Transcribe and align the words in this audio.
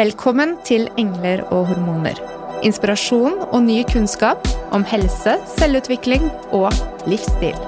Velkommen 0.00 0.54
til 0.64 0.86
Engler 0.98 1.42
og 1.52 1.66
hormoner. 1.68 2.16
Inspirasjon 2.64 3.34
og 3.50 3.60
ny 3.66 3.82
kunnskap 3.92 4.48
om 4.72 4.86
helse, 4.88 5.34
selvutvikling 5.58 6.24
og 6.56 6.72
livsstil. 7.10 7.58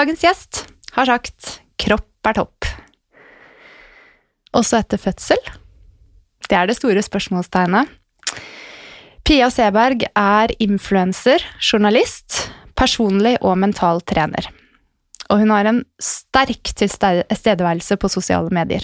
Dagens 0.00 0.22
gjest 0.24 0.49
har 1.00 1.08
sagt 1.08 1.60
'kropp 1.80 2.28
er 2.28 2.36
topp'. 2.36 2.68
Også 4.52 4.80
etter 4.80 4.98
fødsel? 4.98 5.40
Det 6.48 6.56
er 6.58 6.66
det 6.66 6.76
store 6.76 7.02
spørsmålstegnet. 7.02 7.88
Pia 9.24 9.46
Seberg 9.48 10.02
er 10.16 10.50
influenser, 10.58 11.38
journalist, 11.62 12.50
personlig 12.74 13.36
og 13.40 13.58
mental 13.62 14.00
trener. 14.02 14.48
Og 15.30 15.38
hun 15.44 15.52
har 15.54 15.68
en 15.70 15.84
sterk 16.02 16.72
tilstedeværelse 16.74 17.96
på 17.96 18.10
sosiale 18.10 18.50
medier. 18.50 18.82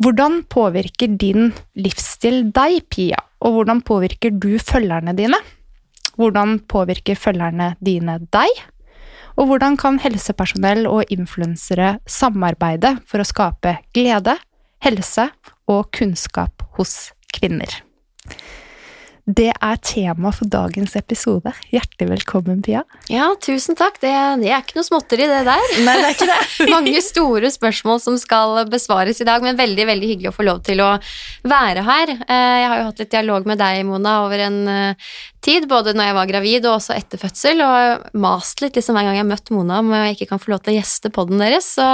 Hvordan 0.00 0.44
påvirker 0.48 1.18
din 1.20 1.52
livsstil 1.76 2.46
deg, 2.54 2.86
Pia, 2.88 3.18
og 3.44 3.58
hvordan 3.58 3.82
påvirker 3.82 4.32
du 4.32 4.56
følgerne 4.62 5.12
dine? 5.18 5.36
Hvordan 6.16 6.60
påvirker 6.70 7.18
følgerne 7.18 7.74
dine 7.84 8.16
deg? 8.32 8.62
Og 9.38 9.46
hvordan 9.46 9.76
kan 9.78 10.00
helsepersonell 10.02 10.88
og 10.90 11.12
influensere 11.14 11.96
samarbeide 12.10 12.96
for 13.06 13.22
å 13.22 13.28
skape 13.28 13.76
glede, 13.94 14.34
helse 14.82 15.28
og 15.70 15.92
kunnskap 15.94 16.66
hos 16.78 17.12
kvinner? 17.34 17.70
Det 19.28 19.50
er 19.52 19.80
tema 19.84 20.30
for 20.32 20.48
dagens 20.48 20.94
episode. 20.96 21.52
Hjertelig 21.68 22.06
velkommen, 22.14 22.62
Pia. 22.64 22.80
Ja, 23.12 23.26
tusen 23.44 23.76
takk. 23.76 23.98
Det, 24.00 24.12
det 24.40 24.48
er 24.48 24.62
ikke 24.62 24.78
noe 24.78 24.86
småtteri, 24.86 25.26
det 25.28 25.42
der. 25.44 25.74
Nei, 25.84 25.96
det 26.00 26.06
er 26.06 26.14
ikke 26.16 26.28
det. 26.30 26.38
Mange 26.74 27.02
store 27.04 27.50
spørsmål 27.52 28.00
som 28.00 28.16
skal 28.18 28.62
besvares 28.72 29.20
i 29.20 29.28
dag, 29.28 29.44
men 29.44 29.58
veldig 29.60 29.84
veldig 29.90 30.08
hyggelig 30.14 30.32
å 30.32 30.36
få 30.38 30.48
lov 30.48 30.62
til 30.64 30.80
å 30.80 30.94
være 31.44 31.84
her. 31.84 32.14
Eh, 32.24 32.54
jeg 32.62 32.70
har 32.72 32.80
jo 32.80 32.88
hatt 32.88 33.04
litt 33.04 33.12
dialog 33.18 33.52
med 33.52 33.60
deg, 33.60 33.82
Mona, 33.90 34.16
over 34.24 34.46
en 34.48 34.58
eh, 34.72 35.12
tid, 35.48 35.68
både 35.70 35.94
når 35.96 36.10
jeg 36.10 36.16
var 36.18 36.30
gravid 36.30 36.66
og 36.68 36.76
også 36.76 36.94
etter 36.98 37.20
fødsel, 37.20 37.62
og 37.64 38.16
mast 38.20 38.62
litt 38.62 38.76
liksom 38.78 38.98
hver 38.98 39.08
gang 39.08 39.18
jeg 39.18 39.24
har 39.24 39.30
møtt 39.30 39.52
Mona 39.54 39.80
om 39.82 39.92
jeg 39.96 40.16
ikke 40.16 40.30
kan 40.32 40.42
få 40.42 40.52
lov 40.52 40.62
til 40.62 40.74
å 40.74 40.78
gjeste 40.78 41.12
poden 41.14 41.42
deres, 41.42 41.70
så 41.78 41.88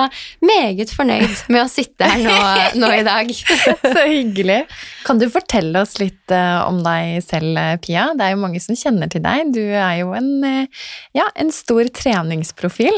meget 0.44 0.92
fornøyd 0.94 1.46
med 1.52 1.62
å 1.62 1.70
sitte 1.70 2.08
her 2.10 2.22
nå, 2.24 2.36
nå 2.82 2.92
i 2.98 3.04
dag. 3.06 3.32
Så 3.34 4.06
hyggelig. 4.10 4.62
Kan 5.06 5.20
du 5.20 5.28
fortelle 5.32 5.84
oss 5.84 5.98
litt 6.02 6.34
uh, 6.34 6.64
om 6.66 6.80
deg 6.84 7.20
selv, 7.26 7.60
Pia? 7.84 8.10
Det 8.16 8.26
er 8.26 8.34
jo 8.34 8.42
mange 8.44 8.62
som 8.64 8.78
kjenner 8.78 9.10
til 9.12 9.24
deg. 9.24 9.52
Du 9.54 9.62
er 9.64 10.00
jo 10.02 10.14
en, 10.16 10.32
uh, 10.42 10.88
ja, 11.16 11.28
en 11.38 11.52
stor 11.54 11.88
treningsprofil. 11.94 12.96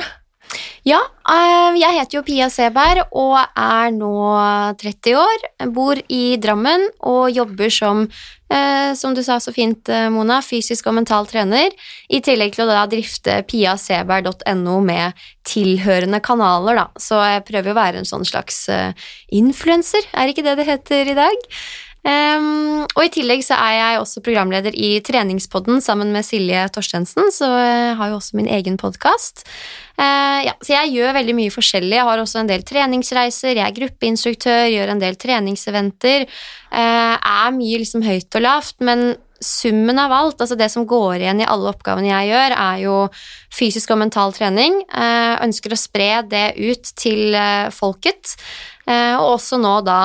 Ja, 0.87 1.01
eh, 1.31 1.77
jeg 1.81 1.97
heter 1.97 2.19
jo 2.19 2.23
Pia 2.27 2.49
Seberg 2.53 3.05
og 3.11 3.37
er 3.41 3.93
nå 3.95 4.13
30 4.81 5.19
år. 5.21 5.47
Bor 5.75 6.01
i 6.09 6.37
Drammen 6.43 6.89
og 7.01 7.31
jobber 7.35 7.73
som, 7.73 8.05
som 8.95 9.15
du 9.17 9.23
sa 9.27 9.41
så 9.43 9.51
fint, 9.51 9.89
Mona, 10.15 10.39
fysisk 10.45 10.87
og 10.87 10.95
mental 11.01 11.27
trener. 11.27 11.75
I 12.07 12.21
tillegg 12.23 12.55
til 12.55 12.67
å 12.67 12.71
da 12.71 12.85
drifte 12.87 13.41
piaseberg.no 13.51 14.77
med 14.87 15.25
tilhørende 15.49 16.21
kanaler, 16.23 16.79
da. 16.79 16.87
Så 17.03 17.19
jeg 17.25 17.47
prøver 17.49 17.73
å 17.73 17.81
være 17.81 18.03
en 18.03 18.09
sånn 18.09 18.29
slags 18.29 18.69
influenser, 19.35 20.07
er 20.15 20.31
ikke 20.31 20.47
det 20.47 20.55
det 20.61 20.71
heter 20.71 21.11
i 21.11 21.19
dag? 21.19 21.51
Um, 22.07 22.85
og 22.95 23.01
i 23.03 23.11
tillegg 23.11 23.41
så 23.43 23.57
er 23.59 23.73
jeg 23.75 23.99
også 23.99 24.23
programleder 24.23 24.75
i 24.79 24.93
Treningspodden 25.03 25.81
sammen 25.83 26.13
med 26.15 26.23
Silje 26.23 26.61
Torstensen, 26.71 27.33
så 27.35 27.49
jeg 27.51 27.97
har 27.99 28.13
jo 28.13 28.19
også 28.21 28.39
min 28.39 28.47
egen 28.47 28.77
podkast. 28.79 29.43
Uh, 29.99 30.47
ja, 30.47 30.55
så 30.63 30.77
jeg 30.77 30.95
gjør 30.95 31.17
veldig 31.17 31.35
mye 31.35 31.55
forskjellig. 31.55 31.97
Jeg 31.99 32.07
har 32.07 32.23
også 32.23 32.45
en 32.45 32.51
del 32.53 32.63
treningsreiser, 32.69 33.57
jeg 33.57 33.65
er 33.65 33.75
gruppeinstruktør, 33.81 34.69
gjør 34.71 34.95
en 34.95 35.03
del 35.03 35.19
treningseventer. 35.19 36.29
Uh, 36.71 37.17
er 37.17 37.57
mye 37.57 37.83
liksom 37.83 38.07
høyt 38.07 38.39
og 38.39 38.47
lavt, 38.47 38.79
men 38.87 39.09
summen 39.43 39.99
av 40.01 40.15
alt, 40.15 40.39
altså 40.41 40.57
det 40.57 40.71
som 40.73 40.87
går 40.89 41.19
igjen 41.19 41.43
i 41.43 41.49
alle 41.51 41.75
oppgavene 41.75 42.09
jeg 42.09 42.31
gjør, 42.31 42.55
er 42.55 42.79
jo 42.85 42.95
fysisk 43.53 43.91
og 43.93 44.01
mental 44.01 44.33
trening. 44.33 44.79
Jeg 44.87 45.43
ønsker 45.45 45.75
å 45.75 45.81
spre 45.81 46.09
det 46.31 46.47
ut 46.57 46.95
til 46.97 47.37
folket. 47.75 48.39
Og 48.87 49.25
også 49.33 49.59
nå 49.59 49.73
da 49.83 50.01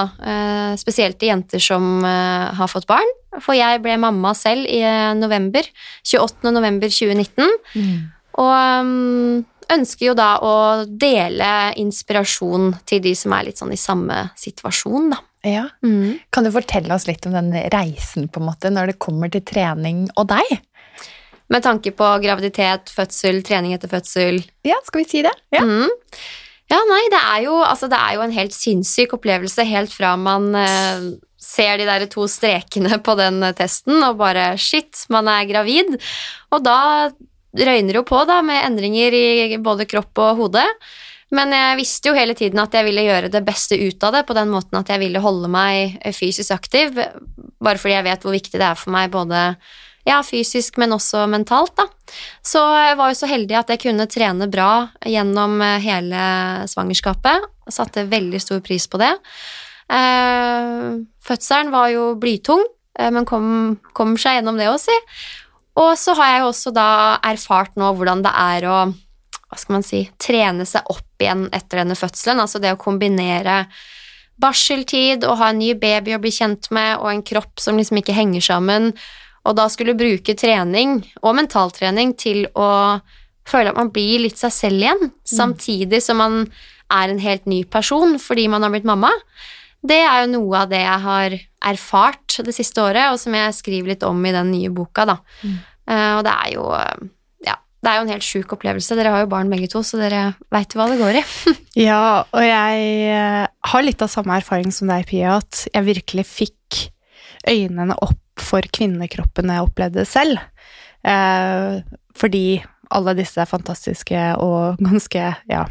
spesielt 0.81 1.19
til 1.22 1.30
jenter 1.30 1.62
som 1.62 2.02
har 2.02 2.69
fått 2.72 2.88
barn. 2.90 3.12
For 3.38 3.53
jeg 3.53 3.84
ble 3.84 3.94
mamma 4.02 4.34
selv 4.36 4.66
i 4.66 4.81
november. 5.19 5.68
28. 6.02 6.50
november 6.50 6.90
2019. 6.90 7.46
Mm. 7.78 8.00
Og 8.42 9.46
ønsker 9.72 10.09
jo 10.09 10.16
da 10.18 10.31
å 10.44 10.53
dele 10.86 11.52
inspirasjon 11.80 12.74
til 12.90 13.03
de 13.06 13.14
som 13.16 13.38
er 13.38 13.47
litt 13.47 13.62
sånn 13.62 13.72
i 13.75 13.80
samme 13.80 14.18
situasjon, 14.40 15.13
da. 15.13 15.22
Ja. 15.48 15.63
Mm. 15.86 16.19
Kan 16.30 16.46
du 16.46 16.52
fortelle 16.53 16.94
oss 16.94 17.08
litt 17.08 17.25
om 17.25 17.34
den 17.38 17.53
reisen 17.74 18.28
på 18.30 18.42
en 18.42 18.50
måte, 18.50 18.69
når 18.74 18.92
det 18.92 19.00
kommer 19.02 19.31
til 19.31 19.46
trening 19.48 20.03
og 20.19 20.28
deg? 20.34 20.52
Med 21.52 21.66
tanke 21.66 21.92
på 21.96 22.09
graviditet, 22.24 22.92
fødsel, 22.94 23.42
trening 23.48 23.74
etter 23.75 23.90
fødsel. 23.92 24.42
Ja, 24.68 24.78
skal 24.86 25.02
vi 25.02 25.09
si 25.09 25.24
det? 25.25 25.34
Ja, 25.56 25.63
mm. 25.68 25.90
Ja 26.72 26.80
nei, 26.88 27.02
det 27.12 27.20
er, 27.20 27.42
jo, 27.48 27.58
altså, 27.66 27.90
det 27.92 28.00
er, 28.00 28.16
jo, 28.16 28.24
en 28.24 28.36
helt 28.36 28.56
sinnssyk 28.56 29.18
opplevelse 29.18 29.66
helt 29.68 29.92
fra 29.92 30.14
man 30.20 30.50
eh, 30.56 31.09
ser 31.42 31.82
de 31.82 31.88
der 31.90 32.08
to 32.12 32.28
strekene 32.32 33.02
på 33.04 33.18
den 33.20 33.44
testen 33.58 34.00
og 34.06 34.20
bare 34.22 34.54
shit, 34.62 35.06
man 35.12 35.28
er 35.31 35.50
gravid. 35.50 35.98
Og 36.54 36.64
da 36.64 36.80
røyner 37.52 38.00
jo 38.00 38.06
på 38.08 38.22
da 38.30 38.40
med 38.46 38.64
endringer 38.64 39.16
i 39.18 39.58
både 39.60 39.90
kropp 39.90 40.22
og 40.24 40.46
hode. 40.46 40.64
Men 41.36 41.54
jeg 41.56 41.78
visste 41.80 42.12
jo 42.12 42.16
hele 42.16 42.36
tiden 42.36 42.60
at 42.60 42.74
jeg 42.76 42.88
ville 42.88 43.06
gjøre 43.06 43.31
det 43.31 43.44
beste 43.48 43.78
ut 43.80 44.04
av 44.04 44.18
det, 44.18 44.26
på 44.28 44.36
den 44.36 44.52
måten 44.52 44.80
at 44.80 44.90
jeg 44.92 45.00
ville 45.00 45.22
holde 45.24 45.48
meg 45.52 45.96
fysisk 46.16 46.52
aktiv, 46.56 46.98
bare 47.64 47.80
fordi 47.80 47.96
jeg 47.96 48.08
vet 48.10 48.26
hvor 48.28 48.36
viktig 48.36 48.60
det 48.60 48.68
er 48.68 48.80
for 48.80 48.92
meg 48.96 49.14
både 49.14 49.46
ja, 50.07 50.22
fysisk, 50.25 50.79
men 50.81 50.95
også 50.95 51.28
mentalt, 51.29 51.75
da. 51.78 51.85
Så 52.45 52.59
jeg 52.59 52.97
var 53.00 53.12
jo 53.12 53.19
så 53.22 53.29
heldig 53.29 53.57
at 53.59 53.73
jeg 53.73 53.84
kunne 53.85 54.09
trene 54.12 54.47
bra 54.51 54.89
gjennom 55.07 55.62
hele 55.84 56.23
svangerskapet. 56.72 57.50
og 57.62 57.73
satte 57.75 58.09
veldig 58.09 58.39
stor 58.41 58.59
pris 58.66 58.88
på 58.89 59.00
det. 59.00 59.13
Eh, 59.91 60.88
fødselen 61.23 61.72
var 61.72 61.91
jo 61.94 62.16
blytung, 62.19 62.66
eh, 62.97 63.12
men 63.12 63.25
kom, 63.25 63.78
kom 63.94 64.17
seg 64.17 64.39
gjennom 64.39 64.57
det 64.57 64.67
òg, 64.72 64.79
si. 64.81 64.97
Og 65.79 65.94
så 65.95 66.16
har 66.18 66.33
jeg 66.33 66.41
jo 66.41 66.50
også 66.51 66.73
da 66.75 66.89
erfart 67.23 67.78
nå 67.79 67.94
hvordan 67.95 68.25
det 68.25 68.33
er 68.35 68.68
å 68.68 68.81
hva 69.51 69.59
skal 69.59 69.75
man 69.75 69.83
si, 69.83 70.06
trene 70.16 70.63
seg 70.68 70.88
opp 70.88 71.19
igjen 71.19 71.50
etter 71.51 71.81
denne 71.81 71.97
fødselen. 72.00 72.39
Altså 72.39 72.62
det 72.63 72.72
å 72.72 72.79
kombinere 72.79 73.66
barseltid 74.41 75.25
og 75.28 75.41
ha 75.41 75.50
en 75.51 75.59
ny 75.59 75.73
baby 75.75 76.16
å 76.16 76.22
bli 76.23 76.31
kjent 76.31 76.69
med, 76.72 76.95
og 77.01 77.12
en 77.12 77.23
kropp 77.25 77.59
som 77.59 77.75
liksom 77.75 78.00
ikke 78.00 78.16
henger 78.16 78.45
sammen, 78.47 78.94
og 79.47 79.57
da 79.57 79.68
skulle 79.72 79.97
bruke 79.97 80.35
trening 80.38 81.00
og 81.22 81.38
mentaltrening 81.40 82.13
til 82.19 82.46
å 82.53 83.00
føle 83.48 83.71
at 83.71 83.80
man 83.80 83.89
blir 83.94 84.21
litt 84.25 84.38
seg 84.39 84.54
selv 84.54 84.83
igjen, 84.83 85.07
mm. 85.10 85.31
samtidig 85.33 86.01
som 86.06 86.21
man 86.21 86.44
er 86.92 87.12
en 87.12 87.21
helt 87.24 87.48
ny 87.50 87.63
person 87.66 88.18
fordi 88.21 88.45
man 88.51 88.63
har 88.66 88.74
blitt 88.74 88.88
mamma. 88.88 89.10
Det 89.81 89.98
er 90.04 90.24
jo 90.24 90.33
noe 90.36 90.60
av 90.62 90.69
det 90.69 90.83
jeg 90.83 91.06
har 91.07 91.38
erfart 91.71 92.38
det 92.45 92.54
siste 92.54 92.83
året, 92.83 93.10
og 93.10 93.18
som 93.21 93.33
jeg 93.33 93.57
skriver 93.57 93.95
litt 93.95 94.06
om 94.06 94.19
i 94.30 94.36
den 94.36 94.54
nye 94.54 94.69
boka, 94.74 95.07
da. 95.10 95.18
Mm. 95.42 95.57
Uh, 95.89 96.12
og 96.19 96.21
det 96.27 96.36
er 96.36 96.54
jo 96.54 96.68
det 97.81 97.89
er 97.89 97.98
jo 97.98 98.06
en 98.06 98.13
helt 98.13 98.25
sjuk 98.25 98.51
opplevelse. 98.54 98.95
Dere 98.98 99.13
har 99.13 99.24
jo 99.24 99.31
barn 99.31 99.50
begge 99.50 99.69
to, 99.71 99.81
så 99.86 99.98
dere 99.98 100.36
veit 100.54 100.75
hva 100.77 100.86
det 100.92 101.00
går 101.00 101.18
i. 101.18 101.24
ja, 101.89 102.21
og 102.30 102.44
jeg 102.45 102.89
eh, 103.10 103.45
har 103.71 103.86
litt 103.86 104.04
av 104.06 104.12
samme 104.13 104.38
erfaring 104.38 104.74
som 104.75 104.92
deg, 104.92 105.07
Pia, 105.10 105.39
at 105.42 105.63
jeg 105.71 105.88
virkelig 105.88 106.27
fikk 106.30 106.81
øynene 107.50 107.98
opp 108.02 108.42
for 108.42 108.66
kvinnekroppen 108.74 109.52
jeg 109.52 109.66
opplevde 109.66 110.06
selv. 110.08 110.42
Eh, 111.08 111.82
fordi 112.18 112.62
alle 112.92 113.16
disse 113.18 113.46
fantastiske 113.48 114.24
og 114.44 114.82
ganske, 114.84 115.30
ja, 115.50 115.66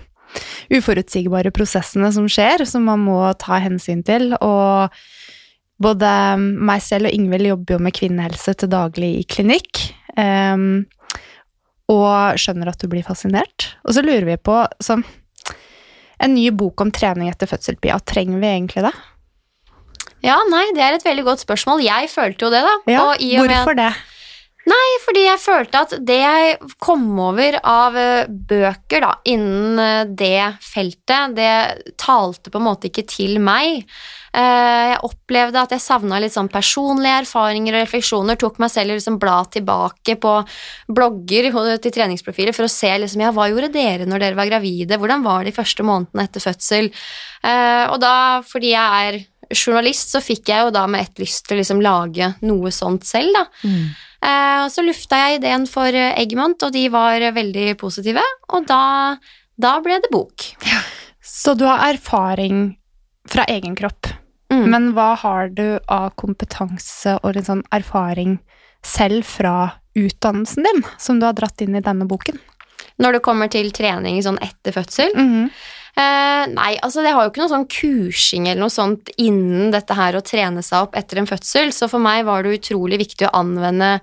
uforutsigbare 0.72 1.52
prosessene 1.54 2.10
som 2.14 2.28
skjer, 2.30 2.64
som 2.68 2.86
man 2.88 3.02
må 3.04 3.18
ta 3.40 3.60
hensyn 3.62 4.04
til. 4.06 4.32
Og 4.38 4.94
både 5.82 6.12
meg 6.38 6.82
selv 6.84 7.10
og 7.10 7.16
Ingvild 7.16 7.50
jobber 7.50 7.76
jo 7.76 7.82
med 7.86 7.96
kvinnehelse 7.96 8.54
til 8.60 8.72
daglig 8.72 9.12
i 9.20 9.26
klinikk. 9.28 9.84
Um, 10.16 10.86
og 11.90 12.38
skjønner 12.38 12.70
at 12.70 12.80
du 12.80 12.86
blir 12.90 13.06
fascinert. 13.06 13.72
Og 13.84 13.96
så 13.96 14.04
lurer 14.04 14.28
vi 14.28 14.38
på 14.38 14.62
sånn 14.82 15.04
En 16.20 16.34
ny 16.36 16.50
bok 16.52 16.82
om 16.84 16.90
trening 16.92 17.30
etter 17.30 17.48
fødsel, 17.48 17.78
Pia. 17.80 17.94
Trenger 18.04 18.42
vi 18.42 18.48
egentlig 18.50 18.82
det? 18.84 18.90
Ja, 20.24 20.36
nei, 20.52 20.66
det 20.76 20.84
er 20.84 20.98
et 20.98 21.06
veldig 21.06 21.24
godt 21.26 21.44
spørsmål. 21.46 21.82
Jeg 21.84 22.10
følte 22.12 22.46
jo 22.46 22.52
det, 22.52 22.62
da. 22.66 22.76
Ja, 22.90 23.04
og 23.08 23.20
hvorfor 23.20 23.78
det? 23.78 23.92
Nei, 24.68 24.88
Fordi 25.06 25.22
jeg 25.24 25.40
følte 25.40 25.80
at 25.86 25.92
det 26.06 26.18
jeg 26.20 26.56
kom 26.82 27.06
over 27.22 27.56
av 27.66 27.96
eh, 27.96 28.28
bøker 28.28 29.02
da, 29.02 29.14
innen 29.32 29.80
eh, 29.80 30.02
det 30.04 30.60
feltet, 30.62 31.32
det 31.38 31.94
talte 31.98 32.52
på 32.52 32.60
en 32.60 32.66
måte 32.68 32.90
ikke 32.90 33.06
til 33.08 33.38
meg. 33.42 33.86
Eh, 34.36 34.90
Jeg 34.90 35.00
opplevde 35.08 35.64
at 35.64 35.72
jeg 35.74 35.82
savna 35.82 36.20
litt 36.20 36.36
sånn 36.36 36.52
personlige 36.52 37.24
erfaringer 37.24 37.78
og 37.78 37.84
refleksjoner. 37.86 38.38
Tok 38.38 38.60
meg 38.62 38.70
selv 38.74 38.94
liksom 38.94 39.16
bla 39.22 39.40
tilbake 39.50 40.18
på 40.20 40.36
blogger 40.92 41.50
til 41.80 41.96
treningsprofiler 41.96 42.54
for 42.54 42.68
å 42.68 42.70
se 42.70 42.92
liksom, 43.00 43.24
ja, 43.24 43.32
hva 43.34 43.48
gjorde 43.50 43.72
dere 43.74 44.06
når 44.06 44.26
dere 44.26 44.38
var 44.38 44.52
gravide, 44.52 45.00
hvordan 45.00 45.24
var 45.24 45.42
det 45.42 45.54
de 45.54 45.58
første 45.58 45.88
månedene 45.88 46.28
etter 46.28 46.44
fødsel. 46.44 46.92
Og 47.90 47.98
da, 48.02 48.14
fordi 48.46 48.74
jeg 48.76 49.08
er 49.08 49.22
journalist, 49.54 50.12
så 50.14 50.22
fikk 50.22 50.50
jeg 50.50 50.66
jo 50.66 50.72
da 50.74 50.86
med 50.90 51.06
ett 51.06 51.22
lyst 51.22 51.46
til 51.46 51.56
å 51.56 51.60
liksom 51.60 51.82
lage 51.84 52.32
noe 52.46 52.72
sånt 52.74 53.06
selv, 53.08 53.34
da. 53.36 53.44
Eh, 54.20 54.58
og 54.66 54.70
så 54.72 54.84
lufta 54.84 55.18
jeg 55.22 55.40
ideen 55.40 55.66
for 55.70 55.88
eh, 55.96 56.12
Eggmont, 56.20 56.60
og 56.66 56.74
de 56.74 56.86
var 56.92 57.20
eh, 57.20 57.34
veldig 57.34 57.72
positive, 57.80 58.24
og 58.52 58.66
da, 58.68 59.16
da 59.60 59.76
ble 59.84 60.00
det 60.02 60.12
bok. 60.12 60.50
Så 61.24 61.54
du 61.56 61.64
har 61.68 61.86
erfaring 61.88 62.74
fra 63.30 63.46
egen 63.48 63.76
kropp. 63.78 64.10
Mm. 64.50 64.64
Men 64.72 64.88
hva 64.96 65.14
har 65.22 65.52
du 65.54 65.78
av 65.86 66.10
kompetanse 66.18 67.16
og 67.22 67.36
litt 67.36 67.46
sånn 67.46 67.62
erfaring 67.74 68.40
selv 68.86 69.28
fra 69.28 69.70
utdannelsen 69.98 70.66
din, 70.66 70.82
som 70.98 71.20
du 71.20 71.28
har 71.28 71.36
dratt 71.38 71.62
inn 71.62 71.76
i 71.78 71.84
denne 71.84 72.08
boken? 72.10 72.40
Når 73.00 73.16
det 73.16 73.24
kommer 73.24 73.48
til 73.52 73.70
trening 73.72 74.18
sånn 74.24 74.40
etter 74.44 74.74
fødsel 74.74 75.14
eh, 75.96 76.44
Nei, 76.50 76.72
altså 76.82 77.04
det 77.04 77.14
har 77.14 77.24
jo 77.24 77.32
ikke 77.32 77.42
noe 77.44 77.52
sånn 77.52 77.68
kursing 77.70 78.48
eller 78.48 78.64
noe 78.64 78.74
sånt 78.74 79.10
innen 79.20 79.72
dette 79.74 79.96
her 79.96 80.18
å 80.18 80.24
trene 80.24 80.64
seg 80.66 80.86
opp 80.86 80.98
etter 80.98 81.20
en 81.20 81.30
fødsel, 81.30 81.72
så 81.74 81.88
for 81.90 82.02
meg 82.02 82.26
var 82.28 82.44
det 82.44 82.58
utrolig 82.60 83.00
viktig 83.04 83.28
å 83.28 83.34
anvende 83.42 83.98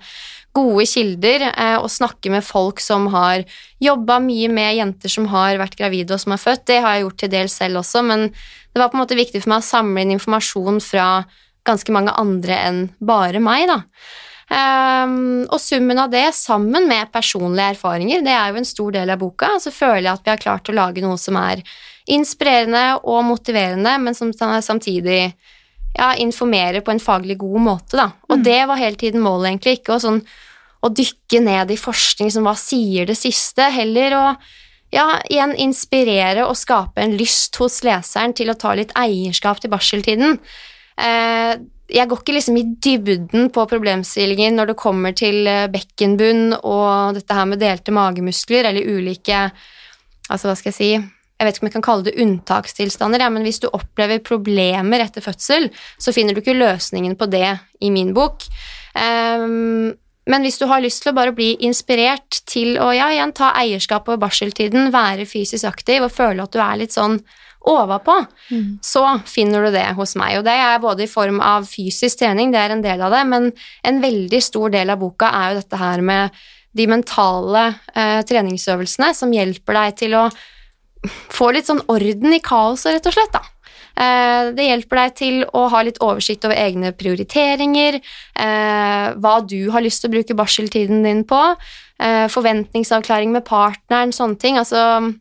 gode 0.56 0.86
kilder 0.88 1.48
eh, 1.50 1.76
og 1.78 1.90
snakke 1.92 2.32
med 2.32 2.46
folk 2.46 2.80
som 2.82 3.08
har 3.14 3.44
jobba 3.82 4.18
mye 4.24 4.48
med 4.52 4.78
jenter 4.78 5.12
som 5.12 5.28
har 5.32 5.58
vært 5.60 5.76
gravide 5.78 6.16
og 6.16 6.22
som 6.22 6.34
har 6.34 6.42
født. 6.42 6.66
Det 6.70 6.80
har 6.82 6.96
jeg 6.96 7.06
gjort 7.06 7.20
til 7.22 7.34
dels 7.34 7.58
selv 7.60 7.82
også, 7.82 8.04
men 8.06 8.28
det 8.28 8.80
var 8.80 8.90
på 8.90 8.98
en 8.98 9.04
måte 9.04 9.18
viktig 9.18 9.42
for 9.42 9.54
meg 9.54 9.62
å 9.62 9.68
samle 9.68 10.04
inn 10.04 10.16
informasjon 10.16 10.80
fra 10.84 11.08
ganske 11.68 11.92
mange 11.92 12.14
andre 12.16 12.56
enn 12.64 12.80
bare 13.04 13.42
meg, 13.44 13.68
da. 13.70 13.82
Ehm, 14.48 15.44
og 15.52 15.60
summen 15.60 16.00
av 16.00 16.10
det, 16.12 16.30
sammen 16.36 16.88
med 16.88 17.12
personlige 17.12 17.74
erfaringer, 17.74 18.24
det 18.24 18.32
er 18.32 18.50
jo 18.50 18.62
en 18.62 18.68
stor 18.68 18.94
del 18.96 19.12
av 19.12 19.20
boka. 19.20 19.54
Så 19.60 19.72
føler 19.74 20.06
jeg 20.06 20.14
at 20.14 20.24
vi 20.24 20.32
har 20.32 20.42
klart 20.42 20.70
å 20.70 20.76
lage 20.76 21.04
noe 21.04 21.18
som 21.20 21.36
er 21.40 21.62
inspirerende 22.08 22.84
og 23.02 23.26
motiverende, 23.28 23.94
men 24.00 24.16
som 24.16 24.32
samtidig 24.32 25.20
ja, 25.98 26.12
informerer 26.16 26.80
på 26.84 26.94
en 26.94 27.02
faglig 27.02 27.38
god 27.40 27.60
måte, 27.64 27.98
da. 28.00 28.10
Og 28.30 28.44
det 28.44 28.62
var 28.70 28.80
hele 28.80 28.96
tiden 29.00 29.24
målet, 29.24 29.50
egentlig. 29.50 29.80
Ikke 29.80 29.96
å 29.96 30.02
sånn 30.02 30.22
å 30.78 30.92
dykke 30.94 31.42
ned 31.42 31.72
i 31.74 31.80
forskning 31.80 32.30
som 32.30 32.46
hva 32.46 32.54
sier 32.56 33.08
det 33.08 33.18
siste, 33.18 33.66
heller 33.74 34.14
å 34.16 34.24
ja, 34.94 35.18
igjen 35.28 35.52
inspirere 35.60 36.46
og 36.48 36.56
skape 36.56 37.02
en 37.02 37.16
lyst 37.18 37.58
hos 37.60 37.82
leseren 37.84 38.32
til 38.36 38.48
å 38.48 38.56
ta 38.56 38.72
litt 38.78 38.94
eierskap 38.96 39.60
til 39.60 39.72
barseltiden. 39.74 40.38
Eh, 40.98 41.52
jeg 41.88 42.08
går 42.10 42.20
ikke 42.20 42.34
liksom 42.36 42.56
i 42.60 42.66
dybden 42.84 43.48
på 43.54 43.64
problemstillingen 43.70 44.58
når 44.58 44.72
det 44.72 44.80
kommer 44.80 45.14
til 45.16 45.46
eh, 45.48 45.68
bekkenbunn 45.72 46.58
og 46.58 47.16
dette 47.16 47.36
her 47.36 47.46
med 47.48 47.62
delte 47.62 47.94
magemuskler 47.94 48.70
eller 48.70 48.88
ulike 48.88 49.48
Altså, 50.28 50.50
hva 50.50 50.58
skal 50.58 50.68
jeg 50.68 50.76
si 50.76 50.88
Jeg 50.92 51.46
vet 51.46 51.56
ikke 51.56 51.64
om 51.64 51.68
jeg 51.70 51.74
kan 51.78 51.84
kalle 51.86 52.04
det 52.04 52.18
unntakstilstander, 52.20 53.22
ja, 53.24 53.30
men 53.32 53.46
hvis 53.46 53.62
du 53.62 53.70
opplever 53.70 54.18
problemer 54.20 55.00
etter 55.00 55.24
fødsel, 55.24 55.70
så 55.96 56.12
finner 56.12 56.34
du 56.34 56.42
ikke 56.42 56.56
løsningen 56.58 57.14
på 57.16 57.30
det 57.30 57.54
i 57.80 57.88
min 57.94 58.10
bok. 58.12 58.42
Um, 58.92 59.94
men 60.28 60.44
hvis 60.44 60.58
du 60.60 60.66
har 60.68 60.82
lyst 60.84 61.04
til 61.04 61.12
å 61.12 61.16
bare 61.16 61.32
bli 61.32 61.52
inspirert 61.64 62.42
til 62.50 62.74
å 62.82 62.90
ja, 62.90 63.06
igjen 63.14 63.32
ta 63.38 63.54
eierskap 63.56 64.10
over 64.10 64.20
barseltiden, 64.26 64.90
være 64.92 65.28
fysisk 65.30 65.70
aktiv 65.70 66.04
og 66.04 66.12
føle 66.12 66.44
at 66.44 66.52
du 66.52 66.58
er 66.60 66.82
litt 66.82 66.96
sånn 66.98 67.20
overpå, 67.66 68.26
så 68.82 69.20
finner 69.26 69.64
du 69.66 69.70
det 69.74 69.94
hos 69.96 70.14
meg. 70.16 70.38
Og 70.38 70.44
det 70.44 70.54
er 70.54 70.78
både 70.78 71.04
i 71.04 71.10
form 71.10 71.40
av 71.40 71.66
fysisk 71.66 72.18
trening, 72.18 72.52
det 72.52 72.58
er 72.60 72.70
en 72.70 72.82
del 72.82 73.00
av 73.00 73.10
det, 73.10 73.24
men 73.26 73.52
en 73.84 74.00
veldig 74.00 74.42
stor 74.42 74.70
del 74.70 74.90
av 74.90 74.98
boka 74.98 75.26
er 75.26 75.50
jo 75.52 75.60
dette 75.60 75.76
her 75.76 76.00
med 76.00 76.30
de 76.78 76.86
mentale 76.86 77.74
eh, 77.94 78.22
treningsøvelsene 78.22 79.14
som 79.14 79.32
hjelper 79.32 79.74
deg 79.74 79.96
til 79.96 80.14
å 80.14 80.28
få 81.30 81.52
litt 81.54 81.66
sånn 81.66 81.82
orden 81.88 82.34
i 82.34 82.40
kaoset, 82.40 82.94
rett 82.94 83.06
og 83.06 83.12
slett, 83.14 83.32
da. 83.32 83.42
Eh, 83.98 84.52
Det 84.54 84.66
hjelper 84.68 84.96
deg 84.96 85.14
til 85.18 85.44
å 85.52 85.68
ha 85.72 85.82
litt 85.82 85.98
oversikt 86.04 86.44
over 86.46 86.56
egne 86.56 86.92
prioriteringer, 86.92 87.98
eh, 87.98 89.14
hva 89.18 89.46
du 89.46 89.70
har 89.70 89.82
lyst 89.82 90.02
til 90.02 90.10
å 90.10 90.14
bruke 90.16 90.36
barseltiden 90.38 91.02
din 91.02 91.24
på, 91.24 91.56
eh, 91.98 92.28
forventningsavklaring 92.28 93.32
med 93.32 93.44
partneren, 93.44 94.12
sånne 94.12 94.38
ting. 94.38 94.56
Altså, 94.56 95.14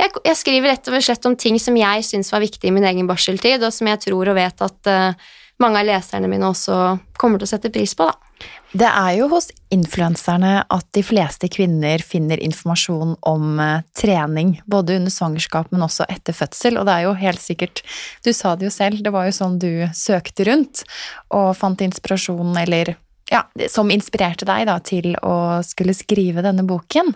jeg, 0.00 0.22
jeg 0.24 0.38
skriver 0.38 0.74
rett 0.74 0.88
og 0.90 1.04
slett 1.04 1.28
om 1.28 1.36
ting 1.38 1.58
som 1.62 1.76
jeg 1.78 2.06
syns 2.06 2.32
var 2.32 2.42
viktig 2.44 2.70
i 2.70 2.74
min 2.74 2.86
egen 2.88 3.10
barseltid, 3.10 3.62
og 3.64 3.74
som 3.74 3.90
jeg 3.90 4.02
tror 4.06 4.32
og 4.32 4.38
vet 4.38 4.64
at 4.66 4.90
uh, 4.90 5.30
mange 5.60 5.82
av 5.82 5.88
leserne 5.88 6.30
mine 6.30 6.48
også 6.48 6.76
kommer 7.20 7.40
til 7.40 7.48
å 7.48 7.52
sette 7.54 7.72
pris 7.72 7.94
på, 7.96 8.08
da. 8.08 8.16
Det 8.72 8.86
er 8.86 9.10
jo 9.18 9.26
hos 9.32 9.50
influenserne 9.74 10.62
at 10.62 10.86
de 10.96 11.02
fleste 11.04 11.50
kvinner 11.52 12.00
finner 12.06 12.40
informasjon 12.40 13.16
om 13.28 13.60
uh, 13.60 13.82
trening, 13.98 14.56
både 14.70 14.96
under 15.00 15.12
svangerskap, 15.12 15.68
men 15.74 15.84
også 15.84 16.08
etter 16.08 16.36
fødsel, 16.36 16.80
og 16.80 16.88
det 16.88 16.96
er 16.96 17.06
jo 17.08 17.18
helt 17.20 17.42
sikkert 17.42 17.84
Du 18.24 18.32
sa 18.36 18.54
det 18.56 18.70
jo 18.70 18.72
selv, 18.74 19.04
det 19.04 19.12
var 19.12 19.28
jo 19.28 19.36
sånn 19.36 19.60
du 19.60 19.70
søkte 19.96 20.48
rundt 20.48 20.84
og 21.34 21.52
fant 21.58 21.84
inspirasjon, 21.84 22.54
eller 22.62 22.94
ja, 23.30 23.44
som 23.70 23.92
inspirerte 23.94 24.48
deg 24.48 24.64
da 24.66 24.80
til 24.82 25.12
å 25.22 25.60
skulle 25.62 25.94
skrive 25.94 26.42
denne 26.42 26.64
boken. 26.66 27.12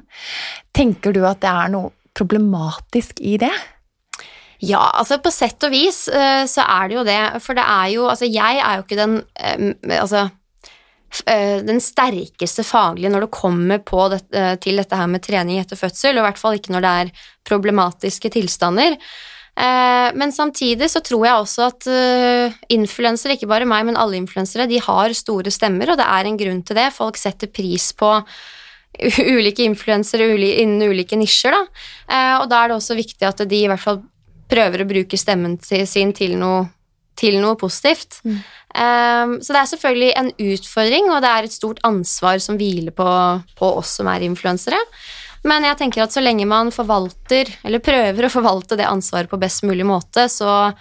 Tenker 0.75 1.15
du 1.15 1.25
at 1.27 1.41
det 1.43 1.51
er 1.51 1.73
noe 1.73 1.91
problematisk 2.15 3.21
i 3.21 3.37
det? 3.43 3.53
Ja, 4.65 4.85
altså 4.95 5.19
på 5.23 5.33
sett 5.35 5.65
og 5.67 5.75
vis 5.75 6.07
eh, 6.09 6.45
så 6.51 6.65
er 6.65 6.89
det 6.89 6.97
jo 6.97 7.05
det, 7.07 7.21
for 7.45 7.59
det 7.59 7.67
er 7.67 7.91
jo 7.97 8.07
Altså, 8.09 8.29
jeg 8.31 8.63
er 8.63 8.79
jo 8.79 8.85
ikke 8.85 9.01
den 9.01 9.19
Altså 9.99 10.23
eh, 11.27 11.61
den 11.67 11.83
sterkeste 11.83 12.65
faglige 12.67 13.11
når 13.13 13.27
det 13.27 13.35
kommer 13.35 13.83
på 13.85 14.09
det, 14.15 14.23
eh, 14.33 14.55
til 14.63 14.81
dette 14.81 14.97
her 14.99 15.11
med 15.11 15.25
trening 15.27 15.61
etter 15.61 15.79
fødsel, 15.79 16.17
og 16.17 16.25
i 16.25 16.27
hvert 16.29 16.41
fall 16.41 16.59
ikke 16.59 16.75
når 16.75 16.87
det 16.87 16.97
er 17.03 17.15
problematiske 17.45 18.33
tilstander. 18.39 18.99
Men 19.55 20.33
samtidig 20.35 20.89
så 20.91 20.99
tror 20.99 21.21
jeg 21.29 21.39
også 21.39 21.67
at 21.69 21.87
influensere, 22.75 23.37
ikke 23.37 23.47
bare 23.47 23.69
meg, 23.71 23.85
men 23.87 23.95
alle 23.95 24.19
influensere, 24.19 24.67
de 24.67 24.81
har 24.83 25.15
store 25.15 25.53
stemmer, 25.55 25.93
og 25.93 26.01
det 26.01 26.09
er 26.11 26.27
en 26.27 26.41
grunn 26.41 26.65
til 26.67 26.75
det. 26.81 26.89
Folk 26.97 27.21
setter 27.21 27.53
pris 27.55 27.93
på 27.95 28.09
ulike 29.39 29.65
influensere 29.67 30.29
innen 30.37 30.83
ulike 30.91 31.17
nisjer, 31.19 31.55
da. 31.55 31.63
Eh, 32.09 32.35
Og 32.43 32.49
da 32.51 32.63
er 32.63 32.69
det 32.73 32.79
også 32.79 32.97
viktig 32.99 33.27
at 33.29 33.43
de 33.49 33.63
i 33.65 33.69
hvert 33.71 33.83
fall 33.83 34.03
prøver 34.51 34.85
å 34.85 34.89
bruke 34.89 35.19
stemmen 35.19 35.59
sin 35.63 36.13
til 36.13 36.37
noe, 36.39 36.69
til 37.17 37.41
noe 37.43 37.57
positivt. 37.57 38.21
Eh, 38.25 39.27
Så 39.41 39.53
det 39.55 39.61
er 39.61 39.71
selvfølgelig 39.73 40.13
en 40.21 40.33
utfordring, 40.53 41.11
og 41.11 41.23
det 41.25 41.31
er 41.31 41.45
et 41.49 41.53
stort 41.59 41.83
ansvar 41.85 42.39
som 42.43 42.59
hviler 42.61 42.95
på, 42.95 43.09
på 43.59 43.77
oss 43.83 43.97
som 43.99 44.11
er 44.13 44.27
influensere. 44.27 44.79
Men 45.45 45.67
jeg 45.67 45.77
tenker 45.77 46.03
at 46.03 46.13
så 46.15 46.23
lenge 46.25 46.47
man 46.49 46.71
forvalter, 46.73 47.51
eller 47.65 47.83
prøver 47.85 48.25
å 48.27 48.33
forvalte 48.33 48.79
det 48.81 48.87
ansvaret 48.89 49.29
på 49.29 49.41
best 49.41 49.63
mulig 49.69 49.85
måte, 49.85 50.25
så 50.33 50.73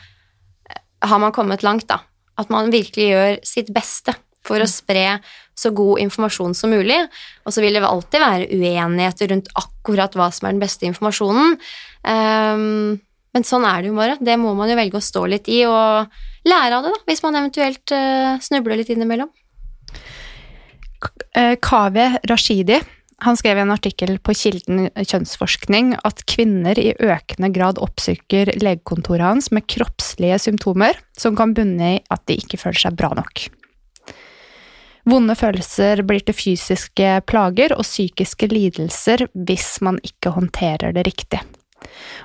har 1.04 1.20
man 1.20 1.34
kommet 1.36 1.64
langt, 1.64 1.90
da. 1.90 2.00
At 2.40 2.50
man 2.50 2.72
virkelig 2.72 3.10
gjør 3.10 3.40
sitt 3.46 3.74
beste 3.76 4.16
for 4.44 4.64
å 4.64 4.68
spre 4.68 5.20
så 5.56 5.72
god 5.76 6.02
informasjon 6.04 6.56
som 6.58 6.74
mulig. 6.74 7.00
Og 7.46 7.56
så 7.56 7.64
vil 7.64 7.78
det 7.78 7.86
alltid 7.88 8.24
være 8.24 8.50
uenigheter 8.52 9.32
rundt 9.34 9.52
akkurat 9.60 10.16
hva 10.18 10.30
som 10.34 10.48
er 10.48 10.56
den 10.56 10.64
beste 10.64 10.88
informasjonen. 10.90 11.58
Um, 12.04 12.98
men 13.34 13.48
sånn 13.48 13.66
er 13.66 13.82
det 13.82 13.92
jo 13.92 13.98
bare. 13.98 14.18
Det 14.22 14.38
må 14.42 14.54
man 14.58 14.70
jo 14.70 14.78
velge 14.78 15.00
å 15.00 15.04
stå 15.04 15.26
litt 15.30 15.50
i 15.52 15.64
og 15.66 16.10
lære 16.48 16.78
av 16.78 16.86
det, 16.86 16.92
da, 16.94 17.06
hvis 17.10 17.24
man 17.26 17.40
eventuelt 17.40 17.96
uh, 17.96 18.36
snubler 18.44 18.82
litt 18.82 18.92
innimellom. 18.94 19.32
Eh, 21.36 21.56
Kaveh 21.60 22.20
Rashidi 22.30 22.78
han 23.24 23.38
skrev 23.40 23.60
i 23.60 23.64
en 23.64 23.72
artikkel 23.72 24.18
på 24.24 24.36
Kilden 24.36 24.90
kjønnsforskning 24.98 25.94
at 26.04 26.26
kvinner 26.30 26.80
i 26.80 26.92
økende 26.92 27.50
grad 27.56 27.80
oppsøker 27.82 28.52
legekontoret 28.60 29.24
hans 29.24 29.52
med 29.56 29.68
kroppslige 29.72 30.42
symptomer 30.44 31.00
som 31.20 31.38
kan 31.40 31.54
bunne 31.56 31.94
i 31.98 32.02
at 32.12 32.26
de 32.28 32.40
ikke 32.42 32.60
føler 32.60 32.82
seg 32.84 32.98
bra 33.00 33.14
nok. 33.16 33.46
Vonde 35.10 35.36
følelser 35.36 36.04
blir 36.08 36.24
til 36.24 36.36
fysiske 36.38 37.18
plager 37.28 37.76
og 37.76 37.84
psykiske 37.84 38.48
lidelser 38.52 39.26
hvis 39.34 39.76
man 39.84 40.00
ikke 40.06 40.32
håndterer 40.38 40.96
det 40.96 41.04
riktig. 41.10 41.42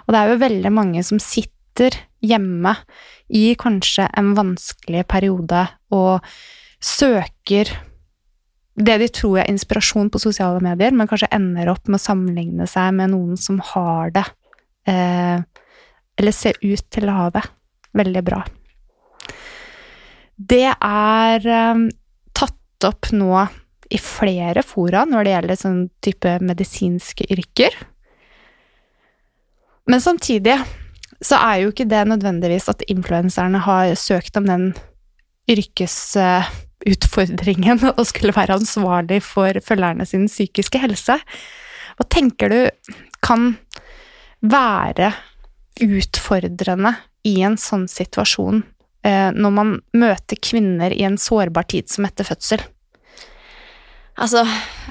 Og 0.06 0.14
det 0.14 0.20
er 0.20 0.30
jo 0.30 0.42
veldig 0.44 0.72
mange 0.72 1.02
som 1.06 1.18
sitter 1.22 1.96
hjemme 2.22 2.74
i 3.34 3.52
kanskje 3.58 4.06
en 4.18 4.32
vanskelig 4.38 5.04
periode 5.10 5.66
og 5.94 6.24
søker 6.78 7.70
det 8.78 8.98
de 9.02 9.08
tror 9.10 9.40
er 9.42 9.50
inspirasjon 9.50 10.10
på 10.10 10.20
sosiale 10.22 10.60
medier, 10.62 10.94
men 10.94 11.08
kanskje 11.10 11.30
ender 11.34 11.72
opp 11.72 11.88
med 11.88 11.98
å 11.98 12.04
sammenligne 12.04 12.66
seg 12.70 12.92
med 12.94 13.10
noen 13.10 13.38
som 13.40 13.58
har 13.72 14.12
det, 14.14 14.24
eh, 14.86 15.42
eller 16.18 16.34
ser 16.34 16.54
ut 16.62 16.84
til 16.90 17.08
å 17.08 17.16
ha 17.16 17.24
det, 17.34 17.42
veldig 17.98 18.22
bra. 18.22 18.44
Det 20.38 20.68
er 20.70 21.48
eh, 21.50 21.82
opp 22.86 23.10
nå 23.14 23.46
i 23.88 23.98
flere 23.98 24.62
fora 24.66 25.04
når 25.08 25.24
det 25.24 25.30
gjelder 25.32 25.56
sånn 25.58 25.88
type 26.04 26.38
medisinske 26.44 27.24
yrker. 27.32 27.72
Men 29.88 30.00
samtidig 30.04 30.58
så 31.24 31.36
er 31.40 31.56
jo 31.62 31.68
ikke 31.72 31.90
det 31.90 32.08
nødvendigvis 32.10 32.68
at 32.70 32.82
influenserne 32.92 33.58
har 33.64 33.94
søkt 33.98 34.36
om 34.38 34.46
den 34.46 34.74
yrkesutfordringen 35.48 37.78
og 37.96 38.06
skulle 38.06 38.36
være 38.36 38.56
ansvarlig 38.60 39.20
for 39.24 39.52
følgerne 39.64 40.04
sin 40.06 40.28
psykiske 40.28 40.78
helse. 40.82 41.16
Hva 41.96 42.04
tenker 42.12 42.48
du 42.52 42.68
kan 43.24 43.56
være 44.44 45.12
utfordrende 45.82 46.92
i 47.26 47.42
en 47.46 47.56
sånn 47.58 47.88
situasjon 47.90 48.62
når 49.08 49.52
man 49.54 49.70
møter 49.96 50.36
kvinner 50.42 50.92
i 50.92 51.04
en 51.06 51.16
sårbar 51.20 51.68
tid 51.70 51.88
som 51.88 52.04
etter 52.08 52.26
fødsel? 52.28 52.60
Altså, 54.18 54.42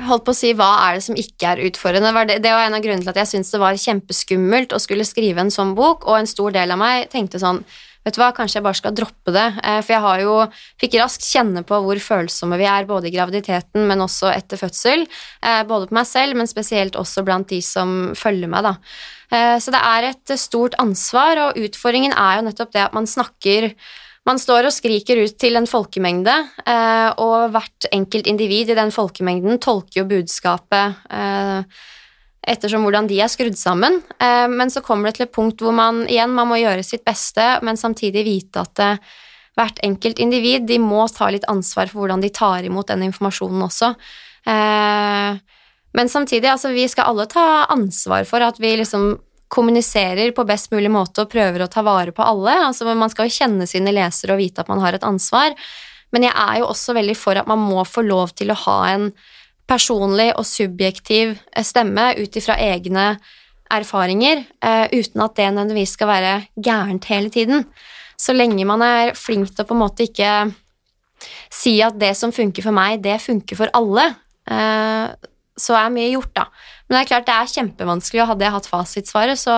holdt 0.08 0.24
på 0.24 0.32
å 0.32 0.38
si 0.38 0.54
hva 0.56 0.70
er 0.86 0.98
det 0.98 1.04
som 1.04 1.18
ikke 1.20 1.50
er 1.52 1.62
utfordrende. 1.68 2.40
Det, 2.40 2.48
var 2.54 2.64
en 2.64 2.78
av 2.78 2.84
grunnene 2.84 3.04
til 3.04 3.12
at 3.12 3.20
jeg 3.26 3.32
syntes 3.34 3.52
det 3.52 3.60
var 3.60 3.82
kjempeskummelt 3.82 4.76
å 4.76 4.80
skulle 4.80 5.08
skrive 5.08 5.44
en 5.44 5.52
sånn 5.52 5.74
bok, 5.76 6.08
og 6.08 6.22
en 6.22 6.30
stor 6.30 6.56
del 6.56 6.72
av 6.72 6.80
meg 6.82 7.12
tenkte 7.14 7.42
sånn 7.44 7.64
Vet 8.08 8.16
du 8.16 8.22
hva, 8.22 8.30
kanskje 8.32 8.62
jeg 8.62 8.64
bare 8.64 8.78
skal 8.80 8.94
droppe 8.96 9.32
det. 9.36 9.46
Eh, 9.68 9.82
for 9.84 9.92
jeg 9.92 10.00
har 10.06 10.22
jo 10.22 10.36
fikk 10.80 10.94
raskt 11.02 11.26
kjenne 11.28 11.60
på 11.68 11.76
hvor 11.84 12.00
følsomme 12.00 12.56
vi 12.56 12.64
er, 12.72 12.86
både 12.88 13.10
i 13.10 13.12
graviditeten, 13.12 13.84
men 13.90 14.00
også 14.06 14.30
etter 14.32 14.62
fødsel. 14.62 15.04
Eh, 15.44 15.60
både 15.68 15.90
på 15.90 15.98
meg 15.98 16.08
selv, 16.08 16.38
men 16.40 16.48
spesielt 16.48 16.96
også 16.96 17.26
blant 17.28 17.52
de 17.52 17.60
som 17.60 18.14
følger 18.16 18.48
meg, 18.54 18.64
da. 18.64 18.78
Eh, 19.28 19.58
så 19.60 19.76
det 19.76 19.84
er 19.84 20.08
et 20.14 20.36
stort 20.40 20.80
ansvar, 20.80 21.42
og 21.50 21.60
utfordringen 21.68 22.16
er 22.16 22.40
jo 22.40 22.48
nettopp 22.48 22.72
det 22.78 22.86
at 22.86 22.96
man 22.96 23.12
snakker 23.12 23.74
man 24.28 24.40
står 24.42 24.68
og 24.68 24.76
skriker 24.76 25.22
ut 25.24 25.38
til 25.40 25.56
en 25.60 25.68
folkemengde, 25.70 26.34
eh, 26.68 27.10
og 27.24 27.54
hvert 27.54 27.88
enkelt 27.96 28.28
individ 28.28 28.74
i 28.74 28.78
den 28.78 28.92
folkemengden 28.92 29.62
tolker 29.64 30.02
jo 30.02 30.10
budskapet 30.10 31.08
eh, 31.16 31.86
ettersom 32.48 32.84
hvordan 32.84 33.08
de 33.08 33.22
er 33.24 33.32
skrudd 33.32 33.56
sammen. 33.60 34.02
Eh, 34.20 34.48
men 34.52 34.72
så 34.74 34.84
kommer 34.84 35.10
det 35.10 35.20
til 35.20 35.28
et 35.28 35.36
punkt 35.36 35.64
hvor 35.64 35.76
man 35.76 36.04
igjen 36.10 36.36
man 36.36 36.52
må 36.52 36.60
gjøre 36.60 36.84
sitt 36.86 37.06
beste, 37.08 37.46
men 37.64 37.80
samtidig 37.80 38.26
vite 38.28 38.66
at 38.66 38.84
hvert 39.58 39.80
enkelt 39.86 40.20
individ 40.22 40.68
de 40.70 40.78
må 40.82 41.08
ta 41.10 41.32
litt 41.34 41.48
ansvar 41.50 41.88
for 41.90 42.04
hvordan 42.04 42.22
de 42.22 42.34
tar 42.36 42.68
imot 42.68 42.92
den 42.92 43.08
informasjonen 43.08 43.64
også. 43.66 43.94
Men 45.98 46.12
samtidig, 46.14 46.46
altså 46.52 46.70
vi 46.76 46.84
skal 46.92 47.10
alle 47.10 47.26
ta 47.32 47.66
ansvar 47.74 48.28
for 48.30 48.46
at 48.46 48.60
vi 48.62 48.76
liksom 48.78 49.16
kommuniserer 49.48 50.34
på 50.36 50.46
best 50.48 50.72
mulig 50.74 50.92
måte 50.92 51.24
og 51.24 51.32
prøver 51.32 51.64
å 51.64 51.70
ta 51.72 51.84
vare 51.86 52.14
på 52.16 52.26
alle. 52.26 52.54
Altså, 52.68 52.88
man 52.92 53.12
skal 53.14 53.30
jo 53.30 53.38
kjenne 53.38 53.68
sine 53.70 53.94
lesere 53.96 54.36
og 54.36 54.42
vite 54.42 54.64
at 54.64 54.72
man 54.72 54.82
har 54.84 54.98
et 54.98 55.08
ansvar, 55.08 55.56
men 56.16 56.28
jeg 56.28 56.36
er 56.36 56.62
jo 56.62 56.70
også 56.72 56.96
veldig 56.96 57.16
for 57.20 57.40
at 57.40 57.50
man 57.50 57.60
må 57.60 57.84
få 57.88 58.04
lov 58.08 58.32
til 58.38 58.52
å 58.52 58.62
ha 58.68 58.78
en 58.94 59.10
personlig 59.68 60.30
og 60.38 60.46
subjektiv 60.48 61.36
eh, 61.36 61.66
stemme 61.68 62.14
ut 62.20 62.40
ifra 62.40 62.56
egne 62.64 63.10
erfaringer, 63.68 64.46
uh, 64.64 64.86
uten 64.96 65.24
at 65.26 65.34
det 65.36 65.48
nødvendigvis 65.52 65.98
skal 65.98 66.08
være 66.08 66.36
gærent 66.56 67.08
hele 67.12 67.28
tiden. 67.34 67.66
Så 68.16 68.32
lenge 68.32 68.64
man 68.64 68.80
er 68.80 69.12
flink 69.18 69.52
til 69.52 69.66
å 69.66 69.68
på 69.68 69.76
en 69.76 69.82
måte 69.82 70.06
ikke 70.08 70.54
si 71.52 71.74
at 71.84 71.98
det 72.00 72.14
som 72.16 72.32
funker 72.32 72.64
for 72.64 72.76
meg, 72.76 73.02
det 73.04 73.18
funker 73.20 73.60
for 73.60 73.74
alle, 73.76 74.06
uh, 74.48 75.12
så 75.58 75.76
er 75.80 75.94
mye 75.94 76.12
gjort, 76.14 76.34
da. 76.38 76.48
Men 76.88 76.96
det 76.96 77.02
er 77.02 77.10
klart 77.10 77.28
det 77.28 77.36
er 77.36 77.52
kjempevanskelig, 77.52 78.22
og 78.24 78.32
hadde 78.32 78.48
jeg 78.48 78.56
hatt 78.56 78.70
fasitsvaret, 78.72 79.42
så 79.42 79.56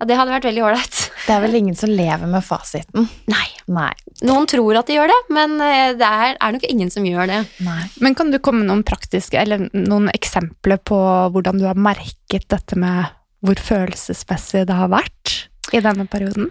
ja, 0.00 0.06
det 0.08 0.16
hadde 0.16 0.32
vært 0.32 0.48
veldig 0.48 0.62
ålreit. 0.64 0.98
Det 1.26 1.34
er 1.34 1.42
vel 1.44 1.58
ingen 1.58 1.76
som 1.76 1.90
lever 1.92 2.26
med 2.26 2.42
fasiten? 2.42 3.04
Nei. 3.30 3.44
Nei. 3.70 3.92
Noen 4.26 4.48
tror 4.50 4.78
at 4.80 4.88
de 4.88 4.96
gjør 4.96 5.10
det, 5.12 5.18
men 5.36 5.52
eh, 5.62 5.92
det 5.94 6.06
er, 6.08 6.32
er 6.40 6.54
nok 6.56 6.64
ingen 6.66 6.88
som 6.90 7.04
gjør 7.06 7.28
det. 7.30 7.40
Nei. 7.62 7.84
Men 8.02 8.16
kan 8.18 8.32
du 8.32 8.40
komme 8.42 8.64
med 8.64 8.70
noen 8.70 8.82
praktiske, 8.88 9.36
eller 9.38 9.68
noen 9.76 10.08
eksempler 10.10 10.80
på 10.82 10.98
hvordan 11.34 11.60
du 11.60 11.68
har 11.68 11.78
merket 11.78 12.48
dette 12.50 12.78
med 12.80 13.12
hvor 13.44 13.60
følelsesmessig 13.60 14.64
det 14.66 14.80
har 14.80 14.90
vært 14.90 15.36
i 15.76 15.84
denne 15.84 16.08
perioden? 16.10 16.48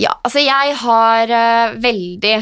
Ja, 0.00 0.16
altså 0.24 0.42
jeg 0.42 0.74
har 0.80 1.30
uh, 1.30 1.76
veldig 1.82 2.34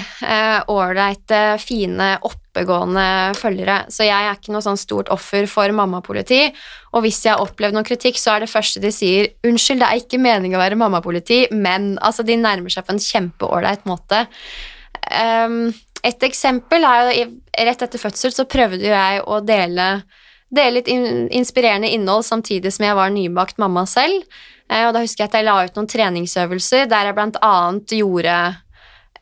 ålreite, 0.71 1.43
uh, 1.59 1.61
fine, 1.61 2.15
oppegående 2.59 3.35
følgere, 3.39 3.85
så 3.93 4.07
jeg 4.07 4.27
er 4.27 4.37
ikke 4.37 4.53
noe 4.55 4.65
sånn 4.65 4.79
stort 4.81 5.11
offer 5.15 5.47
for 5.51 5.71
mammapoliti. 5.71 6.49
Og 6.93 7.05
hvis 7.05 7.21
jeg 7.25 7.37
har 7.37 7.43
opplevd 7.45 7.77
noen 7.77 7.87
kritikk, 7.87 8.19
så 8.19 8.35
er 8.35 8.45
det 8.45 8.51
første 8.51 8.83
de 8.83 8.91
sier 8.91 9.31
'unnskyld, 9.47 9.79
det 9.79 9.89
er 9.89 10.01
ikke 10.03 10.19
meningen 10.19 10.59
å 10.59 10.63
være 10.63 10.79
mammapoliti', 10.79 11.53
men 11.53 11.99
altså, 12.03 12.25
de 12.25 12.37
nærmer 12.37 12.71
seg 12.71 12.85
på 12.85 12.93
en 12.93 12.99
kjempeålreit 12.99 13.87
måte. 13.87 14.27
Um, 15.09 15.73
et 16.03 16.23
eksempel 16.23 16.85
er 16.85 17.13
jo 17.13 17.27
rett 17.67 17.83
etter 17.83 17.99
fødsel 17.99 18.33
så 18.33 18.45
prøvde 18.45 18.87
jeg 18.87 19.23
å 19.27 19.41
dele, 19.41 20.03
dele 20.51 20.79
litt 20.79 20.89
inspirerende 20.89 21.91
innhold 21.91 22.25
samtidig 22.25 22.73
som 22.73 22.87
jeg 22.87 22.95
var 22.99 23.11
nybakt 23.11 23.59
mamma 23.59 23.87
selv. 23.87 24.23
Eh, 24.71 24.87
og 24.87 24.95
da 24.95 25.03
husker 25.03 25.25
jeg 25.25 25.31
at 25.31 25.39
jeg 25.39 25.49
la 25.49 25.65
ut 25.65 25.77
noen 25.77 25.89
treningsøvelser 25.89 26.89
der 26.91 27.11
jeg 27.11 27.33
annet 27.41 27.95
gjorde 27.99 28.37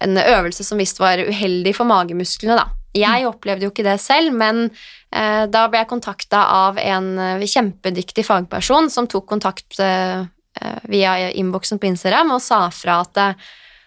en 0.05 0.19
øvelse 0.21 0.65
som 0.65 0.79
visst 0.79 1.01
var 1.01 1.23
uheldig 1.23 1.73
for 1.77 1.89
magemusklene, 1.89 2.59
da. 2.59 2.69
Jeg 2.97 3.27
opplevde 3.29 3.67
jo 3.67 3.73
ikke 3.73 3.87
det 3.87 3.99
selv, 4.03 4.35
men 4.37 4.67
eh, 4.67 5.45
da 5.51 5.67
ble 5.69 5.83
jeg 5.83 5.91
kontakta 5.91 6.47
av 6.55 6.81
en 6.81 7.13
eh, 7.19 7.45
kjempedyktig 7.47 8.25
fagperson 8.27 8.91
som 8.93 9.09
tok 9.11 9.29
kontakt 9.29 9.79
eh, 9.83 10.25
eh 10.57 10.83
via 10.89 11.31
innboksen 11.37 11.79
på 11.79 11.91
Instagram 11.91 12.33
og 12.37 12.43
sa 12.43 12.67
fra 12.73 13.01
at 13.05 13.23
eh, 13.23 13.47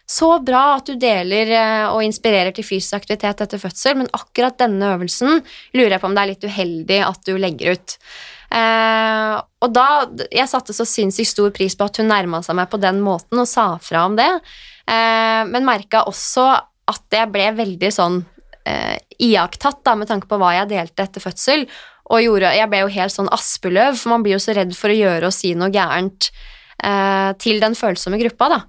så 0.09 0.31
bra 0.41 0.79
at 0.79 0.87
du 0.89 0.95
deler 0.97 1.51
og 1.93 2.01
inspirerer 2.01 2.49
til 2.49 2.65
fysisk 2.65 2.95
aktivitet 2.97 3.43
etter 3.43 3.61
fødsel, 3.61 3.93
men 3.99 4.07
akkurat 4.17 4.55
denne 4.57 4.95
øvelsen 4.95 5.43
lurer 5.77 5.93
jeg 5.93 6.01
på 6.01 6.09
om 6.09 6.15
det 6.17 6.23
er 6.23 6.31
litt 6.31 6.47
uheldig 6.49 6.97
at 7.05 7.27
du 7.29 7.35
legger 7.37 7.77
ut. 7.77 7.93
Eh, 8.49 9.35
og 9.37 9.69
da 9.75 9.85
Jeg 10.33 10.49
satte 10.49 10.73
så 10.73 10.85
sinnssykt 10.87 11.35
stor 11.35 11.51
pris 11.53 11.75
på 11.77 11.85
at 11.85 11.99
hun 12.01 12.09
nærma 12.09 12.41
seg 12.41 12.57
meg 12.57 12.71
på 12.71 12.79
den 12.81 13.03
måten 13.05 13.37
og 13.37 13.49
sa 13.49 13.75
fra 13.83 14.07
om 14.09 14.17
det, 14.17 14.29
eh, 14.89 15.41
men 15.45 15.67
merka 15.67 16.01
også 16.09 16.47
at 16.89 17.05
jeg 17.13 17.29
ble 17.29 17.51
veldig 17.53 17.91
sånn 17.93 18.23
eh, 18.69 18.99
iakttatt 19.25 19.81
da, 19.87 19.95
med 19.97 20.09
tanke 20.11 20.29
på 20.29 20.39
hva 20.39 20.53
jeg 20.59 20.71
delte 20.71 21.07
etter 21.07 21.23
fødsel. 21.23 21.65
Og 22.09 22.23
gjorde, 22.23 22.53
jeg 22.57 22.69
ble 22.71 22.83
jo 22.83 22.93
helt 22.93 23.13
sånn 23.13 23.29
aspeløv, 23.33 23.97
for 23.99 24.15
man 24.15 24.23
blir 24.25 24.37
jo 24.37 24.43
så 24.43 24.55
redd 24.57 24.71
for 24.77 24.93
å 24.93 24.97
gjøre 24.97 25.29
og 25.29 25.35
si 25.35 25.53
noe 25.57 25.73
gærent 25.73 26.31
eh, 26.31 27.35
til 27.41 27.61
den 27.61 27.77
følsomme 27.77 28.21
gruppa, 28.21 28.49
da. 28.55 28.63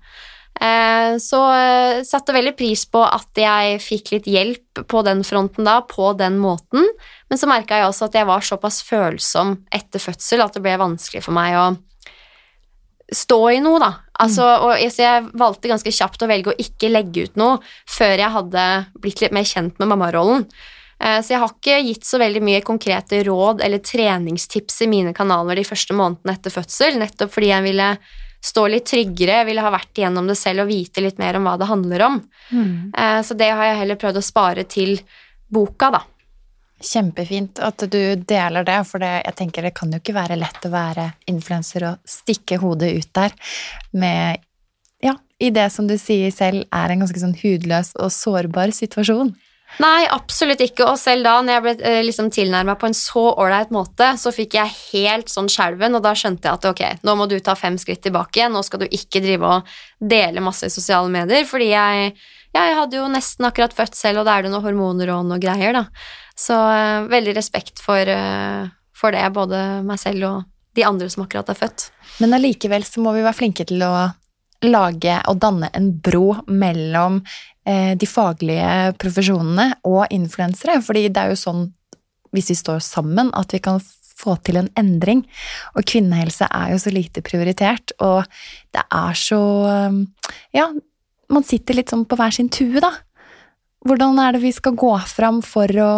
Eh, 0.60 1.14
så 1.22 1.40
eh, 1.56 2.02
satte 2.04 2.34
veldig 2.36 2.52
pris 2.58 2.82
på 2.90 3.00
at 3.00 3.38
jeg 3.40 3.78
fikk 3.80 4.10
litt 4.12 4.26
hjelp 4.28 4.82
på 4.90 5.02
den 5.06 5.22
fronten 5.24 5.64
da, 5.64 5.78
på 5.88 6.12
den 6.18 6.36
måten. 6.42 6.84
Men 7.30 7.40
så 7.40 7.48
merka 7.48 7.78
jeg 7.78 7.88
også 7.88 8.10
at 8.10 8.18
jeg 8.20 8.28
var 8.28 8.44
såpass 8.44 8.82
følsom 8.84 9.56
etter 9.72 10.02
fødsel 10.02 10.44
at 10.44 10.58
det 10.58 10.64
ble 10.64 10.76
vanskelig 10.80 11.24
for 11.24 11.36
meg 11.36 11.56
å 11.56 11.70
stå 13.14 13.40
i 13.50 13.60
noe, 13.62 13.80
da. 13.82 13.92
Altså, 14.20 14.44
mm. 14.44 14.66
og 14.66 14.74
jeg, 14.78 14.92
jeg 15.00 15.28
valgte 15.40 15.70
ganske 15.70 15.94
kjapt 15.96 16.22
å 16.22 16.28
velge 16.30 16.52
å 16.52 16.60
ikke 16.60 16.90
legge 16.92 17.24
ut 17.26 17.40
noe 17.40 17.58
før 17.88 18.20
jeg 18.20 18.34
hadde 18.36 18.66
blitt 19.00 19.22
litt 19.24 19.34
mer 19.34 19.48
kjent 19.48 19.80
med 19.80 19.90
mammarollen. 19.90 20.46
Eh, 21.00 21.18
så 21.24 21.34
jeg 21.34 21.40
har 21.42 21.54
ikke 21.54 21.78
gitt 21.86 22.08
så 22.08 22.20
veldig 22.20 22.42
mye 22.44 22.64
konkrete 22.66 23.22
råd 23.26 23.62
eller 23.64 23.80
treningstips 23.84 24.82
i 24.84 24.90
mine 24.92 25.14
kanaler 25.16 25.56
de 25.56 25.64
første 25.64 25.96
månedene 25.96 26.36
etter 26.36 26.54
fødsel, 26.54 27.00
nettopp 27.00 27.32
fordi 27.32 27.52
jeg 27.54 27.66
ville 27.70 27.88
stå 28.40 28.66
litt 28.72 28.86
tryggere, 28.88 29.42
ville 29.48 29.64
ha 29.64 29.72
vært 29.72 29.98
igjennom 30.00 30.28
det 30.28 30.36
selv 30.40 30.64
og 30.64 30.70
vite 30.70 31.02
litt 31.04 31.18
mer 31.20 31.36
om 31.36 31.48
hva 31.48 31.58
det 31.60 31.68
handler 31.68 32.06
om. 32.06 32.22
Mm. 32.52 32.70
Eh, 32.92 33.18
så 33.24 33.36
det 33.36 33.50
har 33.52 33.70
jeg 33.70 33.82
heller 33.82 34.00
prøvd 34.00 34.20
å 34.20 34.24
spare 34.24 34.64
til 34.68 34.96
boka, 35.50 35.90
da. 35.96 36.04
Kjempefint 36.80 37.60
at 37.60 37.82
du 37.92 38.00
deler 38.16 38.64
det, 38.64 38.78
for 38.88 39.02
det, 39.02 39.12
jeg 39.26 39.36
tenker 39.36 39.66
det 39.66 39.74
kan 39.76 39.92
jo 39.92 40.00
ikke 40.00 40.16
være 40.16 40.38
lett 40.40 40.64
å 40.64 40.72
være 40.72 41.10
influenser 41.28 41.84
og 41.90 42.08
stikke 42.08 42.60
hodet 42.62 42.94
ut 42.96 43.10
der 43.16 43.36
med 43.92 44.46
Ja, 45.04 45.14
i 45.40 45.48
det 45.52 45.70
som 45.72 45.86
du 45.88 45.96
sier 46.00 46.32
selv 46.32 46.66
er 46.76 46.92
en 46.92 47.04
ganske 47.04 47.20
sånn 47.20 47.36
hudløs 47.40 47.94
og 47.96 48.10
sårbar 48.12 48.72
situasjon. 48.76 49.32
Nei, 49.78 50.02
absolutt 50.10 50.60
ikke. 50.64 50.88
Og 50.90 50.98
selv 50.98 51.24
da, 51.24 51.36
når 51.44 51.54
jeg 51.54 51.64
ble 51.64 51.74
eh, 51.86 52.00
liksom 52.02 52.30
tilnærma 52.34 52.74
på 52.80 52.88
en 52.88 52.96
så 52.96 53.22
ålreit 53.30 53.70
måte, 53.72 54.08
så 54.18 54.32
fikk 54.34 54.56
jeg 54.58 54.74
helt 54.90 55.30
sånn 55.30 55.48
skjelven, 55.52 55.94
og 55.94 56.02
da 56.04 56.12
skjønte 56.18 56.48
jeg 56.48 56.58
at 56.58 56.68
ok, 56.72 56.82
nå 57.06 57.14
må 57.16 57.28
du 57.30 57.38
ta 57.44 57.54
fem 57.58 57.78
skritt 57.80 58.02
tilbake 58.04 58.40
igjen. 58.40 58.56
Nå 58.56 58.64
skal 58.66 58.82
du 58.82 58.88
ikke 58.88 59.22
drive 59.22 59.54
og 59.54 59.70
dele 60.00 60.42
masse 60.44 60.66
i 60.66 60.74
sosiale 60.74 61.12
medier, 61.12 61.46
fordi 61.48 61.70
jeg, 61.70 62.12
jeg 62.50 62.76
hadde 62.76 62.98
jo 62.98 63.08
nesten 63.10 63.46
akkurat 63.46 63.74
født 63.74 63.96
selv, 63.98 64.22
og 64.22 64.28
da 64.28 64.36
er 64.36 64.46
det 64.46 64.52
noen 64.52 64.64
hormoner 64.64 65.12
og 65.14 65.26
noe 65.28 65.40
greier, 65.42 65.76
da. 65.76 65.84
Så 66.38 66.56
uh, 66.56 67.06
veldig 67.10 67.34
respekt 67.36 67.82
for, 67.82 68.00
uh, 68.10 68.66
for, 68.96 69.14
det, 69.14 69.22
både 69.36 69.82
meg 69.86 70.00
selv 70.02 70.26
og 70.28 70.48
de 70.78 70.86
andre 70.86 71.10
som 71.12 71.26
akkurat 71.26 71.50
er 71.52 71.58
født. 71.58 71.90
Men 72.22 72.34
allikevel 72.36 72.86
så 72.86 73.02
må 73.04 73.14
vi 73.14 73.24
være 73.26 73.38
flinke 73.38 73.66
til 73.68 73.84
å 73.86 73.92
lage 74.66 75.14
og 75.30 75.38
danne 75.40 75.70
en 75.76 75.88
bro 76.02 76.40
mellom 76.50 77.20
uh, 77.22 77.92
de 77.94 78.10
faglige 78.10 78.96
profesjonene 79.00 79.70
og 79.86 80.10
influensere, 80.14 80.80
fordi 80.84 81.06
det 81.08 81.22
er 81.22 81.34
jo 81.34 81.40
sånn, 81.44 81.64
hvis 82.34 82.52
vi 82.52 82.58
står 82.58 82.82
sammen, 82.82 83.30
at 83.36 83.54
vi 83.54 83.62
kan 83.62 83.78
få 84.20 84.34
til 84.44 84.58
en 84.60 84.68
endring. 84.76 85.22
Og 85.78 85.86
kvinnehelse 85.88 86.50
er 86.50 86.74
jo 86.74 86.82
så 86.82 86.92
lite 86.92 87.22
prioritert, 87.24 87.94
og 88.02 88.26
det 88.74 88.82
er 88.84 89.16
så 89.16 89.40
Ja, 90.52 90.66
man 91.30 91.46
sitter 91.46 91.78
litt 91.78 91.92
sånn 91.92 92.06
på 92.08 92.18
hver 92.18 92.34
sin 92.34 92.50
tue, 92.52 92.82
da. 92.82 92.92
Hvordan 93.86 94.18
er 94.20 94.36
det 94.36 94.42
vi 94.42 94.50
skal 94.52 94.74
gå 94.76 94.92
fram 95.08 95.38
for 95.40 95.70
å, 95.80 95.92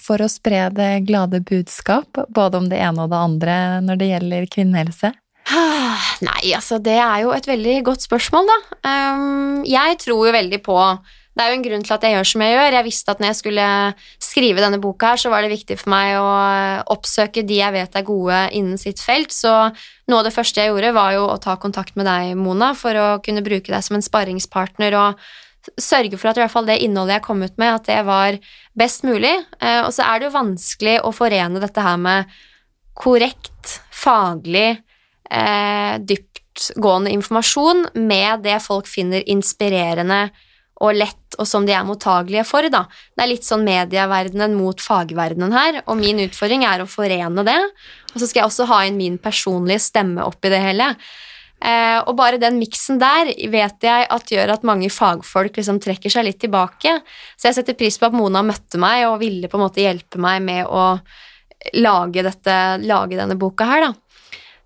for 0.00 0.22
å 0.24 0.30
spre 0.32 0.64
det 0.72 1.04
glade 1.04 1.42
budskap, 1.44 2.22
både 2.32 2.62
om 2.62 2.70
det 2.70 2.78
ene 2.80 3.04
og 3.04 3.12
det 3.12 3.18
andre 3.20 3.56
når 3.84 4.00
det 4.00 4.08
gjelder 4.14 4.46
kvinnehelse? 4.54 5.12
Nei, 6.22 6.52
altså 6.56 6.78
det 6.80 6.96
er 7.02 7.24
jo 7.24 7.34
et 7.34 7.48
veldig 7.48 7.80
godt 7.84 8.06
spørsmål, 8.06 8.48
da. 8.48 8.58
Um, 8.86 9.60
jeg 9.68 9.98
tror 10.00 10.28
jo 10.28 10.36
veldig 10.36 10.62
på 10.64 10.78
Det 11.32 11.42
er 11.42 11.50
jo 11.50 11.56
en 11.58 11.64
grunn 11.64 11.84
til 11.84 11.94
at 11.96 12.02
jeg 12.04 12.16
gjør 12.16 12.28
som 12.28 12.42
jeg 12.44 12.52
gjør. 12.52 12.74
Jeg 12.76 12.86
visste 12.86 13.12
at 13.12 13.20
når 13.20 13.30
jeg 13.30 13.40
skulle 13.40 13.68
skrive 14.32 14.62
denne 14.64 14.80
boka 14.80 15.12
her, 15.12 15.20
så 15.20 15.30
var 15.32 15.44
det 15.44 15.52
viktig 15.52 15.76
for 15.80 15.92
meg 15.92 16.16
å 16.16 16.26
oppsøke 16.94 17.44
de 17.46 17.60
jeg 17.60 17.74
vet 17.74 17.98
er 17.98 18.06
gode 18.08 18.40
innen 18.56 18.80
sitt 18.80 19.02
felt. 19.04 19.34
Så 19.34 19.52
noe 19.52 20.20
av 20.20 20.26
det 20.26 20.34
første 20.34 20.62
jeg 20.62 20.72
gjorde, 20.72 20.94
var 20.96 21.14
jo 21.16 21.28
å 21.28 21.40
ta 21.42 21.58
kontakt 21.60 21.96
med 21.98 22.08
deg, 22.08 22.34
Mona, 22.40 22.72
for 22.78 22.96
å 22.96 23.08
kunne 23.24 23.44
bruke 23.44 23.72
deg 23.72 23.84
som 23.84 23.98
en 23.98 24.04
sparringspartner 24.04 24.96
og 24.98 25.20
sørge 25.78 26.18
for 26.18 26.32
at 26.32 26.38
i 26.38 26.42
hvert 26.42 26.54
fall 26.54 26.66
det 26.66 26.80
innholdet 26.82 27.20
jeg 27.20 27.26
kom 27.28 27.42
ut 27.44 27.60
med, 27.60 27.76
at 27.76 27.86
det 27.86 28.00
var 28.08 28.38
best 28.78 29.04
mulig. 29.06 29.34
Uh, 29.62 29.84
og 29.86 29.92
så 29.94 30.06
er 30.08 30.18
det 30.18 30.28
jo 30.28 30.38
vanskelig 30.38 30.96
å 31.06 31.12
forene 31.14 31.62
dette 31.62 31.84
her 31.84 32.00
med 32.02 32.40
korrekt, 32.98 33.78
faglig 33.88 34.82
eh, 35.32 35.94
dyptgående 35.98 37.12
informasjon 37.14 37.86
med 37.96 38.42
det 38.44 38.58
folk 38.60 38.88
finner 38.90 39.24
inspirerende 39.30 40.26
og 40.82 40.96
lett, 40.98 41.36
og 41.38 41.46
som 41.48 41.66
de 41.66 41.74
er 41.76 41.86
mottagelige 41.86 42.44
for. 42.48 42.66
Da. 42.72 42.84
Det 43.14 43.24
er 43.24 43.30
litt 43.30 43.46
sånn 43.46 43.64
medieverdenen 43.66 44.56
mot 44.58 44.80
fagverdenen 44.82 45.54
her, 45.54 45.82
og 45.86 46.00
min 46.00 46.22
utfordring 46.24 46.66
er 46.66 46.82
å 46.82 46.90
forene 46.90 47.44
det. 47.46 47.58
Og 48.12 48.16
så 48.18 48.26
skal 48.26 48.42
jeg 48.42 48.50
også 48.50 48.68
ha 48.72 48.80
inn 48.88 48.98
min 48.98 49.20
personlige 49.22 49.84
stemme 49.86 50.26
oppi 50.26 50.50
det 50.52 50.60
hele. 50.64 50.92
Eh, 51.62 51.98
og 52.02 52.16
bare 52.18 52.40
den 52.42 52.56
miksen 52.58 52.98
der 52.98 53.30
vet 53.52 53.84
jeg 53.86 54.06
at 54.10 54.30
gjør 54.34 54.56
at 54.56 54.64
mange 54.66 54.88
fagfolk 54.90 55.60
liksom 55.60 55.78
trekker 55.82 56.10
seg 56.10 56.26
litt 56.26 56.40
tilbake. 56.42 56.96
Så 57.38 57.48
jeg 57.48 57.60
setter 57.60 57.78
pris 57.78 58.00
på 58.00 58.08
at 58.08 58.16
Mona 58.16 58.42
møtte 58.42 58.80
meg 58.82 59.06
og 59.06 59.20
ville 59.22 59.50
på 59.50 59.60
en 59.60 59.66
måte 59.68 59.84
hjelpe 59.84 60.18
meg 60.22 60.42
med 60.42 60.66
å 60.66 60.96
lage, 61.78 62.24
dette, 62.26 62.56
lage 62.82 63.14
denne 63.14 63.38
boka 63.38 63.68
her, 63.68 63.86
da. 63.86 64.11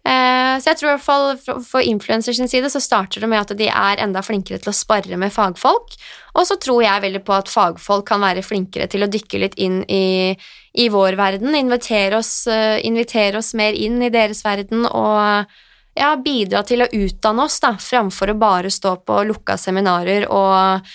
Eh, 0.06 0.54
så 0.60 0.70
jeg 0.70 0.78
tror 0.78 0.88
i 0.88 0.92
hvert 0.94 1.04
fall 1.04 1.62
for, 1.66 1.82
influencers 1.82 2.38
sin 2.38 2.50
side 2.50 2.68
så 2.70 2.82
starter 2.82 3.25
det 3.25 3.30
med 3.30 3.42
at 3.42 3.54
de 3.58 3.66
er 3.66 4.02
enda 4.04 4.22
flinkere 4.22 4.60
til 4.62 4.70
å 4.70 4.76
spare 4.76 5.18
med 5.18 5.34
fagfolk. 5.34 5.96
Og 6.36 6.46
så 6.46 6.58
tror 6.62 6.84
jeg 6.84 7.02
veldig 7.02 7.22
på 7.26 7.34
at 7.34 7.50
fagfolk 7.50 8.06
kan 8.12 8.22
være 8.22 8.44
flinkere 8.46 8.86
til 8.92 9.02
å 9.02 9.10
dykke 9.10 9.42
litt 9.42 9.56
inn 9.58 9.80
i, 9.90 10.36
i 10.78 10.88
vår 10.92 11.18
verden. 11.18 11.56
Invitere 11.58 12.20
oss, 12.20 12.44
uh, 12.46 12.76
invitere 12.86 13.40
oss, 13.40 13.54
mer 13.58 13.75
inn 13.75 13.98
i 14.04 14.12
deres 14.14 14.44
verden 14.46 14.86
og 14.86 15.56
ja, 15.96 16.12
bidra 16.20 16.62
til 16.68 16.84
å 16.84 16.90
utdanne 16.92 17.48
oss, 17.48 17.58
da, 17.64 17.72
framfor 17.80 18.30
å 18.30 18.38
bare 18.38 18.70
stå 18.70 18.98
på 19.08 19.22
lukka 19.26 19.56
seminarer 19.58 20.28
og 20.28 20.86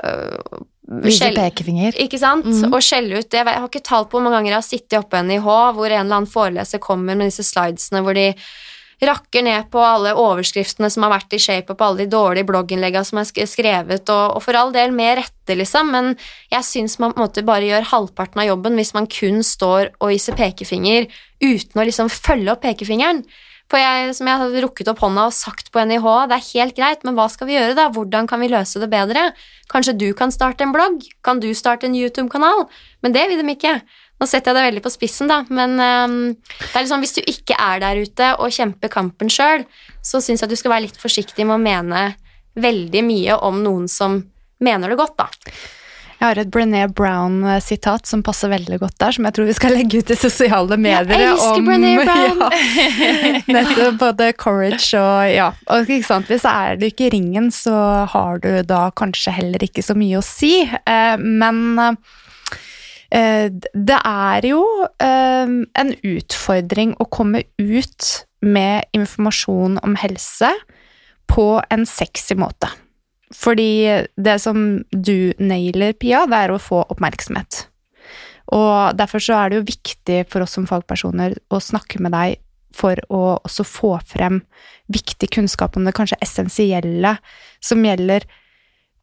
uh, 0.00 0.64
Vise 0.90 1.30
pekefinger. 1.36 1.94
Ikke 2.02 2.18
sant? 2.18 2.48
Mm. 2.48 2.72
Og 2.74 2.82
skjelle 2.82 3.20
ut. 3.20 3.30
Jeg, 3.30 3.46
har 3.46 3.68
ikke 3.68 3.84
talt 3.86 4.10
på 4.10 4.18
hvor 4.18 4.26
mange 4.26 4.40
ganger 4.40 4.56
jeg 4.56 4.58
har 4.58 4.66
sittet 4.66 4.98
oppe 4.98 5.20
i 5.20 5.28
NIH 5.28 5.46
hvor 5.46 5.86
en 5.86 6.00
eller 6.02 6.18
annen 6.18 6.30
foreleser 6.30 6.82
kommer 6.82 7.14
med 7.14 7.30
disse 7.30 7.46
slidesene 7.46 8.02
hvor 8.02 8.18
de 8.18 8.32
rakker 9.00 9.44
ned 9.46 9.68
på 9.72 9.80
alle 9.80 10.12
overskriftene 10.18 10.90
som 10.92 11.06
har 11.06 11.14
vært 11.14 11.32
i 11.32 11.40
shape, 11.40 11.72
og 11.72 11.78
på 11.80 11.86
alle 11.86 12.04
de 12.04 12.12
dårlige 12.12 12.48
blogginnleggene 12.50 13.06
som 13.08 13.20
er 13.22 13.28
skrevet, 13.48 14.12
og, 14.12 14.24
og, 14.36 14.42
for 14.44 14.58
all 14.60 14.74
del 14.74 14.92
med 14.92 15.22
rette, 15.22 15.56
liksom, 15.56 15.92
men 15.94 16.10
jeg 16.52 16.66
syns 16.68 16.98
man 17.00 17.14
på 17.14 17.20
en 17.20 17.24
måte 17.24 17.46
bare 17.46 17.68
gjør 17.68 17.88
halvparten 17.94 18.42
av 18.42 18.50
jobben 18.50 18.76
hvis 18.76 18.92
man 18.96 19.08
kun 19.10 19.40
står 19.46 19.94
og 19.98 20.12
viser 20.12 20.36
pekefinger 20.36 21.08
uten 21.40 21.80
å 21.80 21.86
liksom 21.88 22.12
følge 22.12 22.52
opp 22.52 22.60
pekefingeren. 22.66 23.24
For 23.70 23.78
jeg, 23.78 24.10
som 24.18 24.26
jeg 24.26 24.40
hadde 24.40 24.62
rukket 24.64 24.88
opp 24.90 25.00
hånda 25.04 25.28
og 25.28 25.34
sagt 25.36 25.70
på 25.70 25.82
NIH, 25.86 26.06
det 26.30 26.36
er 26.36 26.46
helt 26.48 26.76
greit, 26.76 27.04
men 27.06 27.14
hva 27.14 27.28
skal 27.30 27.46
vi 27.46 27.54
gjøre, 27.54 27.76
da? 27.78 27.86
Hvordan 27.94 28.26
kan 28.30 28.42
vi 28.42 28.50
løse 28.50 28.82
det 28.82 28.90
bedre? 28.90 29.28
Kanskje 29.70 29.94
du 29.94 30.08
kan 30.18 30.34
starte 30.34 30.66
en 30.66 30.74
blogg? 30.74 31.04
Kan 31.26 31.38
du 31.42 31.52
starte 31.54 31.86
en 31.86 31.94
YouTube-kanal? 31.94 32.66
Men 33.06 33.14
det 33.14 33.28
vil 33.30 33.38
de 33.38 33.54
ikke. 33.54 33.76
Nå 34.20 34.26
setter 34.28 34.50
jeg 34.50 34.58
det 34.58 34.66
veldig 34.66 34.82
på 34.84 34.92
spissen, 34.92 35.30
da, 35.30 35.38
men 35.48 35.78
um, 35.80 36.16
det 36.34 36.74
er 36.74 36.82
liksom, 36.82 37.00
hvis 37.00 37.14
du 37.16 37.22
ikke 37.22 37.56
er 37.56 37.80
der 37.80 38.02
ute 38.02 38.34
og 38.36 38.52
kjemper 38.52 38.92
kampen 38.92 39.30
sjøl, 39.32 39.64
så 40.04 40.20
syns 40.20 40.42
jeg 40.42 40.50
at 40.50 40.52
du 40.52 40.60
skal 40.60 40.74
være 40.74 40.88
litt 40.90 41.00
forsiktig 41.00 41.46
med 41.48 41.56
å 41.56 41.62
mene 41.62 42.02
veldig 42.60 43.04
mye 43.06 43.38
om 43.46 43.62
noen 43.64 43.86
som 43.88 44.18
mener 44.60 44.92
det 44.92 44.98
godt, 45.00 45.16
da. 45.22 45.30
Jeg 46.20 46.34
har 46.34 46.38
et 46.42 46.50
Brené 46.52 46.82
Brown-sitat 46.92 48.04
som 48.04 48.20
passer 48.20 48.50
veldig 48.52 48.76
godt 48.82 48.98
der, 49.00 49.14
som 49.16 49.24
jeg 49.24 49.36
tror 49.38 49.46
vi 49.48 49.54
skal 49.56 49.72
legge 49.78 50.02
ut 50.02 50.10
i 50.12 50.16
sosiale 50.20 50.76
medier. 50.76 51.14
Jeg 51.16 51.30
elsker 51.32 51.62
om, 51.62 51.70
Brené 51.70 51.94
Brown! 52.04 52.42
Ja, 53.50 53.62
nettopp 53.62 53.96
både 54.02 54.26
courage 54.36 55.00
og 55.00 55.30
ja. 55.32 55.46
Og 55.72 55.88
ikke 55.88 56.06
sant, 56.06 56.28
Hvis 56.28 56.44
er 56.44 56.76
du 56.76 56.84
ikke 56.90 57.06
i 57.08 57.12
ringen, 57.14 57.48
så 57.54 57.72
har 58.12 58.42
du 58.44 58.50
da 58.68 58.82
kanskje 58.92 59.32
heller 59.38 59.64
ikke 59.64 59.84
så 59.84 59.96
mye 59.96 60.20
å 60.20 60.24
si. 60.24 60.52
Eh, 60.68 61.16
men 61.16 61.80
eh, 61.80 63.48
det 63.72 64.02
er 64.02 64.50
jo 64.50 64.60
eh, 65.00 65.56
en 65.56 65.94
utfordring 66.12 66.94
å 67.00 67.08
komme 67.08 67.46
ut 67.56 68.12
med 68.44 68.92
informasjon 68.96 69.80
om 69.80 69.96
helse 70.04 70.52
på 71.32 71.48
en 71.72 71.88
sexy 71.88 72.36
måte. 72.36 72.68
Fordi 73.34 73.70
det 74.18 74.36
som 74.42 74.82
du 74.90 75.32
nailer, 75.38 75.94
Pia, 75.94 76.24
det 76.26 76.44
er 76.44 76.52
å 76.54 76.62
få 76.62 76.82
oppmerksomhet. 76.90 77.66
Og 78.50 78.96
derfor 78.98 79.22
så 79.22 79.36
er 79.38 79.50
det 79.50 79.60
jo 79.60 79.68
viktig 79.68 80.22
for 80.30 80.42
oss 80.42 80.56
som 80.58 80.66
fagpersoner 80.66 81.36
å 81.54 81.60
snakke 81.62 82.00
med 82.02 82.14
deg 82.16 82.40
for 82.74 82.98
å 83.10 83.22
også 83.38 83.66
få 83.66 83.94
frem 84.06 84.40
viktig 84.90 85.30
kunnskap 85.34 85.76
om 85.78 85.86
det 85.86 85.94
kanskje 85.96 86.18
essensielle 86.22 87.16
som 87.62 87.82
gjelder 87.86 88.26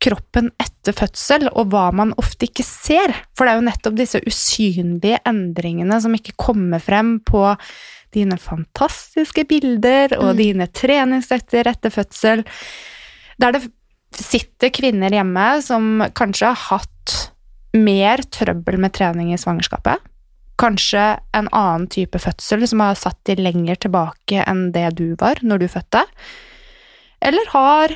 kroppen 0.03 0.51
etter 0.61 0.93
fødsel, 0.93 1.47
og 1.57 1.71
hva 1.73 1.87
man 1.95 2.13
ofte 2.21 2.47
ikke 2.47 2.65
ser. 2.65 3.13
For 3.35 3.47
det 3.47 3.53
er 3.53 3.59
jo 3.59 3.67
nettopp 3.67 3.95
disse 3.97 4.21
usynlige 4.27 5.21
endringene 5.27 5.97
som 6.03 6.13
ikke 6.15 6.35
kommer 6.37 6.83
frem 6.83 7.17
på 7.25 7.43
dine 8.15 8.37
fantastiske 8.39 9.43
bilder 9.49 10.15
og 10.19 10.35
mm. 10.35 10.37
dine 10.37 10.69
treningsøkter 10.69 11.71
etter 11.71 11.93
fødsel. 11.93 12.45
Der 13.41 13.55
det 13.55 13.65
sitter 14.15 14.71
kvinner 14.73 15.13
hjemme 15.13 15.47
som 15.65 16.05
kanskje 16.17 16.51
har 16.51 16.61
hatt 16.69 17.15
mer 17.77 18.23
trøbbel 18.33 18.79
med 18.81 18.95
trening 18.95 19.33
i 19.33 19.39
svangerskapet. 19.39 20.03
Kanskje 20.57 21.19
en 21.37 21.49
annen 21.53 21.85
type 21.93 22.19
fødsel 22.19 22.65
som 22.69 22.81
har 22.81 22.97
satt 22.97 23.19
de 23.29 23.37
lenger 23.37 23.77
tilbake 23.85 24.41
enn 24.47 24.71
det 24.73 24.89
du 24.97 25.11
var 25.19 25.43
når 25.45 25.63
du 25.63 25.67
fødte. 25.69 26.05
Eller 27.21 27.51
har 27.53 27.93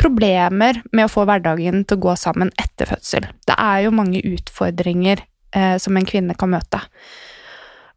problemer 0.00 0.82
med 0.92 1.06
å 1.06 1.12
få 1.12 1.24
hverdagen 1.28 1.84
til 1.84 1.96
å 1.96 2.04
gå 2.08 2.16
sammen 2.20 2.50
etter 2.60 2.90
fødsel. 2.90 3.28
Det 3.46 3.56
er 3.56 3.86
jo 3.86 3.94
mange 3.94 4.20
utfordringer 4.20 5.22
eh, 5.54 5.76
som 5.80 5.96
en 5.96 6.08
kvinne 6.08 6.36
kan 6.36 6.52
møte. 6.52 6.82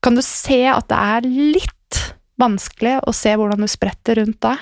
Kan 0.03 0.15
du 0.15 0.23
se 0.23 0.61
at 0.71 0.87
det 0.91 0.97
er 1.17 1.27
litt 1.27 2.01
vanskelig 2.39 2.99
å 3.09 3.13
se 3.15 3.33
hvordan 3.35 3.65
du 3.65 3.69
spretter 3.71 4.21
rundt 4.21 4.39
da? 4.45 4.55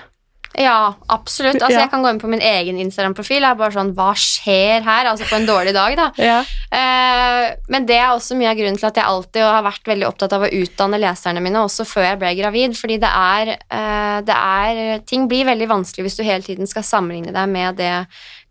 Ja, 0.55 0.95
absolutt. 1.11 1.57
Altså, 1.59 1.75
ja. 1.75 1.83
Jeg 1.83 1.91
kan 1.91 2.03
gå 2.03 2.11
inn 2.13 2.19
på 2.21 2.29
min 2.31 2.43
egen 2.43 2.77
Instagram-profil. 2.79 3.41
Jeg 3.41 3.49
er 3.49 3.57
bare 3.59 3.75
sånn 3.75 3.91
Hva 3.97 4.11
skjer 4.19 4.85
her? 4.85 5.09
Altså 5.09 5.27
på 5.27 5.35
en 5.35 5.47
dårlig 5.47 5.73
dag, 5.75 5.95
da. 5.99 6.05
Ja. 6.21 6.37
Eh, 6.71 7.47
men 7.71 7.87
det 7.89 7.97
er 7.99 8.13
også 8.13 8.37
mye 8.39 8.53
av 8.53 8.59
grunnen 8.59 8.79
til 8.79 8.87
at 8.87 8.99
jeg 9.01 9.07
alltid 9.09 9.43
har 9.43 9.65
vært 9.65 9.89
veldig 9.91 10.07
opptatt 10.07 10.35
av 10.37 10.45
å 10.47 10.51
utdanne 10.61 10.99
leserne 11.01 11.43
mine, 11.43 11.63
også 11.65 11.83
før 11.89 12.07
jeg 12.07 12.19
ble 12.21 12.31
gravid. 12.39 12.77
Fordi 12.79 12.97
det 13.03 13.11
er, 13.11 13.51
eh, 13.57 14.21
det 14.27 14.37
er 14.37 15.03
Ting 15.05 15.27
blir 15.29 15.45
veldig 15.47 15.67
vanskelig 15.69 16.05
hvis 16.07 16.17
du 16.17 16.23
hele 16.23 16.45
tiden 16.45 16.69
skal 16.69 16.85
sammenligne 16.87 17.33
deg 17.35 17.51
med 17.51 17.75
det 17.81 17.91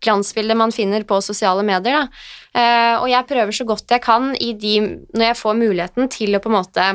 glansbildet 0.05 0.57
man 0.57 0.73
finner 0.75 1.03
på 1.07 1.17
sosiale 1.25 1.63
medier. 1.65 2.05
Eh, 2.53 2.95
og 2.99 3.09
jeg 3.09 3.27
prøver 3.27 3.55
så 3.55 3.65
godt 3.67 3.89
jeg 3.91 4.03
kan 4.05 4.29
i 4.37 4.53
de, 4.53 4.75
når 5.15 5.31
jeg 5.31 5.39
får 5.41 5.57
muligheten 5.57 6.11
til 6.13 6.37
å 6.37 6.43
på 6.43 6.51
en 6.51 6.57
måte 6.59 6.85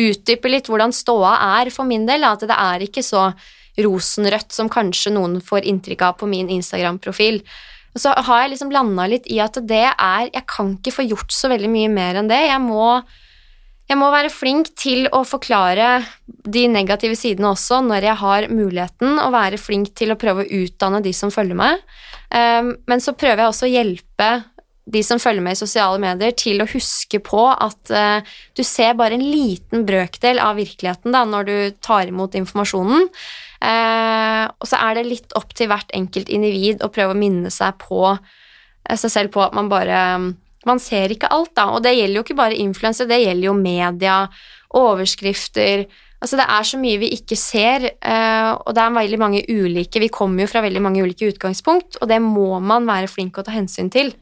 utdype 0.00 0.52
litt 0.52 0.68
hvordan 0.70 0.92
ståa 0.94 1.32
er 1.60 1.72
for 1.72 1.88
min 1.88 2.04
del. 2.08 2.28
At 2.28 2.44
det 2.44 2.56
er 2.56 2.84
ikke 2.84 3.04
så 3.06 3.30
rosenrødt 3.78 4.54
som 4.54 4.70
kanskje 4.72 5.14
noen 5.14 5.38
får 5.44 5.68
inntrykk 5.70 6.06
av 6.08 6.18
på 6.20 6.28
min 6.30 6.50
Instagram-profil. 6.50 7.42
Så 7.98 8.12
har 8.14 8.44
jeg 8.44 8.52
liksom 8.52 8.70
landa 8.74 9.06
litt 9.10 9.26
i 9.30 9.40
at 9.42 9.56
det 9.66 9.86
er 9.90 10.28
Jeg 10.30 10.46
kan 10.50 10.76
ikke 10.76 10.94
få 11.00 11.06
gjort 11.08 11.34
så 11.34 11.50
veldig 11.50 11.70
mye 11.72 11.90
mer 11.90 12.20
enn 12.20 12.30
det. 12.30 12.38
Jeg 12.46 12.62
må, 12.62 13.00
jeg 13.90 13.98
må 13.98 14.10
være 14.14 14.30
flink 14.30 14.70
til 14.78 15.08
å 15.10 15.24
forklare 15.26 15.96
de 16.26 16.68
negative 16.70 17.18
sidene 17.18 17.50
også 17.50 17.80
når 17.82 18.06
jeg 18.06 18.20
har 18.22 18.46
muligheten, 18.52 19.18
og 19.18 19.34
være 19.34 19.58
flink 19.58 19.90
til 19.98 20.14
å 20.14 20.18
prøve 20.20 20.46
å 20.46 20.62
utdanne 20.62 21.02
de 21.02 21.14
som 21.16 21.34
følger 21.34 21.58
meg. 21.58 21.82
Um, 22.30 22.76
men 22.86 23.02
så 23.02 23.16
prøver 23.18 23.42
jeg 23.42 23.54
også 23.54 23.66
å 23.66 23.74
hjelpe 23.74 24.30
de 24.90 25.02
som 25.06 25.20
følger 25.22 25.44
med 25.44 25.54
i 25.54 25.60
sosiale 25.60 26.00
medier, 26.02 26.32
til 26.38 26.62
å 26.62 26.70
huske 26.70 27.20
på 27.22 27.42
at 27.50 27.92
uh, 27.94 28.32
du 28.56 28.62
ser 28.66 28.96
bare 28.98 29.18
en 29.18 29.26
liten 29.26 29.84
brøkdel 29.86 30.40
av 30.42 30.58
virkeligheten 30.58 31.14
da, 31.14 31.26
når 31.26 31.46
du 31.46 31.56
tar 31.82 32.10
imot 32.10 32.38
informasjonen. 32.38 33.10
Eh, 33.60 34.44
og 34.48 34.68
så 34.68 34.78
er 34.80 34.96
det 34.96 35.08
litt 35.08 35.34
opp 35.36 35.52
til 35.56 35.68
hvert 35.68 35.90
enkelt 35.92 36.30
individ 36.32 36.80
å 36.80 36.88
prøve 36.92 37.12
å 37.12 37.18
minne 37.18 37.50
seg 37.52 37.76
på 37.82 38.04
eh, 38.14 38.96
seg 38.96 39.12
selv 39.12 39.34
på 39.34 39.42
at 39.44 39.56
man 39.56 39.68
bare 39.72 40.04
Man 40.68 40.76
ser 40.76 41.08
ikke 41.08 41.30
alt, 41.32 41.54
da. 41.56 41.70
Og 41.72 41.80
det 41.80 41.94
gjelder 41.96 42.18
jo 42.18 42.22
ikke 42.26 42.36
bare 42.36 42.56
influensere, 42.60 43.08
det 43.08 43.22
gjelder 43.22 43.46
jo 43.46 43.54
media, 43.56 44.16
overskrifter 44.76 45.86
Altså, 46.20 46.36
det 46.36 46.44
er 46.52 46.66
så 46.68 46.76
mye 46.76 47.00
vi 47.00 47.08
ikke 47.16 47.36
ser, 47.38 47.86
eh, 47.96 48.50
og 48.52 48.74
det 48.76 48.82
er 48.82 48.92
veldig 48.92 49.18
mange 49.22 49.40
ulike 49.48 50.02
Vi 50.02 50.10
kommer 50.12 50.44
jo 50.44 50.50
fra 50.52 50.60
veldig 50.60 50.82
mange 50.84 51.00
ulike 51.00 51.30
utgangspunkt, 51.32 51.96
og 51.96 52.10
det 52.10 52.20
må 52.20 52.58
man 52.60 52.84
være 52.88 53.08
flink 53.08 53.32
til 53.34 53.40
å 53.40 53.46
ta 53.46 53.54
hensyn 53.54 53.88
til. 53.92 54.12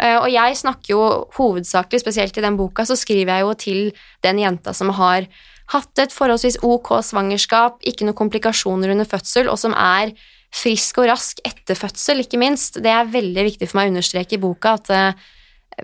Eh, 0.00 0.16
Og 0.16 0.30
jeg 0.32 0.56
snakker 0.56 0.94
jo 0.94 1.02
hovedsakelig, 1.36 2.00
spesielt 2.00 2.38
i 2.38 2.44
den 2.46 2.56
boka, 2.56 2.86
så 2.88 2.96
skriver 2.96 3.36
jeg 3.36 3.44
jo 3.44 3.52
til 3.54 3.92
den 4.24 4.40
jenta 4.40 4.72
som 4.72 4.88
har 4.96 5.28
hatt 5.72 6.02
et 6.02 6.12
forholdsvis 6.12 6.60
ok 6.66 6.96
svangerskap, 7.06 7.78
ikke 7.86 8.06
noen 8.06 8.18
komplikasjoner 8.18 8.92
under 8.92 9.08
fødsel, 9.08 9.48
og 9.48 9.58
som 9.60 9.76
er 9.76 10.12
frisk 10.54 11.00
og 11.02 11.08
rask 11.10 11.40
etter 11.46 11.78
fødsel, 11.78 12.22
ikke 12.22 12.38
minst. 12.40 12.78
Det 12.82 12.92
er 12.92 13.10
veldig 13.10 13.46
viktig 13.48 13.68
for 13.70 13.80
meg 13.80 13.88
å 13.88 13.94
understreke 13.94 14.36
i 14.36 14.42
boka 14.42 14.76
at 14.78 14.92
eh, 14.94 15.24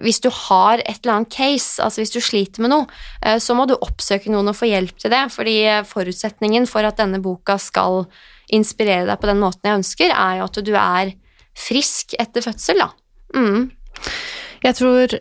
hvis 0.05 0.21
du 0.23 0.29
har 0.31 0.83
et 0.85 1.01
eller 1.01 1.17
annet 1.17 1.33
case, 1.35 1.81
altså 1.83 2.03
hvis 2.03 2.15
du 2.15 2.21
sliter 2.23 2.63
med 2.63 2.73
noe, 2.75 3.01
eh, 3.25 3.41
så 3.43 3.57
må 3.59 3.67
du 3.67 3.75
oppsøke 3.79 4.31
noen 4.31 4.53
og 4.53 4.59
få 4.59 4.71
hjelp 4.71 5.01
til 5.01 5.15
det, 5.15 5.25
fordi 5.35 5.57
forutsetningen 5.89 6.69
for 6.71 6.87
at 6.87 7.01
denne 7.01 7.23
boka 7.25 7.59
skal 7.59 8.05
inspirere 8.51 9.09
deg 9.09 9.19
på 9.23 9.31
den 9.31 9.43
måten 9.43 9.67
jeg 9.67 9.81
ønsker, 9.81 10.15
er 10.15 10.39
jo 10.41 10.47
at 10.47 10.63
du 10.67 10.73
er 10.77 11.15
frisk 11.59 12.15
etter 12.21 12.45
fødsel, 12.45 12.85
da. 12.85 12.91
Mm. 13.35 13.71
Jeg 14.63 14.77
tror 14.79 15.19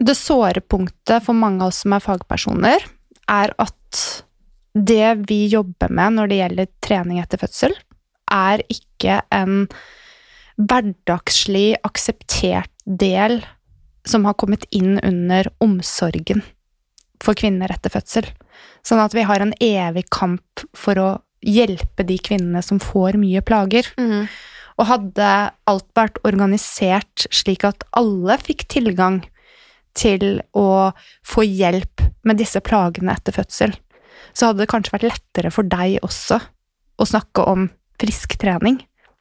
det 0.00 0.16
såre 0.16 0.62
punktet 0.64 1.24
for 1.24 1.36
mange 1.36 1.64
av 1.64 1.72
oss 1.72 1.82
som 1.84 1.94
er 1.96 2.04
fagpersoner, 2.04 2.84
er 3.30 3.54
at 3.62 4.02
det 4.74 5.26
vi 5.28 5.44
jobber 5.50 5.90
med 5.90 6.16
når 6.16 6.30
det 6.30 6.40
gjelder 6.40 6.70
trening 6.84 7.22
etter 7.22 7.40
fødsel, 7.40 7.74
er 8.30 8.62
ikke 8.70 9.20
en 9.34 9.64
hverdagslig 10.60 11.80
akseptert 11.86 12.70
del 12.84 13.40
som 14.08 14.26
har 14.28 14.36
kommet 14.40 14.66
inn 14.74 14.98
under 15.04 15.48
omsorgen 15.62 16.44
for 17.20 17.36
kvinner 17.36 17.72
etter 17.72 17.92
fødsel. 17.92 18.28
Sånn 18.86 19.02
at 19.02 19.14
vi 19.16 19.26
har 19.28 19.42
en 19.42 19.52
evig 19.60 20.06
kamp 20.12 20.64
for 20.76 21.00
å 21.00 21.08
hjelpe 21.44 22.04
de 22.06 22.16
kvinnene 22.20 22.62
som 22.64 22.80
får 22.80 23.18
mye 23.20 23.42
plager. 23.44 23.88
Mm. 24.00 24.28
Og 24.80 24.88
hadde 24.88 25.28
alt 25.68 25.88
vært 25.96 26.20
organisert 26.24 27.26
slik 27.34 27.66
at 27.68 27.84
alle 27.96 28.38
fikk 28.40 28.66
tilgang 28.72 29.20
til 29.96 30.40
å 30.56 30.92
få 31.26 31.44
hjelp 31.46 32.04
med 32.26 32.40
disse 32.40 32.60
plagene 32.64 33.14
etter 33.16 33.34
fødsel, 33.36 33.74
så 34.32 34.50
hadde 34.50 34.64
det 34.64 34.70
kanskje 34.70 34.94
vært 34.98 35.08
lettere 35.08 35.52
for 35.54 35.66
deg 35.66 35.98
også 36.06 36.40
å 37.00 37.06
snakke 37.08 37.44
om 37.48 37.68
frisk 38.00 38.36
trening. 38.40 38.80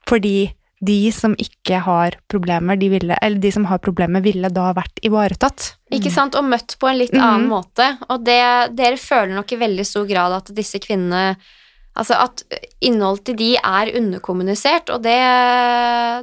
Fordi 0.10 0.52
de 0.80 1.12
som 1.12 1.34
ikke 1.40 1.82
har 1.84 2.16
problemer, 2.32 2.78
de, 2.80 2.88
ville, 2.94 3.16
eller 3.22 3.42
de 3.44 3.52
som 3.52 3.66
har 3.68 3.82
problemer, 3.84 4.24
ville 4.24 4.52
da 4.54 4.70
vært 4.76 5.02
ivaretatt. 5.04 5.74
Ikke 5.96 6.12
sant? 6.14 6.38
Og 6.40 6.48
møtt 6.48 6.78
på 6.80 6.88
en 6.88 7.00
litt 7.02 7.14
annen 7.14 7.26
annen 7.26 7.50
måte. 7.52 7.90
Og 8.08 8.24
det, 8.24 8.40
dere 8.80 9.00
føler 9.00 9.36
nok 9.36 9.52
i 9.52 9.60
veldig 9.60 9.86
stor 9.88 10.08
grad 10.10 10.38
at 10.38 10.54
disse 10.56 10.80
kvinnene 10.84 11.36
Altså 12.00 12.16
at 12.16 12.44
innholdet 12.86 13.26
til 13.28 13.36
de 13.42 13.50
er 13.58 13.92
underkommunisert, 14.00 14.88
og 14.94 15.04
det, 15.04 15.18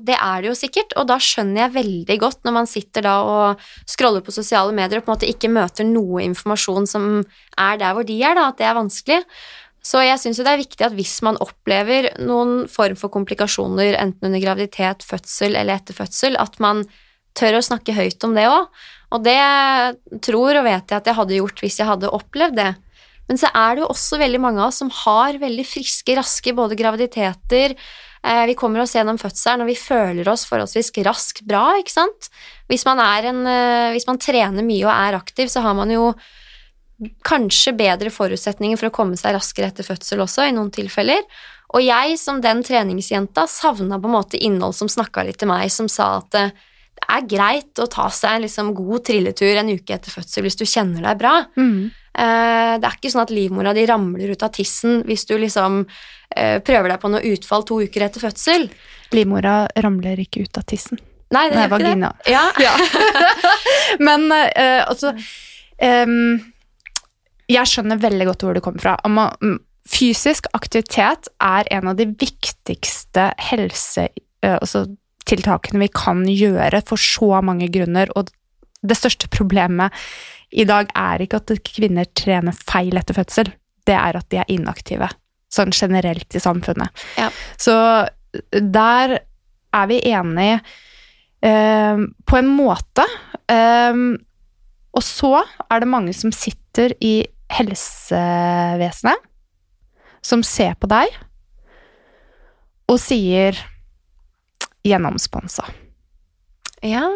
det 0.08 0.16
er 0.16 0.40
det 0.40 0.48
jo 0.48 0.56
sikkert. 0.56 0.94
Og 0.96 1.04
da 1.10 1.18
skjønner 1.20 1.66
jeg 1.66 1.74
veldig 1.74 2.16
godt, 2.22 2.40
når 2.46 2.56
man 2.56 2.70
sitter 2.70 3.04
da 3.04 3.18
og 3.26 3.68
scroller 3.84 4.24
på 4.24 4.34
sosiale 4.34 4.72
medier 4.76 5.02
og 5.02 5.04
på 5.04 5.12
en 5.12 5.16
måte 5.18 5.28
ikke 5.28 5.52
møter 5.52 5.88
noe 5.88 6.24
informasjon 6.24 6.88
som 6.88 7.06
er 7.60 7.80
der 7.82 7.96
hvor 7.96 8.08
de 8.08 8.16
er, 8.22 8.38
da, 8.38 8.48
at 8.48 8.60
det 8.62 8.70
er 8.70 8.78
vanskelig. 8.78 9.20
Så 9.86 10.00
jeg 10.02 10.18
syns 10.18 10.40
det 10.40 10.50
er 10.50 10.64
viktig 10.64 10.82
at 10.82 10.96
hvis 10.96 11.18
man 11.22 11.38
opplever 11.42 12.08
noen 12.24 12.64
form 12.72 12.96
for 12.98 13.12
komplikasjoner, 13.14 13.94
enten 14.00 14.30
under 14.30 14.42
graviditet, 14.42 15.04
fødsel 15.06 15.54
eller 15.54 15.78
etter 15.78 15.94
fødsel, 15.94 16.38
at 16.42 16.56
man 16.62 16.82
tør 17.36 17.58
å 17.58 17.66
snakke 17.68 17.94
høyt 17.94 18.24
om 18.26 18.34
det 18.34 18.48
òg. 18.50 18.72
Og 19.14 19.22
det 19.22 19.38
tror 20.26 20.58
og 20.58 20.66
vet 20.66 20.90
jeg 20.90 20.98
at 20.98 21.06
jeg 21.06 21.18
hadde 21.20 21.38
gjort 21.38 21.62
hvis 21.62 21.78
jeg 21.78 21.90
hadde 21.92 22.10
opplevd 22.16 22.58
det. 22.58 22.72
Men 23.26 23.40
så 23.40 23.50
er 23.50 23.74
det 23.74 23.84
jo 23.84 23.90
også 23.90 24.20
veldig 24.20 24.40
mange 24.42 24.62
av 24.62 24.70
oss 24.70 24.80
som 24.82 24.90
har 25.02 25.38
veldig 25.42 25.66
friske, 25.66 26.14
raske 26.18 26.54
både 26.54 26.78
graviditeter 26.78 27.74
eh, 27.74 28.44
Vi 28.46 28.54
kommer 28.58 28.84
oss 28.84 28.94
gjennom 28.94 29.18
fødselen, 29.18 29.64
og 29.64 29.70
vi 29.70 29.78
føler 29.78 30.28
oss 30.30 30.46
forholdsvis 30.46 30.92
raskt 31.06 31.42
bra, 31.48 31.64
ikke 31.80 31.96
sant? 31.96 32.30
Hvis 32.70 32.86
man, 32.86 33.02
en, 33.02 33.42
eh, 33.50 33.92
hvis 33.96 34.06
man 34.08 34.22
trener 34.22 34.66
mye 34.66 34.86
og 34.86 34.94
er 34.94 35.18
aktiv, 35.18 35.50
så 35.50 35.64
har 35.66 35.74
man 35.78 35.90
jo 35.90 36.12
kanskje 37.26 37.74
bedre 37.76 38.08
forutsetninger 38.12 38.78
for 38.80 38.88
å 38.88 38.94
komme 38.94 39.18
seg 39.20 39.34
raskere 39.36 39.68
etter 39.68 39.84
fødsel 39.84 40.22
også, 40.24 40.46
i 40.46 40.54
noen 40.56 40.70
tilfeller. 40.72 41.26
Og 41.74 41.82
jeg, 41.82 42.16
som 42.20 42.38
den 42.40 42.62
treningsjenta, 42.64 43.44
savna 43.50 43.98
på 44.00 44.08
en 44.08 44.16
måte 44.16 44.40
innhold 44.40 44.76
som 44.78 44.88
snakka 44.88 45.26
litt 45.26 45.40
til 45.42 45.50
meg, 45.50 45.68
som 45.74 45.90
sa 45.92 46.16
at 46.22 46.38
eh, 46.38 46.54
det 46.96 47.06
er 47.12 47.26
greit 47.28 47.82
å 47.82 47.88
ta 47.92 48.06
seg 48.14 48.38
en 48.38 48.46
liksom 48.46 48.72
god 48.76 49.04
trilletur 49.04 49.58
en 49.60 49.74
uke 49.74 49.94
etter 49.98 50.14
fødsel 50.14 50.46
hvis 50.46 50.56
du 50.56 50.64
kjenner 50.64 51.04
deg 51.04 51.20
bra. 51.20 51.34
Mm. 51.58 51.90
Eh, 52.16 52.76
Det 52.80 52.88
er 52.88 52.96
ikke 52.96 53.12
sånn 53.12 53.24
at 53.26 53.32
livmora 53.34 53.74
di 53.76 53.84
ramler 53.88 54.32
ut 54.32 54.42
av 54.42 54.52
tissen 54.56 55.02
hvis 55.08 55.26
du 55.28 55.36
liksom 55.38 55.82
eh, 56.36 56.58
prøver 56.64 56.92
deg 56.92 57.00
på 57.02 57.10
noe 57.12 57.24
utfall 57.34 57.64
to 57.68 57.80
uker 57.84 58.06
etter 58.08 58.24
fødsel. 58.24 58.68
Livmora 59.12 59.66
ramler 59.84 60.20
ikke 60.24 60.46
ut 60.46 60.58
av 60.58 60.66
tissen. 60.68 61.00
Nei, 61.34 61.48
det 61.50 61.56
Nei, 61.58 61.66
gjør 61.66 61.86
ikke 61.86 61.94
det. 62.02 62.12
Ja. 62.32 62.44
Ja. 62.66 62.74
Men 63.98 64.28
eh, 64.32 64.82
altså 64.86 65.10
em, 65.82 66.38
Jeg 67.50 67.70
skjønner 67.70 67.98
veldig 68.02 68.28
godt 68.30 68.44
hvor 68.46 68.54
det 68.54 68.62
kommer 68.64 68.82
fra. 68.82 68.94
Fysisk 69.86 70.48
aktivitet 70.56 71.28
er 71.42 71.68
en 71.70 71.90
av 71.92 71.98
de 71.98 72.08
viktigste 72.10 73.30
helsetiltakene 73.38 74.58
altså, 74.60 74.86
tiltakene 75.26 75.80
vi 75.82 75.88
kan 75.90 76.20
gjøre 76.30 76.80
for 76.86 77.00
så 77.02 77.40
mange 77.42 77.66
grunner, 77.74 78.10
og 78.14 78.28
det 78.86 78.98
største 78.98 79.30
problemet 79.32 79.94
i 80.54 80.66
dag 80.68 80.90
er 80.94 81.22
ikke 81.22 81.40
at 81.42 81.54
kvinner 81.66 82.08
trener 82.16 82.54
feil 82.56 82.96
etter 82.98 83.16
fødsel, 83.16 83.50
det 83.86 83.96
er 83.98 84.18
at 84.18 84.28
de 84.32 84.40
er 84.42 84.52
inaktive, 84.52 85.08
sånn 85.52 85.74
generelt 85.74 86.36
i 86.36 86.42
samfunnet. 86.42 87.06
Ja. 87.18 87.30
Så 87.58 87.74
der 88.52 89.18
er 89.76 89.90
vi 89.90 90.00
enige 90.08 90.60
eh, 91.44 92.02
på 92.26 92.38
en 92.38 92.50
måte. 92.54 93.06
Eh, 93.50 94.02
og 94.96 95.04
så 95.04 95.32
er 95.68 95.82
det 95.82 95.92
mange 95.92 96.14
som 96.16 96.32
sitter 96.32 96.94
i 97.04 97.20
helsevesenet, 97.52 99.22
som 100.24 100.42
ser 100.42 100.74
på 100.80 100.88
deg 100.90 101.10
og 102.90 102.98
sier 103.02 103.58
gjennomsponsa. 104.86 105.66
Ja. 106.84 107.06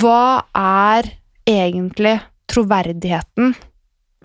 Hva 0.00 0.46
er 0.56 1.10
egentlig 1.48 2.18
troverdigheten? 2.50 3.54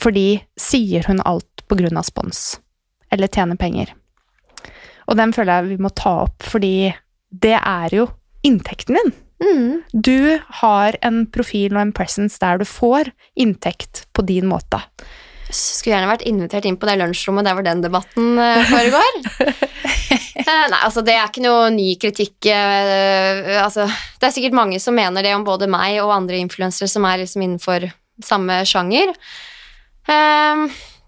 Fordi 0.02 0.42
sier 0.60 1.06
hun 1.10 1.22
alt 1.28 1.66
på 1.68 1.78
grunn 1.80 2.00
av 2.00 2.08
spons? 2.08 2.60
Eller 3.12 3.32
tjener 3.32 3.60
penger? 3.60 3.92
Og 5.10 5.18
den 5.20 5.34
føler 5.36 5.60
jeg 5.60 5.74
vi 5.74 5.84
må 5.84 5.92
ta 5.96 6.22
opp, 6.26 6.44
fordi 6.46 6.92
det 7.32 7.58
er 7.58 7.96
jo 7.96 8.08
inntekten 8.48 8.98
din. 8.98 9.12
Mm. 9.42 9.82
Du 9.92 10.40
har 10.62 10.98
en 11.02 11.24
profil 11.34 11.76
og 11.76 11.82
en 11.82 11.94
presence 11.96 12.38
der 12.42 12.62
du 12.62 12.68
får 12.68 13.12
inntekt 13.36 14.06
på 14.14 14.26
din 14.28 14.48
måte. 14.50 14.80
Skulle 15.52 15.96
gjerne 15.98 16.10
vært 16.12 16.26
invitert 16.30 16.66
inn 16.70 16.78
på 16.80 16.88
det 16.90 16.98
lunsjrommet 17.02 17.48
der 17.48 17.58
hvor 17.58 17.66
den 17.68 17.84
debatten 17.84 18.34
eh, 18.40 18.66
foregår. 18.72 19.22
Eh, 20.42 20.48
Nei, 20.72 20.80
altså 20.82 21.04
det 21.06 21.14
er 21.14 21.28
ikke 21.28 21.44
noe 21.44 21.68
ny 21.72 21.94
kritikk. 22.02 22.48
eh, 22.50 23.60
altså, 23.62 23.86
det 24.20 24.26
er 24.26 24.34
sikkert 24.34 24.56
mange 24.58 24.80
som 24.82 24.96
mener 24.98 25.24
det 25.24 25.36
om 25.38 25.44
både 25.46 25.68
meg 25.70 26.00
og 26.02 26.12
andre 26.16 26.40
influensere 26.42 26.90
som 26.90 27.06
er 27.08 27.22
liksom 27.22 27.44
innenfor 27.46 27.86
samme 28.26 28.58
sjanger. 28.68 29.14
Eh, 30.10 30.64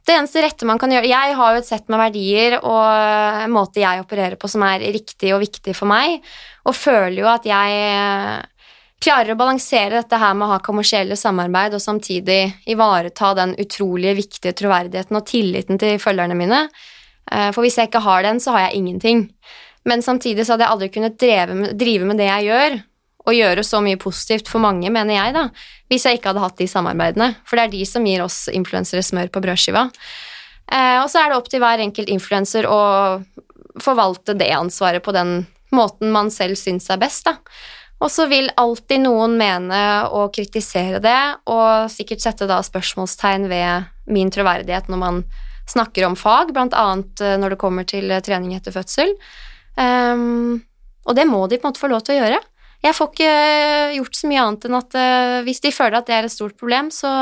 det 0.05 0.15
eneste 0.15 0.43
rette 0.45 0.67
man 0.69 0.79
kan 0.79 0.91
gjøre 0.93 1.09
Jeg 1.09 1.35
har 1.39 1.55
jo 1.55 1.63
et 1.63 1.67
sett 1.67 1.89
med 1.91 2.01
verdier 2.03 2.57
og 2.59 3.43
en 3.47 3.55
måte 3.55 3.81
jeg 3.81 4.03
opererer 4.03 4.37
på 4.39 4.51
som 4.51 4.63
er 4.67 4.85
riktig 4.93 5.33
og 5.33 5.41
viktig 5.43 5.75
for 5.75 5.89
meg, 5.89 6.19
og 6.67 6.77
føler 6.77 7.17
jo 7.23 7.29
at 7.31 7.47
jeg 7.49 8.43
klarer 9.03 9.33
å 9.33 9.39
balansere 9.39 9.99
dette 9.99 10.19
her 10.19 10.35
med 10.37 10.47
å 10.47 10.53
ha 10.53 10.63
kommersielle 10.63 11.17
samarbeid 11.19 11.75
og 11.75 11.83
samtidig 11.83 12.53
ivareta 12.71 13.33
den 13.37 13.55
utrolige 13.59 14.15
viktige 14.21 14.55
troverdigheten 14.61 15.19
og 15.19 15.27
tilliten 15.27 15.81
til 15.81 15.99
følgerne 16.01 16.37
mine. 16.39 16.63
Eh, 17.31 17.51
For 17.51 17.65
hvis 17.65 17.77
jeg 17.79 17.91
ikke 17.91 18.03
har 18.05 18.23
den, 18.23 18.39
så 18.39 18.55
har 18.55 18.67
jeg 18.67 18.79
ingenting. 18.79 19.27
Men 19.85 20.03
samtidig 20.05 20.45
så 20.45 20.55
hadde 20.55 20.67
jeg 20.67 20.75
aldri 20.75 20.89
kunnet 20.93 21.27
med, 21.51 21.77
drive 21.79 22.07
med 22.07 22.17
det 22.17 22.29
jeg 22.29 22.49
gjør, 22.49 22.77
og 23.23 23.37
gjøre 23.37 23.63
så 23.63 23.79
mye 23.83 23.99
positivt 23.99 24.49
for 24.51 24.59
mange, 24.63 24.89
mener 24.91 25.15
jeg, 25.15 25.33
da, 25.35 25.47
hvis 25.91 26.05
jeg 26.05 26.19
ikke 26.19 26.33
hadde 26.33 26.43
hatt 26.43 26.57
de 26.59 26.67
samarbeidene. 26.67 27.29
For 27.47 27.55
det 27.55 27.65
er 27.65 27.73
de 27.75 27.83
som 27.87 28.07
gir 28.07 28.23
oss 28.23 28.49
influensere 28.51 29.03
smør 29.03 29.31
på 29.31 29.43
brødskiva. 29.43 29.87
Eh, 30.71 30.97
og 30.99 31.07
så 31.11 31.21
er 31.21 31.31
det 31.31 31.37
opp 31.39 31.47
til 31.51 31.63
hver 31.63 31.83
enkelt 31.83 32.11
influenser 32.11 32.67
å 32.67 32.81
forvalte 33.83 34.35
det 34.37 34.51
ansvaret 34.55 35.03
på 35.03 35.15
den 35.15 35.45
måten 35.73 36.11
man 36.13 36.29
selv 36.31 36.59
syns 36.59 36.89
er 36.93 36.99
best, 37.01 37.25
da. 37.25 37.39
Og 38.03 38.11
så 38.11 38.27
vil 38.27 38.51
alltid 38.59 39.05
noen 39.05 39.37
mene 39.39 39.79
å 40.11 40.27
kritisere 40.33 40.99
det, 41.03 41.19
og 41.47 41.91
sikkert 41.91 42.23
sette 42.23 42.47
da 42.49 42.59
spørsmålstegn 42.65 43.47
ved 43.51 43.89
min 44.11 44.31
troverdighet 44.33 44.89
når 44.91 44.99
man 44.99 45.21
snakker 45.71 46.09
om 46.09 46.17
fag, 46.19 46.51
annet 46.57 47.21
eh, 47.23 47.37
når 47.39 47.55
det 47.55 47.59
kommer 47.61 47.87
til 47.87 48.11
eh, 48.11 48.23
trening 48.23 48.57
etter 48.57 48.75
fødsel. 48.75 49.13
Um, 49.79 50.59
og 51.07 51.15
det 51.15 51.23
må 51.29 51.45
de 51.47 51.57
på 51.57 51.65
en 51.65 51.71
måte 51.71 51.81
få 51.81 51.89
lov 51.91 52.03
til 52.03 52.17
å 52.17 52.25
gjøre. 52.25 52.41
Jeg 52.83 52.97
får 52.97 53.13
ikke 53.13 53.29
eh, 53.31 53.95
gjort 53.95 54.19
så 54.19 54.29
mye 54.29 54.43
annet 54.43 54.67
enn 54.67 54.77
at 54.81 54.97
uh, 54.99 55.37
hvis 55.47 55.63
de 55.63 55.71
føler 55.71 56.01
at 56.01 56.09
det 56.09 56.17
er 56.17 56.27
et 56.27 56.35
stort 56.35 56.59
problem, 56.59 56.91
så 56.91 57.13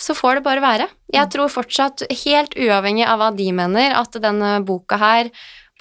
så 0.00 0.14
får 0.14 0.38
det 0.38 0.44
bare 0.46 0.62
være. 0.62 0.86
Jeg 1.10 1.28
tror 1.34 1.50
fortsatt, 1.50 2.04
helt 2.22 2.54
uavhengig 2.54 3.02
av 3.10 3.18
hva 3.18 3.32
de 3.34 3.48
mener, 3.52 3.90
at 3.98 4.14
denne 4.22 4.60
boka 4.62 4.96
her, 5.00 5.32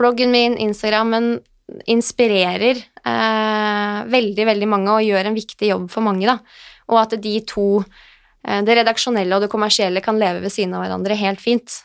bloggen 0.01 0.33
min, 0.33 0.55
Instagrammen, 0.57 1.37
inspirerer 1.89 2.79
eh, 2.79 3.97
veldig, 4.09 4.45
veldig 4.51 4.69
mange 4.69 4.95
og 4.95 5.05
gjør 5.05 5.29
en 5.29 5.37
viktig 5.37 5.71
jobb 5.71 5.89
for 5.93 6.05
mange, 6.05 6.27
da. 6.29 6.39
Og 6.89 7.01
at 7.03 7.17
de 7.21 7.35
to, 7.47 7.83
eh, 8.45 8.61
det 8.65 8.79
redaksjonelle 8.81 9.37
og 9.37 9.45
det 9.45 9.51
kommersielle, 9.51 10.03
kan 10.05 10.19
leve 10.21 10.43
ved 10.45 10.53
siden 10.53 10.75
av 10.77 10.85
hverandre 10.85 11.17
helt 11.19 11.43
fint. 11.43 11.81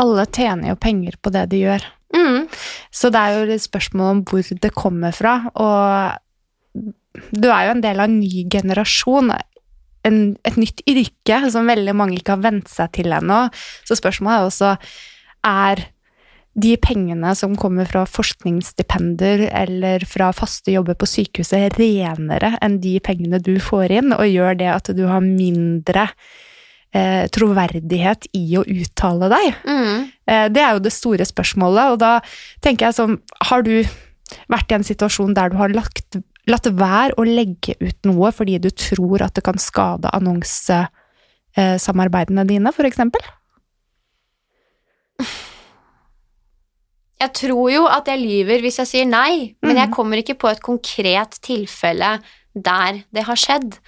Alle 0.00 0.26
tjener 0.30 0.72
jo 0.72 0.80
penger 0.80 1.18
på 1.20 1.32
det 1.34 1.48
de 1.52 1.64
gjør. 1.64 1.86
Mm. 2.12 2.48
Så 2.92 3.10
det 3.12 3.20
er 3.20 3.38
jo 3.38 3.54
et 3.54 3.64
spørsmål 3.64 4.10
om 4.16 4.20
hvor 4.28 4.44
det 4.44 4.74
kommer 4.76 5.16
fra. 5.16 5.38
Og 5.54 6.82
du 7.32 7.48
er 7.48 7.66
jo 7.66 7.74
en 7.76 7.84
del 7.84 8.00
av 8.00 8.08
en 8.08 8.20
ny 8.20 8.44
generasjon. 8.52 9.32
En, 10.08 10.20
et 10.44 10.58
nytt 10.60 10.84
yrke 10.90 11.40
som 11.54 11.68
veldig 11.68 11.94
mange 11.96 12.18
ikke 12.18 12.36
har 12.36 12.44
vent 12.44 12.70
seg 12.70 12.92
til 12.98 13.12
ennå. 13.14 13.46
Så 13.88 13.98
spørsmålet 13.98 14.38
er 14.38 14.50
også 14.50 14.70
er 15.42 15.86
de 16.52 16.76
pengene 16.76 17.32
som 17.36 17.54
kommer 17.56 17.88
fra 17.88 18.04
forskningsstipender 18.08 19.46
eller 19.56 20.04
fra 20.08 20.32
faste 20.36 20.72
jobber 20.74 20.94
på 21.00 21.06
sykehuset, 21.08 21.78
renere 21.80 22.58
enn 22.60 22.80
de 22.82 23.00
pengene 23.04 23.38
du 23.40 23.60
får 23.62 23.92
inn, 24.00 24.12
og 24.12 24.28
gjør 24.28 24.54
det 24.60 24.68
at 24.68 24.90
du 24.96 25.06
har 25.08 25.20
mindre 25.24 26.08
eh, 26.92 27.24
troverdighet 27.32 28.26
i 28.36 28.56
å 28.60 28.64
uttale 28.68 29.28
deg? 29.32 29.54
Mm. 29.64 30.12
Eh, 30.28 30.46
det 30.52 30.60
er 30.60 30.72
jo 30.76 30.84
det 30.84 30.92
store 30.92 31.24
spørsmålet, 31.28 31.84
og 31.94 31.98
da 32.02 32.20
tenker 32.64 32.86
jeg 32.88 32.94
sånn 33.00 33.14
Har 33.48 33.60
du 33.64 33.76
vært 34.52 34.72
i 34.72 34.74
en 34.76 34.84
situasjon 34.84 35.34
der 35.36 35.48
du 35.52 35.56
har 35.60 35.70
lagt, 35.72 36.16
latt 36.48 36.66
være 36.68 37.14
å 37.16 37.24
legge 37.28 37.74
ut 37.80 38.04
noe 38.08 38.32
fordi 38.32 38.58
du 38.60 38.70
tror 38.76 39.22
at 39.24 39.34
det 39.36 39.42
kan 39.48 39.58
skade 39.60 40.08
annonsesamarbeidene 40.12 42.44
dine, 42.48 42.72
eksempel? 42.92 43.22
Jeg 47.22 47.32
tror 47.38 47.68
jo 47.70 47.82
at 47.86 48.08
jeg 48.10 48.18
lyver 48.22 48.64
hvis 48.64 48.80
jeg 48.82 48.88
sier 48.90 49.06
nei, 49.06 49.54
men 49.62 49.76
jeg 49.78 49.88
Mhm. 49.88 49.94
kommer 49.94 50.18
ikke 50.18 50.38
på 50.38 50.50
et 50.50 50.62
konkret 50.62 51.38
tilfelle 51.44 52.16
der 52.54 53.04
det 53.14 53.24
har 53.24 53.38
skjedd. 53.38 53.78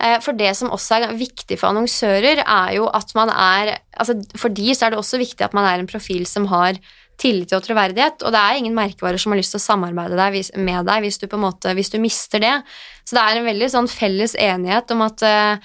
Eh, 0.00 0.18
For 0.20 0.32
det 0.32 0.54
som 0.56 0.70
også 0.70 1.02
er 1.02 1.12
viktig 1.18 1.58
for 1.58 1.68
annonsører, 1.68 2.40
er 2.46 2.74
jo 2.76 2.86
at 2.88 3.12
man 3.14 3.28
er 3.30 3.78
altså 3.98 4.14
For 4.38 4.48
de 4.48 4.70
så 4.74 4.86
er 4.86 4.90
det 4.90 4.98
også 4.98 5.18
viktig 5.18 5.44
at 5.44 5.54
man 5.54 5.64
er 5.66 5.78
en 5.82 5.86
profil 5.90 6.24
som 6.26 6.46
har 6.46 6.78
tillit 7.18 7.52
og 7.52 7.64
troverdighet, 7.64 8.22
og 8.22 8.30
det 8.30 8.38
er 8.38 8.56
ingen 8.60 8.76
merkevarer 8.76 9.18
som 9.18 9.32
har 9.32 9.40
lyst 9.40 9.50
til 9.50 9.58
å 9.58 9.66
samarbeide 9.66 10.14
deg, 10.16 10.56
med 10.56 10.86
deg 10.86 11.02
hvis 11.02 11.18
du 11.18 11.26
på 11.26 11.34
en 11.34 11.50
måte, 11.50 11.74
hvis 11.74 11.90
du 11.90 11.98
mister 11.98 12.38
det. 12.38 12.62
Så 13.04 13.16
det 13.18 13.24
er 13.24 13.38
en 13.40 13.48
veldig 13.48 13.68
sånn 13.72 13.88
felles 13.90 14.36
enighet 14.38 14.90
om 14.94 15.02
at 15.02 15.22
eh, 15.26 15.56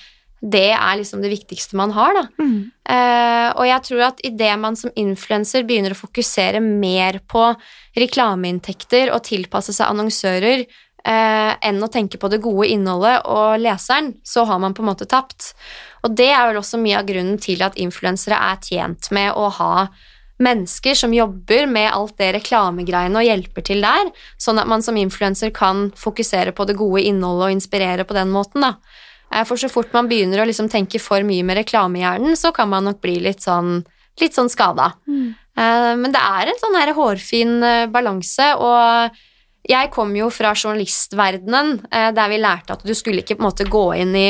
det 0.44 0.74
er 0.76 0.98
liksom 1.00 1.22
det 1.24 1.32
viktigste 1.32 1.78
man 1.80 1.94
har, 1.96 2.18
da. 2.18 2.24
Eh, 2.92 3.50
og 3.56 3.64
jeg 3.68 3.84
tror 3.88 4.02
at 4.10 4.24
idet 4.28 4.54
man 4.60 4.76
som 4.76 4.92
influenser 5.00 5.64
begynner 5.64 5.96
å 5.96 6.02
fokusere 6.02 6.60
mer 6.64 7.22
på 7.32 7.46
reklameinntekter 7.96 9.14
og 9.16 9.24
tilpasse 9.24 9.76
seg 9.76 9.88
annonsører 9.88 10.66
uh, 11.08 11.54
enn 11.64 11.84
å 11.84 11.92
tenke 11.92 12.20
på 12.20 12.30
det 12.32 12.42
gode 12.44 12.68
innholdet 12.74 13.22
og 13.30 13.60
leseren, 13.62 14.14
så 14.26 14.44
har 14.50 14.60
man 14.60 14.76
på 14.76 14.84
en 14.84 14.90
måte 14.92 15.08
tapt. 15.10 15.54
Og 16.04 16.16
det 16.18 16.32
er 16.34 16.50
vel 16.50 16.60
også 16.60 16.80
mye 16.82 17.00
av 17.00 17.08
grunnen 17.08 17.40
til 17.42 17.64
at 17.64 17.78
influensere 17.80 18.40
er 18.52 18.60
tjent 18.64 19.12
med 19.16 19.32
å 19.38 19.48
ha 19.62 19.88
mennesker 20.44 20.98
som 20.98 21.14
jobber 21.14 21.70
med 21.70 21.92
alt 21.94 22.18
det 22.20 22.34
reklamegreiene 22.36 23.22
og 23.22 23.28
hjelper 23.28 23.64
til 23.70 23.84
der, 23.86 24.10
sånn 24.42 24.60
at 24.60 24.68
man 24.68 24.84
som 24.84 24.98
influenser 25.00 25.54
kan 25.56 25.88
fokusere 25.96 26.52
på 26.58 26.66
det 26.68 26.76
gode 26.80 27.06
innholdet 27.06 27.48
og 27.48 27.58
inspirere 27.60 28.08
på 28.08 28.18
den 28.18 28.34
måten, 28.34 28.66
da. 28.66 28.76
Eh, 29.34 29.44
For 29.50 29.60
så 29.60 29.70
fort 29.72 29.94
man 29.94 30.10
begynner 30.12 30.44
å 30.44 30.48
liksom 30.48 30.70
tenke 30.72 31.02
for 31.02 31.26
mye 31.26 31.44
med 31.44 31.58
reklamehjernen, 31.62 32.38
så 32.40 32.54
kan 32.56 32.70
man 32.70 32.86
nok 32.90 33.02
bli 33.02 33.20
litt 33.26 33.42
sånn, 33.42 33.82
litt 34.22 34.38
sånn 34.38 34.52
skada. 34.52 34.94
Mm. 35.08 35.34
Men 35.54 36.10
det 36.10 36.18
er 36.18 36.50
en 36.50 36.58
sånn 36.58 36.76
her 36.80 36.90
hårfin 36.98 37.60
eh, 37.62 37.86
balanse, 37.94 38.48
og 38.58 39.14
jeg 39.70 39.92
kom 39.94 40.12
jo 40.18 40.28
fra 40.34 40.52
journalistverdenen, 40.58 41.78
eh, 41.92 42.10
der 42.16 42.32
vi 42.32 42.40
lærte 42.42 42.76
at 42.76 42.84
du 42.84 42.94
skulle 42.98 43.24
ikke 43.24 43.38
på 43.38 43.44
en 43.44 43.50
måte 43.50 43.70
gå 43.70 43.86
inn 44.02 44.16
i 44.18 44.30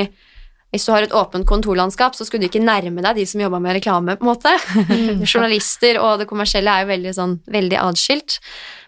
hvis 0.74 0.88
du 0.88 0.94
har 0.96 1.06
et 1.06 1.14
åpent 1.14 1.46
kontorlandskap, 1.46 2.16
så 2.18 2.26
skulle 2.26 2.48
du 2.48 2.50
ikke 2.50 2.64
nærme 2.64 3.04
deg 3.06 3.20
de 3.20 3.28
som 3.30 3.42
jobba 3.44 3.60
med 3.62 3.78
reklame. 3.78 4.16
på 4.18 4.26
en 4.26 4.32
måte. 4.32 4.54
Journalister 5.32 6.00
og 6.02 6.24
det 6.24 6.26
kommersielle 6.30 6.74
er 6.74 6.82
jo 6.82 6.90
veldig, 6.90 7.12
sånn, 7.14 7.36
veldig 7.54 7.78
adskilt. 7.78 8.40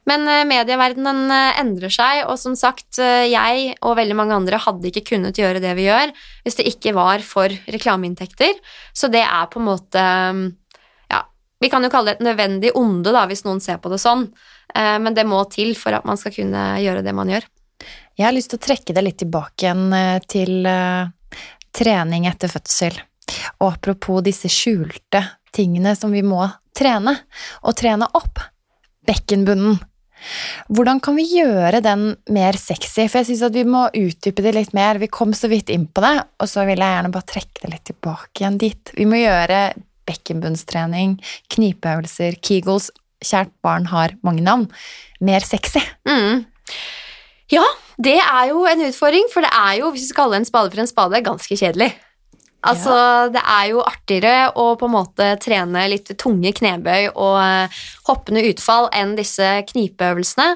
Men 0.10 0.26
eh, 0.30 0.44
medieverdenen 0.50 1.30
eh, 1.34 1.62
endrer 1.62 1.94
seg, 1.94 2.24
og 2.30 2.38
som 2.42 2.56
sagt, 2.58 2.98
eh, 3.02 3.28
jeg 3.30 3.76
og 3.86 3.98
veldig 4.00 4.18
mange 4.18 4.38
andre 4.38 4.60
hadde 4.62 4.90
ikke 4.90 5.06
kunnet 5.12 5.38
gjøre 5.38 5.62
det 5.62 5.74
vi 5.78 5.88
gjør 5.88 6.14
hvis 6.46 6.60
det 6.60 6.68
ikke 6.74 6.96
var 6.98 7.26
for 7.26 7.54
reklameinntekter. 7.74 8.58
Så 8.94 9.10
det 9.14 9.22
er 9.26 9.50
på 9.52 9.62
en 9.62 9.70
måte 9.70 10.06
mm, 10.38 10.46
Ja, 11.14 11.22
vi 11.62 11.70
kan 11.74 11.86
jo 11.86 11.94
kalle 11.94 12.14
det 12.14 12.20
et 12.20 12.28
nødvendig 12.32 12.74
onde, 12.78 13.14
da, 13.14 13.26
hvis 13.30 13.46
noen 13.46 13.62
ser 13.62 13.82
på 13.82 13.94
det 13.94 14.02
sånn. 14.02 14.28
Men 14.76 15.14
det 15.16 15.24
må 15.30 15.38
til 15.54 15.76
for 15.78 15.94
at 15.96 16.04
man 16.10 16.18
skal 16.20 16.34
kunne 16.36 16.64
gjøre 16.82 17.04
det 17.06 17.14
man 17.16 17.30
gjør. 17.32 17.46
Jeg 18.18 18.26
har 18.26 18.34
lyst 18.34 18.50
til 18.52 18.60
å 18.60 18.64
trekke 18.66 18.96
det 18.98 19.04
litt 19.06 19.20
tilbake 19.22 19.68
igjen 19.68 19.94
til 20.28 20.66
trening 21.76 22.28
etter 22.30 22.52
fødsel. 22.52 22.98
Og 23.60 23.74
apropos 23.74 24.24
disse 24.26 24.50
skjulte 24.52 25.24
tingene 25.56 25.96
som 25.98 26.14
vi 26.14 26.24
må 26.26 26.44
trene, 26.76 27.16
og 27.64 27.76
trene 27.80 28.08
opp. 28.18 28.42
Bekkenbunnen. 29.06 29.78
Hvordan 30.74 31.00
kan 31.04 31.18
vi 31.18 31.26
gjøre 31.36 31.82
den 31.86 32.08
mer 32.34 32.58
sexy? 32.58 33.06
For 33.06 33.22
jeg 33.22 33.30
syns 33.30 33.44
at 33.46 33.58
vi 33.58 33.66
må 33.68 33.86
utdype 33.92 34.42
det 34.42 34.56
litt 34.56 34.74
mer. 34.78 35.00
Vi 35.02 35.12
kom 35.12 35.36
så 35.38 35.50
vidt 35.52 35.70
inn 35.74 35.86
på 35.86 36.02
det, 36.06 36.16
og 36.42 36.50
så 36.50 36.66
vil 36.66 36.82
jeg 36.82 36.98
gjerne 36.98 37.14
bare 37.14 37.30
trekke 37.30 37.62
det 37.62 37.72
litt 37.74 37.86
tilbake 37.92 38.42
igjen 38.42 38.60
dit. 38.62 38.94
Vi 38.98 39.08
må 39.10 39.22
gjøre 39.22 39.60
bekkenbunnstrening, 40.10 41.18
knipeøvelser, 41.54 42.40
kegels 42.42 42.92
Kjært 43.26 43.54
barn 43.64 43.88
har 43.90 44.14
mange 44.28 44.44
navn. 44.46 44.68
Mer 45.24 45.42
sexy. 45.46 45.82
Mm. 46.06 46.44
Ja, 47.54 47.66
det 48.02 48.18
er 48.18 48.50
jo 48.50 48.66
en 48.66 48.88
utfordring, 48.88 49.30
for 49.32 49.46
det 49.46 49.54
er 49.54 49.80
jo, 49.82 49.92
hvis 49.94 50.08
vi 50.08 50.12
skal 50.12 50.26
kalle 50.26 50.42
en 50.42 50.50
spade 50.50 50.74
for 50.74 50.82
en 50.82 50.90
spade, 50.90 51.24
ganske 51.26 51.58
kjedelig. 51.60 51.94
Altså, 52.66 53.30
Det 53.30 53.42
er 53.42 53.66
jo 53.70 53.82
artigere 53.86 54.50
å 54.58 54.72
på 54.80 54.88
en 54.88 54.96
måte 54.96 55.28
trene 55.44 55.84
litt 55.92 56.10
tunge 56.18 56.50
knebøy 56.58 57.12
og 57.12 57.36
eh, 57.38 57.76
hoppende 58.08 58.42
utfall 58.50 58.88
enn 58.96 59.14
disse 59.20 59.46
knipeøvelsene. 59.70 60.48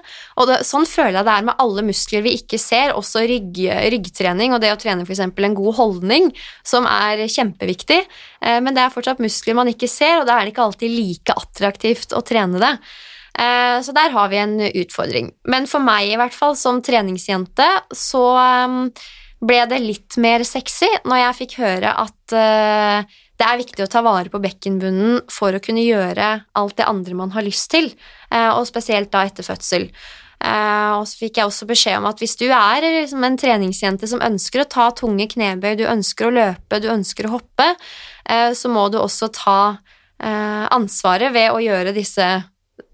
Og 0.42 0.50
det, 0.50 0.58
sånn 0.66 0.88
føler 0.90 1.20
jeg 1.20 1.28
det 1.28 1.36
er 1.36 1.46
med 1.52 1.62
alle 1.62 1.84
muskler 1.86 2.26
vi 2.26 2.34
ikke 2.40 2.58
ser, 2.62 2.96
også 2.98 3.28
rygg, 3.30 3.62
ryggtrening 3.94 4.56
og 4.56 4.64
det 4.64 4.74
å 4.74 4.80
trene 4.82 5.06
f.eks. 5.06 5.22
en 5.28 5.60
god 5.60 5.78
holdning, 5.78 6.32
som 6.66 6.90
er 6.90 7.22
kjempeviktig. 7.30 8.02
Eh, 8.42 8.58
Men 8.58 8.74
det 8.74 8.88
er 8.88 8.96
fortsatt 8.96 9.22
muskler 9.22 9.60
man 9.62 9.70
ikke 9.70 9.92
ser, 9.92 10.24
og 10.24 10.28
da 10.30 10.40
er 10.40 10.48
det 10.48 10.56
ikke 10.56 10.66
alltid 10.66 10.96
like 10.96 11.38
attraktivt 11.38 12.18
å 12.18 12.26
trene 12.26 12.62
det. 12.64 12.74
Eh, 13.40 13.82
Så 13.82 13.96
der 13.96 14.12
har 14.12 14.28
vi 14.30 14.38
en 14.38 14.60
utfordring. 14.60 15.32
Men 15.48 15.68
for 15.68 15.84
meg, 15.84 16.10
i 16.12 16.20
hvert 16.20 16.36
fall, 16.36 16.58
som 16.60 16.82
treningsjente, 16.84 17.68
så 17.96 18.24
um, 18.68 18.82
ble 19.40 19.62
det 19.72 19.80
litt 19.80 20.18
mer 20.20 20.44
sexy 20.44 20.90
når 21.08 21.22
jeg 21.22 21.38
fikk 21.38 21.60
høre 21.62 21.94
at 21.96 22.36
eh, 22.36 23.18
det 23.40 23.48
er 23.48 23.62
viktig 23.62 23.86
å 23.86 23.92
ta 23.92 24.02
vare 24.04 24.28
på 24.28 24.42
bekkenbunnen 24.44 25.22
for 25.32 25.56
å 25.56 25.62
kunne 25.64 25.86
gjøre 25.86 26.34
alt 26.60 26.76
det 26.76 26.90
andre 26.92 27.16
man 27.16 27.32
har 27.32 27.46
lyst 27.46 27.70
til, 27.72 27.88
eh, 28.34 28.50
og 28.52 28.68
spesielt 28.68 29.14
da 29.16 29.24
etter 29.30 29.48
fødsel. 29.48 29.88
Og 30.40 31.04
så 31.04 31.18
fikk 31.20 31.36
jeg 31.36 31.50
også 31.50 31.66
beskjed 31.68 31.98
om 31.98 32.06
at 32.08 32.22
hvis 32.24 32.38
du 32.40 32.46
er 32.48 32.86
liksom 32.86 33.26
en 33.28 33.36
treningsjente 33.36 34.08
som 34.08 34.22
ønsker 34.24 34.62
å 34.64 34.70
ta 34.72 34.86
tunge 34.96 35.26
knebøy, 35.34 35.74
du 35.76 35.84
ønsker 35.84 36.30
å 36.30 36.32
løpe, 36.32 36.80
du 36.80 36.88
ønsker 36.88 37.28
å 37.28 37.34
hoppe, 37.34 37.66
så 38.56 38.72
må 38.72 38.86
du 38.88 38.96
også 39.02 39.28
ta 39.36 39.58
ansvaret 40.72 41.36
ved 41.36 41.52
å 41.52 41.60
gjøre 41.60 41.92
disse 41.92 42.30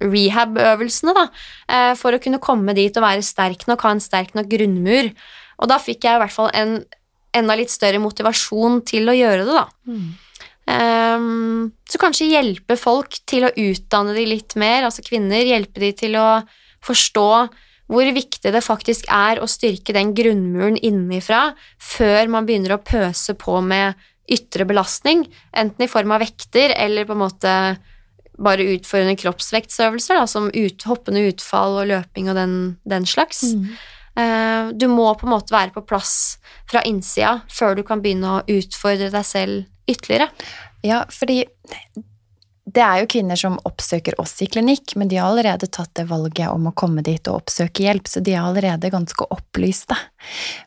rehab-øvelsene, 0.04 1.16
da, 1.16 1.26
eh, 1.70 1.94
for 1.96 2.12
å 2.12 2.22
kunne 2.22 2.42
komme 2.44 2.76
dit 2.76 2.96
og 2.98 3.06
være 3.06 3.24
sterk 3.24 3.68
nok, 3.70 3.82
ha 3.82 3.96
en 3.96 4.04
sterk 4.04 4.36
nok 4.36 4.50
grunnmur. 4.52 5.14
Og 5.60 5.72
da 5.72 5.80
fikk 5.80 6.04
jeg 6.04 6.18
i 6.18 6.24
hvert 6.24 6.36
fall 6.36 6.52
en 6.54 6.84
enda 7.36 7.56
litt 7.56 7.72
større 7.72 8.00
motivasjon 8.00 8.82
til 8.88 9.12
å 9.12 9.16
gjøre 9.16 9.46
det, 9.48 9.56
da. 9.56 9.68
Ehm, 10.68 11.72
så 11.86 12.00
kanskje 12.02 12.32
hjelpe 12.32 12.78
folk 12.80 13.20
til 13.30 13.46
å 13.46 13.54
utdanne 13.54 14.16
de 14.16 14.26
litt 14.26 14.56
mer, 14.56 14.88
altså 14.88 15.04
kvinner, 15.06 15.46
hjelpe 15.46 15.80
de 15.84 15.92
til 15.94 16.18
å 16.18 16.42
forstå 16.86 17.30
hvor 17.92 18.10
viktig 18.16 18.50
det 18.54 18.64
faktisk 18.66 19.06
er 19.14 19.38
å 19.38 19.50
styrke 19.50 19.94
den 19.94 20.16
grunnmuren 20.18 20.78
innenfra 20.82 21.52
før 21.78 22.32
man 22.34 22.48
begynner 22.48 22.76
å 22.76 22.82
pøse 22.82 23.36
på 23.38 23.60
med 23.62 23.94
ytre 24.26 24.66
belastning, 24.66 25.28
enten 25.54 25.86
i 25.86 25.90
form 25.90 26.16
av 26.16 26.24
vekter 26.24 26.74
eller 26.74 27.06
på 27.06 27.14
en 27.14 27.22
måte 27.22 27.52
bare 28.38 28.66
utførende 28.76 29.16
kroppsvektsøvelser, 29.22 30.20
da, 30.20 30.26
som 30.28 30.50
ut, 30.54 30.84
hoppende 30.90 31.28
utfall 31.30 31.80
og 31.82 31.88
løping 31.92 32.30
og 32.30 32.36
den, 32.36 32.56
den 32.86 33.06
slags. 33.06 33.44
Eh, 34.16 34.72
Du 34.76 34.88
må 34.88 35.10
på 35.20 35.28
en 35.28 35.34
måte 35.36 35.52
være 35.56 35.74
på 35.76 35.84
plass 35.88 36.38
fra 36.72 36.82
innsida 36.88 37.42
før 37.52 37.76
du 37.76 37.84
kan 37.84 38.02
begynne 38.02 38.38
å 38.38 38.44
utfordre 38.48 39.12
deg 39.12 39.26
selv 39.28 39.66
ytterligere. 39.92 40.30
Ja, 40.84 41.04
fordi 41.12 41.44
Det 42.76 42.84
er 42.84 43.00
jo 43.00 43.08
kvinner 43.08 43.40
som 43.40 43.56
oppsøker 43.64 44.18
oss 44.20 44.34
i 44.44 44.50
klinikk, 44.52 44.98
men 45.00 45.08
de 45.08 45.16
har 45.16 45.30
allerede 45.30 45.70
tatt 45.72 45.94
det 45.96 46.10
valget 46.10 46.52
om 46.52 46.68
å 46.68 46.74
komme 46.76 47.06
dit 47.06 47.24
og 47.32 47.46
oppsøke 47.46 47.86
hjelp, 47.86 48.10
så 48.12 48.20
de 48.20 48.34
er 48.36 48.44
allerede 48.44 48.92
ganske 48.92 49.28
opplyste. 49.32 49.96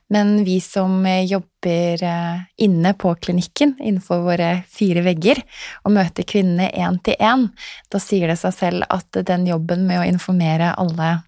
Men 0.09 0.39
vi 0.47 0.57
som 0.65 1.05
jobber 1.05 2.05
eh, 2.09 2.41
inne 2.65 2.95
på 2.97 3.13
klinikken, 3.21 3.77
innenfor 3.77 4.25
våre 4.25 4.49
fire 4.73 5.05
vegger, 5.05 5.43
og 5.85 5.97
møter 5.99 6.25
kvinnene 6.25 6.71
én 6.73 6.97
til 7.05 7.21
én, 7.21 7.51
da 7.93 8.01
sier 8.01 8.33
det 8.33 8.39
seg 8.41 8.57
selv 8.57 8.89
at 8.89 9.21
den 9.29 9.45
jobben 9.51 9.85
med 9.91 10.01
å 10.01 10.09
informere 10.09 10.73
alle 10.81 11.19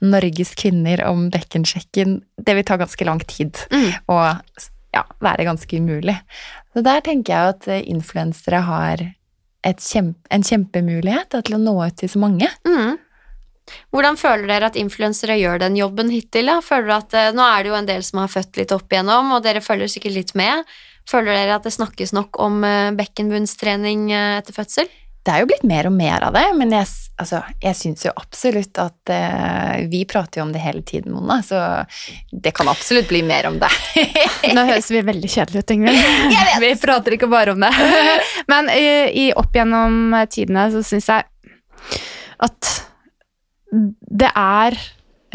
Norges 0.00 0.56
kvinner 0.56 1.04
om 1.04 1.28
bekkensjekken, 1.28 2.20
det 2.40 2.56
vil 2.56 2.64
ta 2.64 2.80
ganske 2.80 3.04
lang 3.04 3.20
tid. 3.28 3.60
Mm. 3.68 3.88
Og 4.08 4.68
ja, 4.96 5.04
være 5.20 5.50
ganske 5.52 5.76
umulig. 5.76 6.16
Så 6.72 6.80
der 6.86 7.04
tenker 7.04 7.34
jeg 7.34 7.56
at 7.58 7.72
influensere 7.84 8.64
har 8.64 9.10
kjempe, 9.64 10.20
en 10.32 10.44
kjempemulighet 10.46 11.36
til 11.44 11.56
å 11.56 11.62
nå 11.62 11.76
ut 11.84 11.96
til 12.00 12.10
så 12.10 12.20
mange. 12.22 12.48
Mm. 12.66 12.98
Hvordan 13.94 14.18
føler 14.18 14.48
dere 14.50 14.70
at 14.70 14.78
influensere 14.80 15.36
gjør 15.38 15.60
den 15.62 15.76
jobben 15.78 16.10
hittil? 16.10 16.50
Da? 16.50 16.60
Føler 16.64 16.96
at, 16.96 17.14
eh, 17.14 17.32
Nå 17.32 17.44
er 17.44 17.62
det 17.62 17.70
jo 17.70 17.78
en 17.78 17.90
del 17.90 18.02
som 18.06 18.22
har 18.22 18.32
født 18.32 18.56
litt 18.56 18.72
opp 18.72 18.90
igjennom, 18.90 19.32
og 19.36 19.44
dere 19.44 19.62
følger 19.62 19.90
sikkert 19.90 20.16
litt 20.16 20.34
med. 20.34 20.64
Føler 21.08 21.34
dere 21.34 21.58
at 21.58 21.66
det 21.66 21.74
snakkes 21.74 22.12
nok 22.16 22.38
om 22.42 22.64
eh, 22.64 22.90
bekkenbunnstrening 22.98 24.10
eh, 24.12 24.38
etter 24.40 24.56
fødsel? 24.56 24.90
Det 25.20 25.32
er 25.32 25.42
jo 25.42 25.48
blitt 25.50 25.64
mer 25.68 25.84
og 25.84 25.92
mer 25.92 26.22
av 26.24 26.32
det, 26.32 26.46
men 26.56 26.70
jeg, 26.72 26.86
altså, 27.20 27.42
jeg 27.60 27.76
syns 27.76 28.06
jo 28.06 28.12
absolutt 28.16 28.78
at 28.80 29.12
uh, 29.12 29.82
Vi 29.92 30.00
prater 30.08 30.40
jo 30.40 30.46
om 30.46 30.52
det 30.54 30.62
hele 30.64 30.80
tiden, 30.86 31.12
Mona, 31.12 31.40
så 31.44 31.60
det 32.32 32.54
kan 32.56 32.70
absolutt 32.72 33.10
bli 33.10 33.20
mer 33.26 33.50
om 33.50 33.58
det. 33.60 33.68
Nå 34.56 34.64
høres 34.70 34.88
vi 34.92 35.02
veldig 35.04 35.28
kjedelige 35.28 35.64
ut, 35.64 35.74
Ingvild. 35.76 36.06
Vi 36.64 36.70
prater 36.80 37.16
ikke 37.16 37.28
bare 37.32 37.52
om 37.52 37.60
det. 37.60 37.72
Men 38.52 38.70
i, 38.72 38.86
i 39.26 39.26
opp 39.36 39.56
gjennom 39.56 40.16
tidene 40.32 40.70
så 40.72 40.84
syns 40.86 41.10
jeg 41.12 41.28
at 42.40 42.70
det 43.70 44.30
er 44.32 44.78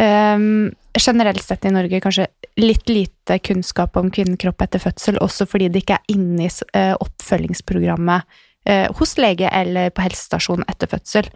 um, 0.02 0.74
generelt 0.98 1.44
sett 1.46 1.70
i 1.70 1.74
Norge 1.76 2.02
kanskje 2.02 2.26
litt 2.58 2.90
lite 2.90 3.38
kunnskap 3.46 3.98
om 4.00 4.10
kvinnekropp 4.14 4.66
etter 4.66 4.82
fødsel, 4.82 5.22
også 5.24 5.46
fordi 5.50 5.70
det 5.70 5.84
ikke 5.84 6.00
er 6.00 6.18
inne 6.18 6.48
i 6.48 6.50
uh, 6.50 6.96
oppfølgingsprogrammet 7.06 8.26
eh, 8.66 8.90
hos 8.98 9.16
lege 9.22 9.50
eller 9.52 9.94
på 9.94 10.06
helsestasjon 10.06 10.66
etter 10.70 10.92
fødsel. 10.92 11.32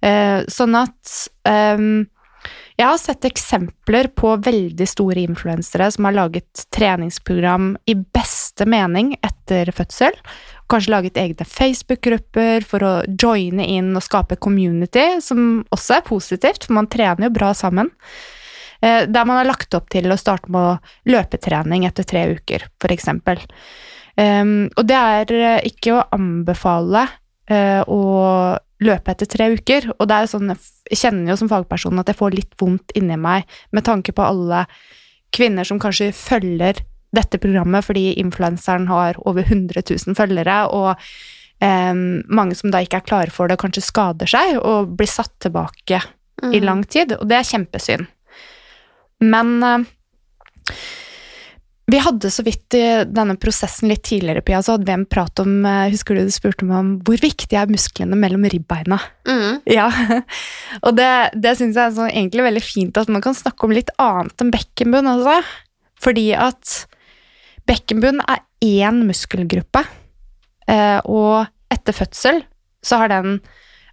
Eh, 0.00 0.40
sånn 0.48 0.78
at 0.80 1.18
eh, 1.48 1.84
jeg 2.80 2.88
har 2.88 2.96
sett 2.96 3.26
eksempler 3.28 4.08
på 4.16 4.32
veldig 4.40 4.86
store 4.88 5.20
influensere 5.26 5.90
som 5.92 6.06
har 6.08 6.16
laget 6.16 6.62
treningsprogram 6.72 7.74
i 7.84 7.94
beste 7.98 8.64
mening 8.64 9.12
etter 9.20 9.68
fødsel. 9.76 10.16
Kanskje 10.70 10.94
laget 10.94 11.20
egne 11.20 11.44
Facebook-grupper 11.44 12.64
for 12.64 12.86
å 12.86 12.92
joine 13.10 13.66
inn 13.68 13.92
og 13.98 14.06
skape 14.06 14.38
community, 14.40 15.18
som 15.20 15.64
også 15.74 15.98
er 15.98 16.06
positivt, 16.08 16.64
for 16.64 16.78
man 16.78 16.88
trener 16.88 17.28
jo 17.28 17.34
bra 17.36 17.52
sammen. 17.58 17.90
Eh, 18.80 19.04
der 19.04 19.28
man 19.28 19.42
har 19.42 19.50
lagt 19.50 19.76
opp 19.76 19.90
til 19.92 20.08
å 20.08 20.16
starte 20.16 20.48
med 20.52 20.80
løpetrening 21.10 21.84
etter 21.88 22.06
tre 22.08 22.24
uker, 22.38 22.64
eksempel. 22.88 23.42
Um, 24.20 24.68
og 24.76 24.84
det 24.88 24.98
er 24.98 25.30
eh, 25.32 25.68
ikke 25.70 25.94
å 25.96 26.04
anbefale 26.12 27.06
uh, 27.48 27.82
å 27.88 28.00
løpe 28.84 29.14
etter 29.14 29.28
tre 29.30 29.48
uker. 29.54 29.88
Og 29.96 30.08
det 30.08 30.16
er 30.16 30.26
jo 30.26 30.32
sånn, 30.34 30.52
jeg 30.90 31.00
kjenner 31.00 31.32
jo 31.32 31.40
som 31.40 31.50
fagperson 31.52 32.00
at 32.02 32.10
jeg 32.10 32.18
får 32.18 32.36
litt 32.36 32.54
vondt 32.60 32.94
inni 32.98 33.16
meg 33.20 33.48
med 33.76 33.86
tanke 33.88 34.12
på 34.16 34.24
alle 34.24 34.66
kvinner 35.34 35.68
som 35.68 35.80
kanskje 35.80 36.10
følger 36.16 36.82
dette 37.16 37.40
programmet 37.42 37.86
fordi 37.86 38.12
influenseren 38.22 38.86
har 38.90 39.18
over 39.26 39.46
100 39.46 39.82
000 39.82 40.16
følgere, 40.18 40.62
og 40.70 40.94
um, 41.62 42.20
mange 42.30 42.54
som 42.58 42.70
da 42.70 42.82
ikke 42.84 43.00
er 43.00 43.06
klare 43.08 43.34
for 43.34 43.50
det, 43.50 43.58
kanskje 43.62 43.82
skader 43.82 44.30
seg 44.30 44.58
og 44.60 44.94
blir 44.98 45.10
satt 45.10 45.32
tilbake 45.42 46.02
mm. 46.42 46.52
i 46.54 46.62
lang 46.62 46.84
tid. 46.86 47.16
Og 47.18 47.26
det 47.30 47.40
er 47.40 47.50
kjempesynd. 47.50 48.06
Men 49.26 49.56
uh, 49.64 49.88
vi 51.90 52.00
hadde 52.02 52.30
så 52.32 52.44
vidt 52.46 52.76
i 52.76 52.82
denne 53.08 53.36
prosessen 53.40 53.90
litt 53.90 54.02
tidligere, 54.06 54.42
Pia, 54.46 54.60
så 54.62 54.76
hadde 54.76 54.86
vi 54.88 54.94
en 54.94 55.06
prat 55.08 55.42
om 55.42 55.64
eh, 55.66 55.88
Husker 55.92 56.16
du 56.16 56.28
du 56.28 56.34
spurte 56.34 56.66
meg 56.68 56.76
om 56.78 56.90
hvor 57.06 57.20
viktig 57.22 57.56
er 57.56 57.70
musklene 57.72 58.18
mellom 58.18 58.44
ribbeina? 58.52 59.00
Mm. 59.28 59.60
Ja, 59.70 59.88
og 60.86 60.96
det, 60.98 61.10
det 61.34 61.56
syns 61.58 61.78
jeg 61.78 61.84
er 61.86 61.96
så 61.96 62.08
egentlig 62.10 62.46
veldig 62.46 62.64
fint 62.64 63.00
at 63.00 63.10
man 63.12 63.24
kan 63.24 63.36
snakke 63.36 63.66
om 63.66 63.74
litt 63.74 63.92
annet 64.02 64.44
enn 64.44 64.52
bekkenbunn 64.54 65.10
også. 65.16 65.40
Fordi 66.00 66.30
at 66.38 66.76
bekkenbunn 67.68 68.22
er 68.24 68.44
én 68.64 69.02
muskelgruppe, 69.08 69.84
eh, 70.70 71.00
og 71.04 71.48
etter 71.72 71.96
fødsel 71.96 72.44
så 72.84 73.02
har 73.02 73.12
den 73.12 73.40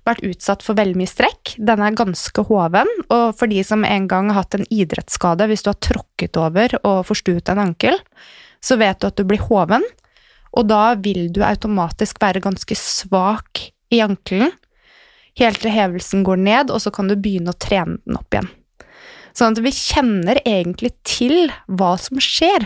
vært 0.07 0.25
utsatt 0.25 0.63
for 0.65 0.77
veldig 0.77 0.97
mye 0.99 1.11
strekk. 1.11 1.53
Den 1.57 1.83
er 1.83 1.97
ganske 1.97 2.43
hoven, 2.49 2.89
og 3.13 3.37
for 3.37 3.51
de 3.51 3.61
som 3.67 3.85
en 3.87 4.07
gang 4.09 4.31
har 4.31 4.43
hatt 4.43 4.57
en 4.57 4.67
idrettsskade, 4.73 5.47
hvis 5.49 5.65
du 5.65 5.71
har 5.71 5.79
tråkket 5.83 6.39
over 6.41 6.77
og 6.81 7.05
forstuet 7.09 7.51
en 7.53 7.63
ankel, 7.67 7.99
så 8.63 8.79
vet 8.79 8.99
du 8.99 9.09
at 9.09 9.17
du 9.19 9.25
blir 9.27 9.43
hoven, 9.49 9.85
og 10.57 10.69
da 10.69 10.95
vil 10.97 11.27
du 11.33 11.43
automatisk 11.45 12.21
være 12.23 12.41
ganske 12.43 12.77
svak 12.79 13.67
i 13.93 14.01
ankelen, 14.03 14.53
helt 15.37 15.61
til 15.61 15.73
hevelsen 15.75 16.23
går 16.25 16.39
ned, 16.41 16.71
og 16.73 16.81
så 16.81 16.91
kan 16.93 17.11
du 17.11 17.15
begynne 17.15 17.53
å 17.53 17.61
trene 17.61 17.99
den 18.01 18.17
opp 18.17 18.33
igjen. 18.33 18.49
Sånn 19.37 19.53
at 19.53 19.61
vi 19.61 19.73
kjenner 19.75 20.39
egentlig 20.49 20.95
til 21.05 21.51
hva 21.69 21.93
som 22.01 22.17
skjer. 22.23 22.65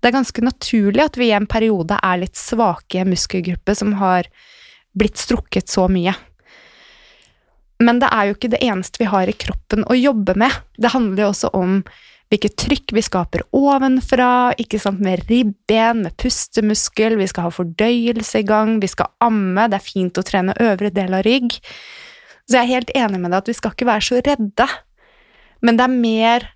Det 0.00 0.08
er 0.08 0.14
ganske 0.14 0.44
naturlig 0.46 1.04
at 1.04 1.18
vi 1.20 1.28
i 1.28 1.36
en 1.36 1.48
periode 1.50 1.98
er 2.00 2.22
litt 2.22 2.38
svake 2.38 2.96
i 2.96 3.02
en 3.02 3.12
muskelgruppe 3.12 3.74
som 3.76 3.92
har 4.00 4.30
blitt 4.96 5.20
strukket 5.20 5.68
så 5.68 5.84
mye. 5.92 6.14
Men 7.82 8.00
det 8.02 8.10
er 8.10 8.28
jo 8.28 8.36
ikke 8.36 8.50
det 8.52 8.62
eneste 8.64 9.00
vi 9.00 9.08
har 9.10 9.30
i 9.30 9.36
kroppen 9.38 9.84
å 9.86 9.96
jobbe 9.96 10.34
med. 10.38 10.54
Det 10.78 10.90
handler 10.94 11.24
jo 11.24 11.32
også 11.32 11.50
om 11.54 11.80
hvilket 12.28 12.58
trykk 12.60 12.92
vi 12.92 13.04
skaper 13.04 13.44
ovenfra, 13.56 14.52
ikke 14.60 14.80
sant, 14.82 15.00
med 15.00 15.22
ribben, 15.30 16.02
med 16.04 16.16
pustemuskel, 16.20 17.16
vi 17.16 17.28
skal 17.30 17.46
ha 17.46 17.52
fordøyelse 17.54 18.42
i 18.42 18.48
gang, 18.48 18.76
vi 18.82 18.90
skal 18.90 19.08
amme, 19.24 19.68
det 19.70 19.78
er 19.78 19.86
fint 19.86 20.20
å 20.20 20.26
trene 20.26 20.56
øvre 20.60 20.90
del 20.92 21.16
av 21.16 21.24
rygg. 21.24 21.56
Så 22.48 22.58
jeg 22.58 22.66
er 22.66 22.74
helt 22.74 22.92
enig 22.96 23.22
med 23.22 23.32
deg 23.32 23.40
at 23.40 23.48
vi 23.48 23.56
skal 23.56 23.72
ikke 23.72 23.88
være 23.88 24.06
så 24.10 24.20
redde, 24.26 24.68
men 25.64 25.78
det 25.78 25.86
er 25.86 25.96
mer 26.04 26.46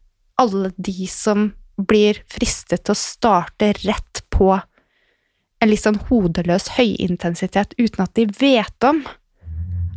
alle 0.40 0.72
de 0.76 1.08
som 1.10 1.50
blir 1.80 2.20
fristet 2.30 2.84
til 2.84 2.94
å 2.94 2.98
starte 2.98 3.72
rett 3.80 4.22
på 4.32 4.52
en 4.52 5.70
litt 5.70 5.84
sånn 5.84 6.00
hodeløs 6.10 6.72
høyintensitet 6.76 7.76
uten 7.78 8.04
at 8.04 8.14
de 8.18 8.26
vet 8.38 8.88
om 8.88 9.02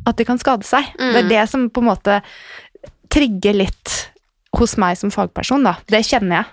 at 0.05 0.17
de 0.17 0.27
kan 0.27 0.41
skade 0.41 0.67
seg. 0.67 0.91
Mm. 0.99 1.11
Det 1.11 1.21
er 1.23 1.31
det 1.31 1.45
som 1.51 1.69
på 1.69 1.83
en 1.83 1.89
måte 1.91 2.19
trigger 3.11 3.57
litt 3.57 3.95
hos 4.55 4.77
meg 4.81 4.99
som 4.99 5.11
fagperson, 5.13 5.65
da. 5.67 5.77
Det 5.89 6.03
kjenner 6.07 6.41
jeg. 6.41 6.51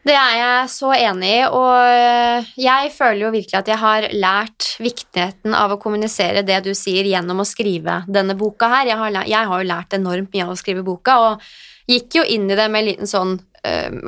Det 0.00 0.14
er 0.16 0.36
jeg 0.38 0.68
så 0.72 0.94
enig 0.96 1.28
i, 1.28 1.40
og 1.52 2.46
jeg 2.56 2.92
føler 2.94 3.20
jo 3.26 3.32
virkelig 3.34 3.58
at 3.58 3.68
jeg 3.68 3.80
har 3.82 4.06
lært 4.16 4.68
viktigheten 4.80 5.52
av 5.52 5.74
å 5.74 5.80
kommunisere 5.82 6.40
det 6.46 6.62
du 6.64 6.70
sier, 6.78 7.04
gjennom 7.04 7.42
å 7.42 7.48
skrive 7.48 7.98
denne 8.08 8.36
boka 8.38 8.70
her. 8.72 8.88
Jeg 8.88 8.96
har, 8.96 9.18
jeg 9.28 9.50
har 9.50 9.60
jo 9.60 9.68
lært 9.68 9.98
enormt 9.98 10.32
mye 10.32 10.46
av 10.46 10.54
å 10.54 10.56
skrive 10.56 10.86
boka, 10.86 11.18
og 11.20 11.90
gikk 11.90 12.16
jo 12.20 12.24
inn 12.24 12.48
i 12.48 12.56
det 12.56 12.70
med 12.72 12.80
en 12.80 12.88
liten 12.88 13.10
sånn 13.10 13.36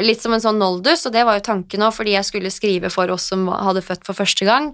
litt 0.00 0.22
som 0.22 0.32
en 0.32 0.40
sånn 0.40 0.60
noldus, 0.60 1.04
og 1.06 1.12
det 1.12 1.24
var 1.28 1.36
jo 1.36 1.44
tanken 1.44 1.84
òg, 1.84 1.92
fordi 1.92 2.14
jeg 2.14 2.24
skulle 2.24 2.52
skrive 2.52 2.88
for 2.92 3.10
oss 3.12 3.26
som 3.32 3.44
hadde 3.52 3.82
født 3.84 4.06
for 4.08 4.16
første 4.16 4.46
gang. 4.48 4.70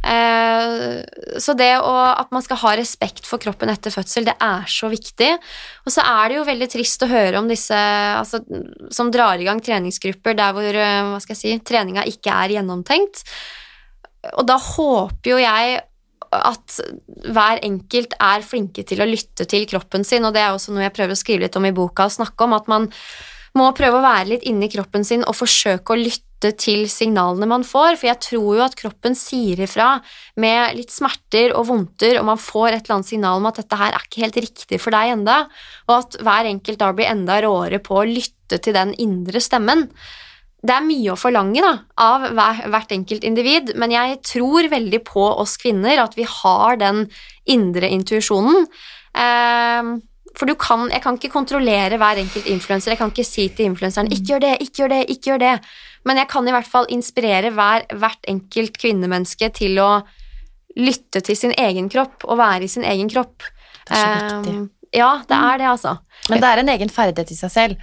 Eh, 0.00 1.02
så 1.42 1.54
det 1.58 1.70
å, 1.84 1.92
at 2.08 2.32
man 2.32 2.44
skal 2.44 2.60
ha 2.62 2.74
respekt 2.80 3.28
for 3.28 3.42
kroppen 3.42 3.72
etter 3.72 3.92
fødsel, 3.92 4.26
det 4.30 4.36
er 4.40 4.64
så 4.72 4.88
viktig. 4.92 5.30
Og 5.84 5.94
så 5.94 6.04
er 6.06 6.32
det 6.32 6.38
jo 6.38 6.48
veldig 6.48 6.70
trist 6.72 7.04
å 7.04 7.10
høre 7.12 7.42
om 7.42 7.50
disse 7.50 7.76
altså, 7.76 8.40
som 8.94 9.12
drar 9.12 9.40
i 9.40 9.48
gang 9.48 9.60
treningsgrupper 9.60 10.38
der 10.38 10.56
hvor 10.56 10.80
eh, 10.80 11.00
hva 11.12 11.20
skal 11.22 11.36
jeg 11.36 11.42
si, 11.42 11.56
treninga 11.68 12.06
ikke 12.08 12.32
er 12.32 12.56
gjennomtenkt. 12.56 13.26
Og 14.38 14.46
da 14.48 14.56
håper 14.56 15.34
jo 15.34 15.40
jeg 15.42 15.82
at 16.32 16.78
hver 17.28 17.60
enkelt 17.66 18.14
er 18.16 18.44
flinke 18.46 18.86
til 18.88 19.02
å 19.04 19.08
lytte 19.08 19.44
til 19.50 19.66
kroppen 19.68 20.06
sin, 20.06 20.24
og 20.24 20.32
det 20.32 20.40
er 20.40 20.54
også 20.54 20.72
noe 20.72 20.86
jeg 20.86 20.94
prøver 20.96 21.12
å 21.12 21.20
skrive 21.20 21.44
litt 21.44 21.58
om 21.60 21.68
i 21.68 21.74
boka 21.76 22.08
og 22.08 22.14
snakke 22.14 22.46
om, 22.46 22.56
at 22.56 22.70
man 22.72 22.88
må 23.58 23.68
prøve 23.76 23.98
å 23.98 24.04
være 24.04 24.30
litt 24.30 24.46
inni 24.48 24.70
kroppen 24.72 25.04
sin 25.04 25.24
og 25.26 25.36
forsøke 25.36 25.92
å 25.92 26.00
lytte 26.00 26.52
til 26.58 26.88
signalene 26.90 27.46
man 27.46 27.64
får, 27.66 27.98
for 28.00 28.08
jeg 28.08 28.20
tror 28.24 28.48
jo 28.56 28.64
at 28.64 28.74
kroppen 28.78 29.14
sier 29.18 29.60
ifra 29.62 29.92
med 30.42 30.74
litt 30.78 30.90
smerter 30.90 31.54
og 31.54 31.68
vondter, 31.68 32.18
og 32.18 32.26
man 32.32 32.40
får 32.40 32.68
et 32.72 32.80
eller 32.80 32.98
annet 32.98 33.10
signal 33.12 33.38
om 33.38 33.46
at 33.50 33.60
dette 33.60 33.78
her 33.78 33.94
er 33.94 34.08
ikke 34.08 34.24
helt 34.24 34.40
riktig 34.48 34.80
for 34.82 34.96
deg 34.96 35.14
enda, 35.18 35.44
og 35.86 35.94
at 36.00 36.18
hver 36.24 36.50
enkelt 36.50 36.82
da 36.82 36.90
blir 36.96 37.12
enda 37.12 37.38
råere 37.44 37.82
på 37.84 38.00
å 38.00 38.08
lytte 38.08 38.58
til 38.58 38.74
den 38.76 38.96
indre 39.02 39.42
stemmen. 39.44 39.86
Det 40.62 40.74
er 40.74 40.84
mye 40.86 41.14
å 41.14 41.18
forlange 41.18 41.62
da, 41.62 41.72
av 41.98 42.28
hvert 42.32 42.92
enkelt 42.94 43.24
individ, 43.26 43.74
men 43.78 43.94
jeg 43.94 44.20
tror 44.26 44.70
veldig 44.70 45.02
på 45.06 45.24
oss 45.42 45.56
kvinner, 45.62 45.98
at 46.02 46.14
vi 46.18 46.26
har 46.26 46.78
den 46.78 47.04
indre 47.50 47.90
intuisjonen. 47.90 48.68
Eh, 49.12 49.94
for 50.38 50.48
du 50.48 50.54
kan, 50.56 50.86
jeg 50.92 51.02
kan 51.04 51.18
ikke 51.18 51.32
kontrollere 51.32 51.98
hver 52.00 52.20
enkelt 52.22 52.46
influenser. 52.48 52.94
Jeg 52.94 53.00
kan 53.02 53.12
ikke 53.12 53.26
si 53.26 53.48
til 53.48 53.68
influenseren 53.68 54.08
'ikke 54.08 54.28
gjør 54.32 54.40
det, 54.40 54.52
ikke 54.64 54.76
gjør 54.80 54.92
det', 54.94 55.10
ikke 55.10 55.30
gjør 55.30 55.40
det. 55.42 55.54
Men 56.04 56.16
jeg 56.16 56.28
kan 56.28 56.48
i 56.48 56.54
hvert 56.54 56.66
fall 56.66 56.86
inspirere 56.88 57.50
hver, 57.50 57.84
hvert 57.92 58.28
enkelt 58.28 58.78
kvinnemenneske 58.78 59.52
til 59.54 59.78
å 59.78 59.90
lytte 60.76 61.20
til 61.20 61.36
sin 61.36 61.52
egen 61.58 61.88
kropp 61.92 62.24
og 62.24 62.38
være 62.38 62.64
i 62.64 62.72
sin 62.72 62.84
egen 62.84 63.10
kropp. 63.12 63.44
Det 63.86 63.98
er 63.98 64.00
så 64.00 64.38
viktig. 64.40 64.54
Um, 64.56 64.70
ja, 64.92 65.10
det 65.28 65.36
er 65.36 65.58
det, 65.58 65.68
altså. 65.68 65.96
Men 66.28 66.40
det 66.40 66.48
er 66.48 66.62
en 66.62 66.72
egen 66.72 66.92
ferdighet 66.92 67.30
i 67.30 67.38
seg 67.38 67.52
selv. 67.52 67.76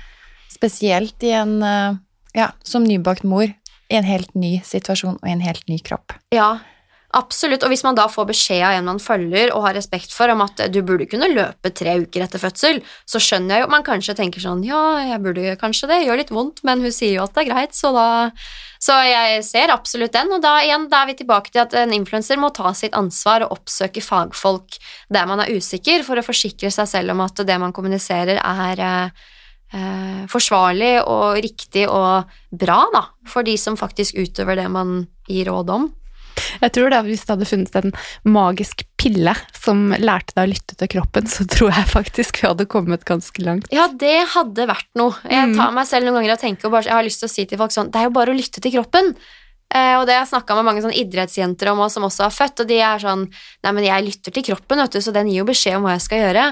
Spesielt 0.50 1.24
i 1.24 1.34
en 1.38 1.62
eh, 1.64 1.98
Ja, 2.38 2.52
som 2.64 2.84
nybakt 2.86 3.24
mor. 3.26 3.50
I 3.90 3.96
en 3.98 4.06
helt 4.06 4.36
ny 4.38 4.60
situasjon 4.62 5.18
og 5.18 5.26
i 5.26 5.32
en 5.34 5.42
helt 5.42 5.66
ny 5.68 5.80
kropp. 5.82 6.14
Ja, 6.30 6.60
absolutt. 7.16 7.64
Og 7.66 7.72
hvis 7.74 7.84
man 7.86 7.98
da 7.98 8.06
får 8.12 8.28
beskjed 8.30 8.64
av 8.66 8.78
en 8.78 8.88
man 8.92 9.02
følger 9.02 9.54
og 9.56 9.64
har 9.66 9.76
respekt 9.78 10.14
for 10.16 10.32
om 10.32 10.44
at 10.46 10.62
du 10.74 10.80
burde 10.86 11.08
kunne 11.10 11.32
løpe 11.32 11.72
tre 11.76 11.98
uker 12.04 12.26
etter 12.26 12.42
fødsel, 12.42 12.82
så 13.10 13.22
skjønner 13.24 13.58
jeg 13.58 13.66
jo 13.66 13.72
man 13.74 13.86
kanskje 13.88 14.18
tenker 14.20 14.44
sånn 14.44 14.64
ja, 14.68 14.82
jeg 15.08 15.22
burde 15.24 15.56
kanskje 15.62 15.90
det, 15.92 16.02
gjør 16.06 16.22
litt 16.22 16.34
vondt, 16.34 16.64
men 16.68 16.84
hun 16.86 16.94
sier 16.94 17.18
jo 17.18 17.26
at 17.26 17.36
det 17.36 17.46
er 17.46 17.52
greit, 17.54 17.78
så 17.78 17.94
da 17.96 18.10
Så 18.80 18.96
jeg 19.04 19.42
ser 19.44 19.74
absolutt 19.74 20.14
den, 20.16 20.30
og 20.32 20.40
da 20.40 20.54
igjen, 20.64 20.86
da 20.88 21.02
er 21.02 21.10
vi 21.10 21.18
tilbake 21.20 21.52
til 21.52 21.66
at 21.66 21.74
en 21.76 21.92
influenser 21.92 22.40
må 22.40 22.48
ta 22.56 22.72
sitt 22.72 22.94
ansvar 22.96 23.44
og 23.44 23.58
oppsøke 23.58 24.00
fagfolk 24.00 24.78
der 25.12 25.28
man 25.28 25.44
er 25.44 25.52
usikker, 25.52 26.06
for 26.08 26.16
å 26.16 26.24
forsikre 26.24 26.72
seg 26.72 26.88
selv 26.88 27.12
om 27.12 27.26
at 27.26 27.44
det 27.44 27.58
man 27.60 27.76
kommuniserer, 27.76 28.40
er 28.40 28.80
eh, 28.80 29.28
eh, 29.76 30.24
forsvarlig 30.32 30.94
og 31.04 31.42
riktig 31.44 31.90
og 31.92 32.32
bra, 32.56 32.80
da, 32.94 33.04
for 33.28 33.44
de 33.44 33.58
som 33.60 33.76
faktisk 33.76 34.16
utøver 34.16 34.62
det 34.62 34.70
man 34.72 35.02
gir 35.28 35.52
råd 35.52 35.76
om. 35.76 35.90
Jeg 36.62 36.72
tror 36.76 36.90
da 36.94 37.02
Hvis 37.06 37.26
det 37.26 37.34
hadde 37.36 37.48
funnes 37.50 37.76
en 37.80 37.94
magisk 38.26 38.84
pille 39.00 39.34
som 39.56 39.90
lærte 39.98 40.36
deg 40.36 40.48
å 40.50 40.52
lytte 40.54 40.76
til 40.80 40.92
kroppen, 40.96 41.28
så 41.32 41.46
tror 41.48 41.72
jeg 41.72 41.88
faktisk 41.92 42.42
vi 42.42 42.48
hadde 42.50 42.66
kommet 42.70 43.06
ganske 43.08 43.44
langt. 43.46 43.68
Ja, 43.72 43.88
det 43.88 44.28
hadde 44.36 44.68
vært 44.70 44.90
noe. 45.00 45.16
Jeg 45.30 45.50
Mm. 45.50 45.56
tar 45.56 45.72
meg 45.72 45.88
selv 45.88 46.06
noen 46.06 46.20
ganger 46.20 46.34
og 46.36 46.40
tenker 46.42 46.66
og 46.68 46.72
bare, 46.78 46.84
jeg 46.90 46.98
har 46.98 47.04
lyst 47.08 47.20
til 47.24 47.30
å 47.30 47.32
si 47.32 47.46
til 47.46 47.58
folk 47.58 47.72
sånn, 47.72 47.92
det 47.92 48.02
er 48.02 48.10
jo 48.10 48.16
bare 48.18 48.34
å 48.34 48.38
lytte 48.38 48.60
til 48.62 48.72
kroppen. 48.76 49.16
Eh, 49.72 49.96
og 50.00 50.08
det 50.08 50.16
har 50.18 50.26
jeg 50.26 50.32
snakka 50.34 50.56
med 50.58 50.66
mange 50.66 50.82
sånn 50.82 50.96
idrettsjenter 50.98 51.70
om 51.72 51.78
også, 51.86 51.94
som 52.00 52.04
også 52.08 52.24
har 52.26 52.32
født, 52.34 52.62
og 52.64 52.68
de 52.68 52.80
er 52.82 52.98
sånn 53.04 53.28
Nei, 53.64 53.72
men 53.72 53.84
jeg 53.86 54.04
lytter 54.08 54.34
til 54.34 54.44
kroppen, 54.44 54.78
vet 54.82 54.92
du, 54.92 55.00
så 55.00 55.14
den 55.14 55.28
gir 55.30 55.44
jo 55.44 55.46
beskjed 55.46 55.76
om 55.78 55.84
hva 55.86 55.94
jeg 55.94 56.02
skal 56.08 56.24
gjøre. 56.24 56.46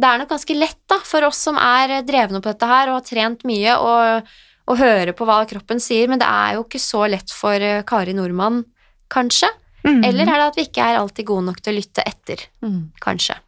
Det 0.00 0.08
er 0.08 0.18
nok 0.22 0.30
ganske 0.32 0.56
lett 0.56 0.78
da, 0.88 0.96
for 1.04 1.22
oss 1.28 1.36
som 1.36 1.58
er 1.60 2.00
drevne 2.02 2.40
på 2.40 2.48
dette 2.48 2.66
her 2.66 2.88
og 2.88 2.94
har 3.02 3.04
trent 3.04 3.44
mye, 3.44 3.76
og, 3.76 4.24
og 4.72 4.78
høre 4.80 5.12
på 5.12 5.26
hva 5.28 5.42
kroppen 5.46 5.78
sier, 5.84 6.08
men 6.08 6.18
det 6.18 6.26
er 6.26 6.54
jo 6.56 6.64
ikke 6.64 6.80
så 6.80 7.04
lett 7.12 7.30
for 7.30 7.52
eh, 7.60 7.82
Kari 7.84 8.14
Nordmann, 8.16 8.64
kanskje. 9.12 9.50
Mm. 9.82 10.02
Eller 10.06 10.28
er 10.28 10.38
det 10.38 10.48
at 10.50 10.58
vi 10.58 10.66
ikke 10.68 10.84
er 10.86 11.00
alltid 11.00 11.26
gode 11.28 11.46
nok 11.48 11.62
til 11.62 11.74
å 11.74 11.78
lytte 11.80 12.04
etter, 12.06 12.44
kanskje. 13.02 13.38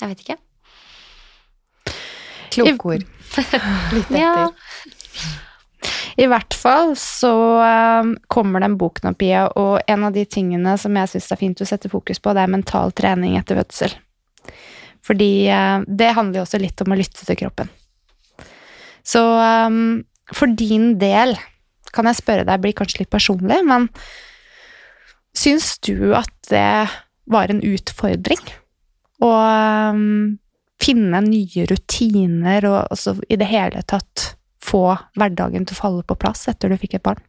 Jeg 0.00 0.12
vet 0.12 0.22
ikke. 0.24 0.38
Kloke 2.54 2.94
ord. 2.94 3.04
Litt 3.94 4.08
etter. 4.08 4.18
Ja. 4.18 4.48
I 6.18 6.26
hvert 6.26 6.54
fall 6.58 6.96
så 6.98 7.32
eh, 7.62 8.08
kommer 8.32 8.64
den 8.64 8.74
boken 8.80 9.12
opp, 9.12 9.20
Pia, 9.20 9.44
og 9.60 9.78
en 9.86 10.06
av 10.08 10.16
de 10.16 10.24
tingene 10.26 10.74
som 10.80 10.96
jeg 10.98 11.12
syns 11.12 11.28
er 11.30 11.38
fint 11.38 11.62
å 11.62 11.68
sette 11.68 11.90
fokus 11.92 12.18
på, 12.18 12.34
det 12.34 12.42
er 12.42 12.50
mental 12.50 12.90
trening 12.96 13.36
etter 13.38 13.60
fødsel. 13.60 13.94
Fordi 15.06 15.30
eh, 15.46 15.84
det 15.86 16.14
handler 16.16 16.40
jo 16.40 16.46
også 16.48 16.62
litt 16.62 16.82
om 16.82 16.94
å 16.94 16.98
lytte 16.98 17.22
til 17.22 17.38
kroppen. 17.38 17.70
Så 19.06 19.22
eh, 19.44 19.78
for 20.34 20.58
din 20.58 20.96
del 20.98 21.36
kan 21.94 22.10
jeg 22.10 22.18
spørre 22.18 22.48
deg, 22.48 22.64
blir 22.64 22.74
kanskje 22.76 23.04
litt 23.04 23.14
personlig, 23.14 23.62
men 23.66 23.86
syns 25.38 25.76
du 25.86 26.12
at 26.18 26.32
det 26.50 26.88
var 27.28 27.52
en 27.52 27.62
utfordring 27.64 28.42
å 29.24 29.30
eh, 29.30 30.02
finne 30.82 31.22
nye 31.26 31.66
rutiner 31.70 32.66
og 32.70 32.78
altså 32.84 33.16
i 33.28 33.38
det 33.38 33.48
hele 33.50 33.82
tatt 33.90 34.32
få 34.64 34.82
hverdagen 35.18 35.66
til 35.66 35.76
å 35.76 35.82
falle 35.82 36.06
på 36.06 36.18
plass 36.20 36.46
etter 36.50 36.72
du 36.72 36.78
fikk 36.80 36.98
et 36.98 37.06
barn? 37.06 37.20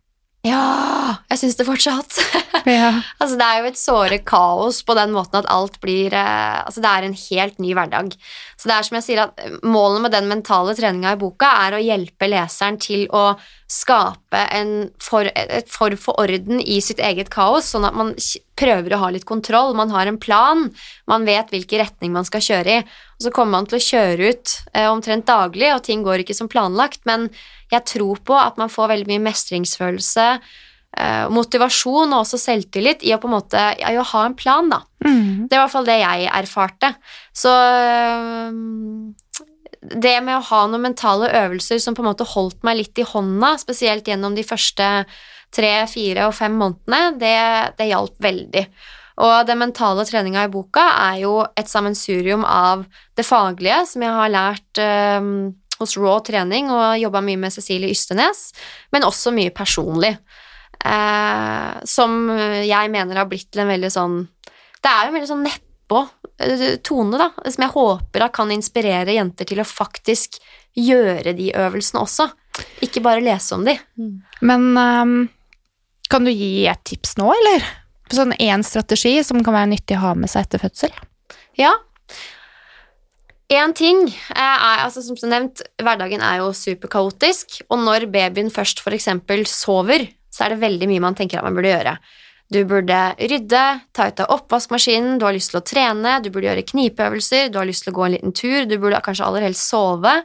Ja, 0.47 1.20
jeg 1.28 1.41
syns 1.41 1.60
det 1.60 1.68
fortsatt. 1.68 2.20
Ja. 2.68 2.89
altså, 3.24 3.38
det 3.39 3.45
er 3.45 3.62
jo 3.62 3.70
et 3.70 3.80
såre 3.80 4.18
kaos 4.28 4.82
på 4.86 4.93
den 4.97 5.14
måten 5.16 5.38
at 5.39 5.47
alt 5.49 5.78
blir 5.82 6.12
eh, 6.12 6.57
Altså, 6.60 6.82
det 6.84 6.89
er 6.91 7.05
en 7.07 7.16
helt 7.16 7.62
ny 7.64 7.72
hverdag. 7.78 8.12
Så 8.60 8.68
det 8.68 8.76
er 8.76 8.84
som 8.84 8.97
jeg 8.97 9.05
sier 9.05 9.22
at 9.24 9.64
målet 9.64 10.03
med 10.03 10.12
den 10.12 10.26
mentale 10.28 10.74
treninga 10.76 11.14
i 11.16 11.20
boka 11.20 11.47
er 11.62 11.78
å 11.78 11.80
hjelpe 11.80 12.28
leseren 12.28 12.76
til 12.82 13.05
å 13.16 13.38
skape 13.72 14.41
en 14.51 14.74
for, 14.99 15.30
et 15.32 15.70
form 15.72 15.95
for 16.01 16.20
orden 16.20 16.60
i 16.60 16.82
sitt 16.84 16.99
eget 16.99 17.32
kaos, 17.32 17.70
sånn 17.72 17.88
at 17.88 17.95
man 17.95 18.12
prøver 18.60 18.95
å 18.95 19.01
ha 19.05 19.12
litt 19.16 19.28
kontroll. 19.30 19.72
Man 19.80 19.93
har 19.95 20.12
en 20.12 20.20
plan, 20.20 20.66
man 21.07 21.28
vet 21.30 21.53
hvilken 21.53 21.86
retning 21.86 22.12
man 22.12 22.28
skal 22.28 22.43
kjøre 22.43 22.80
i. 22.82 22.84
Og 23.16 23.28
så 23.30 23.34
kommer 23.36 23.62
man 23.62 23.70
til 23.70 23.80
å 23.80 23.86
kjøre 23.86 24.34
ut 24.34 24.55
eh, 24.74 24.89
omtrent 24.89 25.30
daglig, 25.30 25.72
og 25.72 25.86
ting 25.88 26.03
går 26.03 26.26
ikke 26.26 26.36
som 26.36 26.51
planlagt, 26.51 27.05
men 27.07 27.30
jeg 27.72 27.86
tror 27.88 28.20
på 28.28 28.36
at 28.36 28.60
man 28.60 28.72
får 28.74 28.91
veldig 28.91 29.14
mye 29.14 29.30
mestringsfølelse, 29.30 30.28
eh, 30.36 30.68
motivasjon 31.32 32.12
og 32.12 32.24
også 32.24 32.40
selvtillit 32.42 33.06
i 33.06 33.14
å 33.16 33.20
på 33.22 33.30
en 33.30 33.36
måte 33.38 33.62
ja, 33.80 33.94
å 34.02 34.08
ha 34.12 34.26
en 34.26 34.36
plan, 34.38 34.70
da. 34.72 34.82
Mm. 35.06 35.48
Det 35.48 35.56
er 35.56 35.60
i 35.60 35.64
hvert 35.64 35.74
fall 35.76 35.88
det 35.88 36.00
jeg 36.02 36.30
erfarte. 36.42 36.94
Så 37.36 37.52
øhm, 37.54 39.14
det 39.80 40.16
med 40.26 40.36
å 40.36 40.46
ha 40.50 40.62
noen 40.68 40.90
mentale 40.90 41.30
øvelser 41.46 41.80
som 41.80 41.96
på 41.96 42.04
en 42.04 42.10
måte 42.10 42.28
holdt 42.28 42.64
meg 42.68 42.82
litt 42.82 43.00
i 43.00 43.08
hånda, 43.08 43.54
spesielt 43.62 44.10
gjennom 44.10 44.36
de 44.36 44.44
første 44.48 44.90
tre, 45.56 45.74
fire 45.90 46.28
og 46.30 46.36
fem 46.38 46.58
månedene, 46.60 47.14
det, 47.22 47.38
det 47.80 47.90
hjalp 47.90 48.20
veldig. 48.22 48.66
Og 49.24 49.48
den 49.48 49.60
mentale 49.60 50.06
treninga 50.08 50.46
i 50.48 50.52
boka 50.52 50.84
er 51.12 51.24
jo 51.24 51.40
et 51.60 51.70
sammensurium 51.70 52.46
av 52.48 52.86
det 53.20 53.26
faglige, 53.28 53.82
som 53.90 54.04
jeg 54.06 54.16
har 54.16 54.36
lært 54.36 54.84
øhm, 54.84 55.34
hos 55.80 55.96
Raw 56.00 56.20
trening 56.28 56.70
og 56.72 57.00
jobba 57.00 57.24
mye 57.24 57.40
med 57.40 57.56
Cecilie 57.56 57.96
Ystenes, 57.96 58.50
men 58.96 59.08
også 59.08 59.34
mye 59.36 59.52
personlig. 59.56 60.16
Eh, 60.86 61.80
som 61.84 62.30
jeg 62.63 62.91
mener 62.93 63.19
har 63.19 63.27
blitt 63.27 63.49
til 63.51 63.65
en 63.65 63.67
veldig 63.67 63.89
sånn 63.91 64.13
Det 64.80 64.88
er 64.88 65.01
jo 65.01 65.09
en 65.09 65.15
veldig 65.17 65.27
sånn 65.27 65.41
nedpå 65.43 66.03
eh, 66.39 66.77
tone, 66.88 67.19
da, 67.19 67.27
som 67.43 67.65
jeg 67.65 67.73
håper 67.73 68.23
da 68.23 68.30
kan 68.32 68.53
inspirere 68.55 69.17
jenter 69.17 69.49
til 69.49 69.59
å 69.59 69.67
faktisk 69.67 70.39
gjøre 70.80 71.34
de 71.36 71.49
øvelsene 71.57 72.03
også. 72.05 72.30
Ikke 72.86 73.03
bare 73.03 73.23
lese 73.23 73.57
om 73.57 73.65
de. 73.67 73.75
Men 74.45 74.69
um, 74.77 75.13
kan 76.11 76.25
du 76.25 76.32
gi 76.32 76.67
et 76.69 76.82
tips 76.88 77.17
nå, 77.19 77.27
eller? 77.34 77.65
Sånn 78.13 78.34
én 78.41 78.63
strategi 78.65 79.19
som 79.25 79.43
kan 79.45 79.55
være 79.55 79.73
nyttig 79.75 79.99
å 79.99 80.07
ha 80.07 80.15
med 80.17 80.32
seg 80.32 80.47
etter 80.47 80.63
fødsel? 80.63 80.95
Ja. 81.59 81.75
En 83.49 83.73
ting 83.77 84.03
er, 84.07 84.84
altså 84.86 85.01
som 85.01 85.17
nevnt, 85.30 85.61
hverdagen 85.82 86.21
er 86.25 86.41
jo 86.41 86.51
superkaotisk, 86.53 87.63
og 87.69 87.82
når 87.82 88.07
babyen 88.13 88.51
først 88.53 88.84
eksempel 88.93 89.45
sover, 89.49 90.05
så 90.40 90.48
er 90.48 90.56
det 90.56 90.64
veldig 90.64 90.88
mye 90.88 91.04
man 91.04 91.18
tenker 91.20 91.42
at 91.42 91.48
man 91.48 91.58
burde 91.58 91.74
gjøre. 91.74 91.98
Du 92.50 92.64
burde 92.66 93.00
rydde, 93.20 93.64
ta 93.94 94.08
ut 94.10 94.22
av 94.24 94.32
oppvaskmaskinen, 94.34 95.20
du 95.20 95.26
har 95.28 95.36
lyst 95.36 95.52
til 95.52 95.60
å 95.60 95.66
trene, 95.68 96.16
du 96.24 96.32
burde 96.34 96.48
gjøre 96.48 96.64
knipeøvelser, 96.66 97.52
du 97.52 97.60
har 97.60 97.68
lyst 97.70 97.86
til 97.86 97.94
å 97.94 97.98
gå 98.00 98.08
en 98.08 98.16
liten 98.16 98.34
tur, 98.34 98.64
du 98.66 98.80
burde 98.82 99.04
kanskje 99.06 99.28
aller 99.28 99.46
helst 99.46 99.68
sove, 99.70 100.16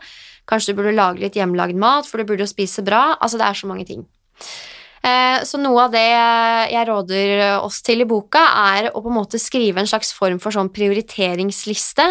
kanskje 0.49 0.73
du 0.73 0.79
burde 0.79 0.95
lage 0.97 1.21
litt 1.21 1.37
hjemmelagd 1.37 1.77
mat, 1.77 2.09
for 2.09 2.23
du 2.23 2.31
burde 2.31 2.47
jo 2.47 2.49
spise 2.49 2.87
bra, 2.87 3.11
altså 3.19 3.43
det 3.43 3.51
er 3.51 3.59
så 3.59 3.69
mange 3.69 3.85
ting. 3.91 4.07
Eh, 5.05 5.45
Så 5.45 5.61
noe 5.61 5.85
av 5.85 5.93
det 5.93 6.07
jeg 6.07 6.89
råder 6.89 7.59
oss 7.59 7.83
til 7.85 8.01
i 8.01 8.09
boka, 8.09 8.41
er 8.73 8.89
å 8.89 9.03
på 9.05 9.13
en 9.13 9.19
måte 9.19 9.37
skrive 9.37 9.83
en 9.83 9.91
slags 9.91 10.15
form 10.17 10.41
for 10.41 10.55
sånn 10.55 10.73
prioriteringsliste. 10.73 12.07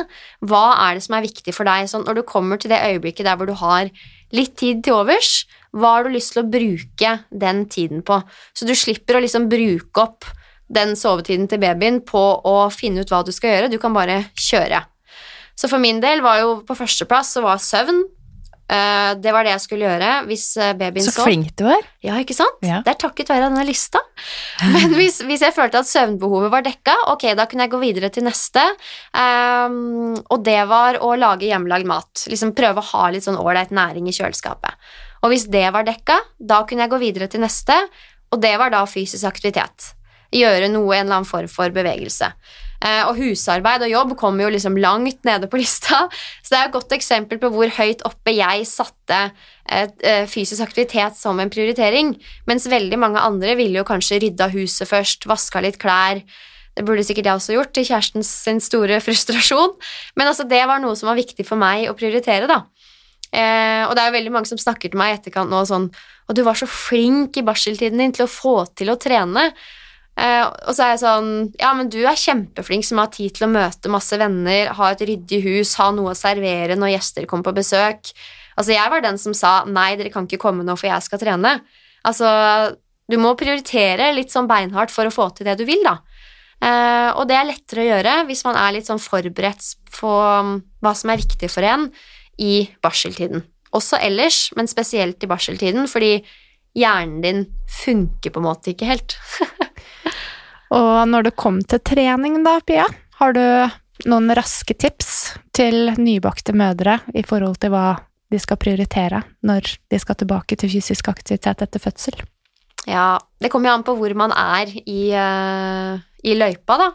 Hva 0.45 0.65
er 0.85 0.99
det 0.99 1.07
som 1.07 1.17
er 1.17 1.25
viktig 1.25 1.55
for 1.57 1.65
deg? 1.65 1.89
Sånn, 1.89 2.05
når 2.05 2.21
du 2.21 2.23
kommer 2.29 2.61
til 2.61 2.69
det 2.69 2.83
øyeblikket 2.85 3.25
der 3.25 3.39
hvor 3.39 3.49
du 3.49 3.57
har 3.57 3.89
litt 4.33 4.55
tid 4.59 4.83
til 4.85 5.01
overs, 5.01 5.43
hva 5.73 5.97
har 5.97 6.05
du 6.05 6.13
lyst 6.13 6.35
til 6.35 6.43
å 6.43 6.49
bruke 6.49 7.11
den 7.29 7.65
tiden 7.71 8.03
på? 8.05 8.19
Så 8.53 8.67
du 8.69 8.73
slipper 8.77 9.17
å 9.17 9.23
liksom 9.23 9.49
bruke 9.51 10.03
opp 10.03 10.27
den 10.73 10.95
sovetiden 10.97 11.47
til 11.49 11.61
babyen 11.61 12.01
på 12.05 12.21
å 12.45 12.57
finne 12.73 13.03
ut 13.03 13.13
hva 13.13 13.23
du 13.25 13.31
skal 13.33 13.55
gjøre. 13.55 13.71
Du 13.73 13.79
kan 13.81 13.95
bare 13.95 14.23
kjøre. 14.37 14.83
Så 15.57 15.69
for 15.69 15.81
min 15.81 16.01
del 16.01 16.23
var 16.25 16.39
jo 16.41 16.53
på 16.65 16.77
førsteplass 16.77 17.35
så 17.35 17.43
var 17.45 17.61
søvn. 17.61 18.03
Eh, 18.69 19.13
Det 19.19 19.33
var 19.35 19.43
det 19.43 19.51
jeg 19.53 19.63
skulle 19.65 19.85
gjøre 19.85 20.11
hvis 20.29 20.45
babyen 20.79 21.03
sov. 21.03 21.17
Så 21.17 21.25
flink 21.27 21.51
du 21.59 21.65
er. 21.67 21.83
Ja, 22.05 22.15
ikke 22.21 22.35
sant? 22.37 22.59
Ja. 22.63 22.81
Det 22.85 22.93
er 22.93 22.99
takket 23.03 23.29
være 23.29 23.49
denne 23.49 23.65
lista. 23.67 23.99
Men 24.75 24.95
hvis, 24.97 25.21
hvis 25.27 25.43
jeg 25.45 25.55
følte 25.55 25.81
at 25.83 25.89
søvnbehovet 25.89 26.51
var 26.53 26.65
dekka, 26.65 26.95
ok, 27.13 27.27
da 27.37 27.45
kunne 27.49 27.67
jeg 27.67 27.73
gå 27.75 27.81
videre 27.83 28.09
til 28.13 28.25
neste. 28.27 28.63
Um, 29.13 30.13
og 30.31 30.43
det 30.45 30.61
var 30.71 30.99
å 31.03 31.13
lage 31.19 31.49
hjemmelagd 31.49 31.89
mat. 31.89 32.25
Liksom 32.31 32.55
prøve 32.57 32.81
å 32.81 32.89
ha 32.93 33.09
litt 33.13 33.27
sånn 33.27 33.39
ålreit 33.39 33.73
næring 33.75 34.07
i 34.09 34.15
kjøleskapet. 34.15 34.79
Og 35.23 35.31
hvis 35.31 35.47
det 35.51 35.67
var 35.71 35.85
dekka, 35.87 36.17
da 36.39 36.63
kunne 36.67 36.85
jeg 36.85 36.91
gå 36.93 36.99
videre 37.03 37.29
til 37.31 37.43
neste, 37.43 37.75
og 38.33 38.41
det 38.43 38.55
var 38.59 38.73
da 38.73 38.83
fysisk 38.89 39.27
aktivitet. 39.29 39.93
Gjøre 40.33 40.67
noe, 40.73 40.89
en 40.97 41.05
eller 41.05 41.19
annen 41.21 41.29
form 41.29 41.47
for 41.51 41.71
bevegelse. 41.71 42.31
Eh, 42.83 43.03
og 43.07 43.15
husarbeid 43.15 43.85
og 43.85 43.91
jobb 43.93 44.13
kommer 44.19 44.43
jo 44.43 44.53
liksom 44.57 44.75
langt 44.83 45.21
nede 45.23 45.47
på 45.47 45.59
lista, 45.61 46.03
så 46.43 46.51
det 46.51 46.59
er 46.59 46.67
et 46.67 46.75
godt 46.75 46.95
eksempel 46.95 47.39
på 47.39 47.51
hvor 47.53 47.71
høyt 47.77 48.03
oppe 48.07 48.33
jeg 48.35 48.65
satte 48.67 49.19
eh, 49.23 49.87
eh, 50.03 50.25
fysisk 50.27 50.65
aktivitet 50.65 51.15
som 51.15 51.39
en 51.39 51.51
prioritering, 51.53 52.11
mens 52.49 52.67
veldig 52.71 52.99
mange 52.99 53.23
andre 53.23 53.55
ville 53.59 53.79
jo 53.79 53.87
kanskje 53.87 54.19
rydda 54.25 54.49
huset 54.55 54.89
først, 54.89 55.29
vaska 55.31 55.63
litt 55.63 55.79
klær. 55.79 56.19
Det 56.73 56.83
burde 56.87 57.05
sikkert 57.05 57.29
jeg 57.29 57.39
også 57.39 57.55
gjort, 57.55 57.71
til 57.75 57.87
kjæresten 57.87 58.25
sin 58.27 58.59
store 58.63 58.99
frustrasjon. 59.05 59.77
Men 60.19 60.31
altså, 60.31 60.47
det 60.49 60.63
var 60.67 60.81
noe 60.83 60.97
som 60.99 61.11
var 61.11 61.19
viktig 61.19 61.45
for 61.47 61.61
meg 61.61 61.87
å 61.87 61.95
prioritere, 61.97 62.49
da. 62.49 62.63
Eh, 63.33 63.83
og 63.87 63.95
det 63.95 64.03
er 64.03 64.09
jo 64.09 64.17
veldig 64.17 64.33
mange 64.33 64.49
som 64.49 64.59
snakker 64.61 64.91
til 64.91 64.99
meg 64.99 65.09
i 65.09 65.15
etterkant 65.15 65.49
nå 65.49 65.63
sånn 65.65 65.87
Og 66.29 66.35
du 66.37 66.43
var 66.45 66.53
så 66.53 66.67
flink 66.69 67.39
i 67.39 67.41
barseltiden 67.41 67.97
din 67.97 68.11
til 68.13 68.27
å 68.27 68.29
få 68.29 68.59
til 68.77 68.91
å 68.93 68.97
trene. 69.01 69.47
Eh, 70.13 70.43
og 70.45 70.75
så 70.75 70.85
er 70.85 70.91
jeg 70.91 71.01
sånn 71.01 71.29
Ja, 71.57 71.71
men 71.73 71.87
du 71.89 71.97
er 72.05 72.19
kjempeflink 72.19 72.85
som 72.85 72.99
har 73.01 73.09
tid 73.13 73.33
til 73.33 73.47
å 73.47 73.53
møte 73.53 73.89
masse 73.89 74.17
venner, 74.21 74.69
ha 74.77 74.91
et 74.93 75.01
ryddig 75.01 75.39
hus, 75.45 75.73
ha 75.81 75.89
noe 75.95 76.13
å 76.13 76.17
servere 76.17 76.77
når 76.77 76.93
gjester 76.93 77.27
kommer 77.29 77.49
på 77.49 77.57
besøk. 77.63 78.13
Altså, 78.53 78.75
jeg 78.75 78.93
var 78.93 79.01
den 79.01 79.17
som 79.17 79.33
sa 79.37 79.63
nei, 79.65 79.95
dere 79.97 80.13
kan 80.13 80.29
ikke 80.29 80.41
komme 80.41 80.65
nå, 80.65 80.75
for 80.77 80.91
jeg 80.91 81.05
skal 81.07 81.21
trene. 81.21 81.55
Altså, 82.05 82.29
du 83.09 83.17
må 83.21 83.33
prioritere 83.39 84.11
litt 84.13 84.33
sånn 84.33 84.49
beinhardt 84.49 84.93
for 84.93 85.09
å 85.09 85.13
få 85.13 85.31
til 85.33 85.49
det 85.49 85.57
du 85.59 85.65
vil, 85.67 85.81
da. 85.85 85.97
Eh, 86.63 87.09
og 87.17 87.25
det 87.27 87.35
er 87.35 87.49
lettere 87.49 87.83
å 87.83 87.89
gjøre 87.89 88.19
hvis 88.29 88.45
man 88.47 88.59
er 88.59 88.75
litt 88.75 88.87
sånn 88.87 89.01
forberedt 89.01 89.73
på 89.97 90.11
um, 90.13 90.59
hva 90.83 90.93
som 90.95 91.11
er 91.11 91.19
viktig 91.19 91.49
for 91.51 91.65
en 91.67 91.89
i 92.39 92.69
barseltiden. 92.85 93.43
Også 93.75 93.97
ellers, 93.99 94.45
men 94.55 94.69
spesielt 94.69 95.23
i 95.25 95.29
barseltiden, 95.29 95.89
fordi 95.89 96.21
hjernen 96.77 97.21
din 97.21 97.45
funker 97.83 98.33
på 98.33 98.41
en 98.41 98.47
måte 98.47 98.73
ikke 98.73 98.89
helt. 98.89 99.17
Og 100.73 101.05
når 101.09 101.29
det 101.29 101.37
kom 101.39 101.61
til 101.69 101.81
trening 101.85 102.41
da, 102.45 102.57
Pia, 102.65 102.87
har 103.19 103.35
du 103.35 103.43
noen 104.09 104.33
raske 104.35 104.73
tips 104.73 105.35
til 105.55 105.93
nybakte 105.99 106.55
mødre 106.57 106.99
i 107.13 107.23
forhold 107.25 107.59
til 107.61 107.73
hva 107.73 107.87
de 108.33 108.39
skal 108.41 108.57
prioritere 108.57 109.21
når 109.45 109.75
de 109.93 109.99
skal 110.01 110.17
tilbake 110.17 110.57
til 110.57 110.71
fysisk 110.73 111.11
aktivitet 111.11 111.61
etter 111.61 111.81
fødsel? 111.81 112.17
Ja, 112.89 113.19
det 113.39 113.51
kommer 113.53 113.69
jo 113.69 113.75
an 113.77 113.85
på 113.85 113.95
hvor 113.99 114.15
man 114.17 114.33
er 114.35 114.71
i, 114.81 115.13
uh, 115.15 116.01
i 116.25 116.33
løypa, 116.35 116.79
da. 116.81 116.89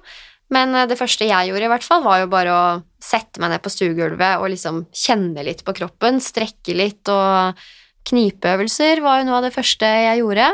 Men 0.53 0.74
uh, 0.74 0.85
det 0.91 0.99
første 1.01 1.29
jeg 1.29 1.49
gjorde, 1.49 1.64
i 1.64 1.70
hvert 1.72 1.87
fall, 1.87 2.03
var 2.05 2.24
jo 2.24 2.33
bare 2.33 2.53
å 2.53 2.64
sette 3.01 3.41
meg 3.41 3.55
ned 3.55 3.62
på 3.64 3.72
stuegulvet 3.72 4.43
og 4.43 4.51
liksom 4.53 4.83
kjenne 4.91 5.47
litt 5.47 5.62
på 5.64 5.76
kroppen, 5.79 6.20
strekke 6.20 6.76
litt 6.76 7.09
og 7.14 7.62
Knipeøvelser 8.09 9.03
var 9.05 9.21
jo 9.21 9.29
noe 9.29 9.39
av 9.41 9.49
det 9.49 9.55
første 9.55 9.89
jeg 9.89 10.23
gjorde. 10.23 10.51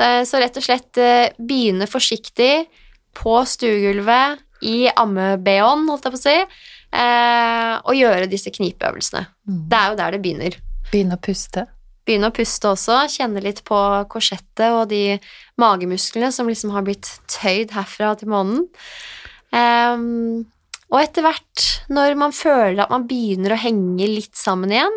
Uh, 0.00 0.22
så 0.28 0.40
rett 0.42 0.56
og 0.56 0.64
slett 0.64 1.02
begynne 1.38 1.88
forsiktig 1.90 2.54
på 3.16 3.40
stuegulvet, 3.48 4.46
i 4.60 4.90
amme-BH-en, 4.92 5.86
holdt 5.88 6.04
jeg 6.06 6.12
på 6.12 6.18
å 6.18 6.20
si, 6.20 6.34
og 7.80 7.96
gjøre 7.96 8.28
disse 8.28 8.52
knipeøvelsene. 8.52 9.22
Mm. 9.48 9.60
Det 9.72 9.78
er 9.78 9.86
jo 9.88 9.96
der 9.96 10.14
det 10.14 10.20
begynner. 10.20 10.56
Begynne 10.90 11.16
å 11.16 11.22
puste? 11.24 11.64
Begynne 12.08 12.30
å 12.30 12.34
puste 12.34 12.70
også, 12.70 12.98
kjenne 13.12 13.42
litt 13.44 13.60
på 13.66 13.78
korsettet 14.10 14.72
og 14.74 14.88
de 14.90 15.18
magemusklene 15.60 16.30
som 16.34 16.48
liksom 16.50 16.72
har 16.74 16.84
blitt 16.86 17.08
tøyd 17.30 17.74
herfra 17.76 18.14
til 18.20 18.32
månen. 18.32 18.64
Um, 19.54 20.48
og 20.90 20.98
etter 21.02 21.22
hvert, 21.22 21.66
når 21.92 22.16
man 22.18 22.34
føler 22.34 22.82
at 22.82 22.92
man 22.92 23.06
begynner 23.10 23.54
å 23.54 23.60
henge 23.62 24.08
litt 24.10 24.34
sammen 24.38 24.72
igjen, 24.74 24.96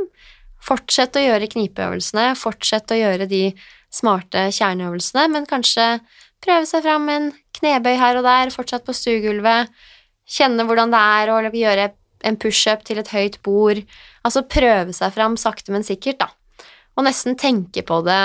fortsett 0.63 1.17
å 1.19 1.23
gjøre 1.23 1.49
knipeøvelsene, 1.51 2.33
fortsett 2.39 2.93
å 2.93 2.99
gjøre 2.99 3.27
de 3.29 3.45
smarte 3.93 4.47
kjerneøvelsene, 4.55 5.25
men 5.33 5.49
kanskje 5.49 5.97
prøve 6.43 6.67
seg 6.67 6.85
fram 6.85 7.07
med 7.07 7.19
en 7.19 7.33
knebøy 7.59 7.97
her 7.99 8.19
og 8.19 8.27
der, 8.27 8.53
fortsatt 8.53 8.87
på 8.87 8.95
stuegulvet, 8.95 9.71
kjenne 10.23 10.65
hvordan 10.67 10.93
det 10.93 11.03
er 11.19 11.33
å 11.33 11.41
gjøre 11.43 11.91
en 12.23 12.39
pushup 12.39 12.85
til 12.87 13.01
et 13.01 13.11
høyt 13.11 13.41
bord, 13.43 13.83
altså 14.23 14.45
prøve 14.47 14.95
seg 14.95 15.11
fram 15.15 15.35
sakte, 15.39 15.75
men 15.75 15.83
sikkert, 15.83 16.23
da 16.23 16.31
og 16.93 17.05
nesten 17.07 17.37
tenke 17.39 17.83
på 17.85 18.01
det 18.05 18.23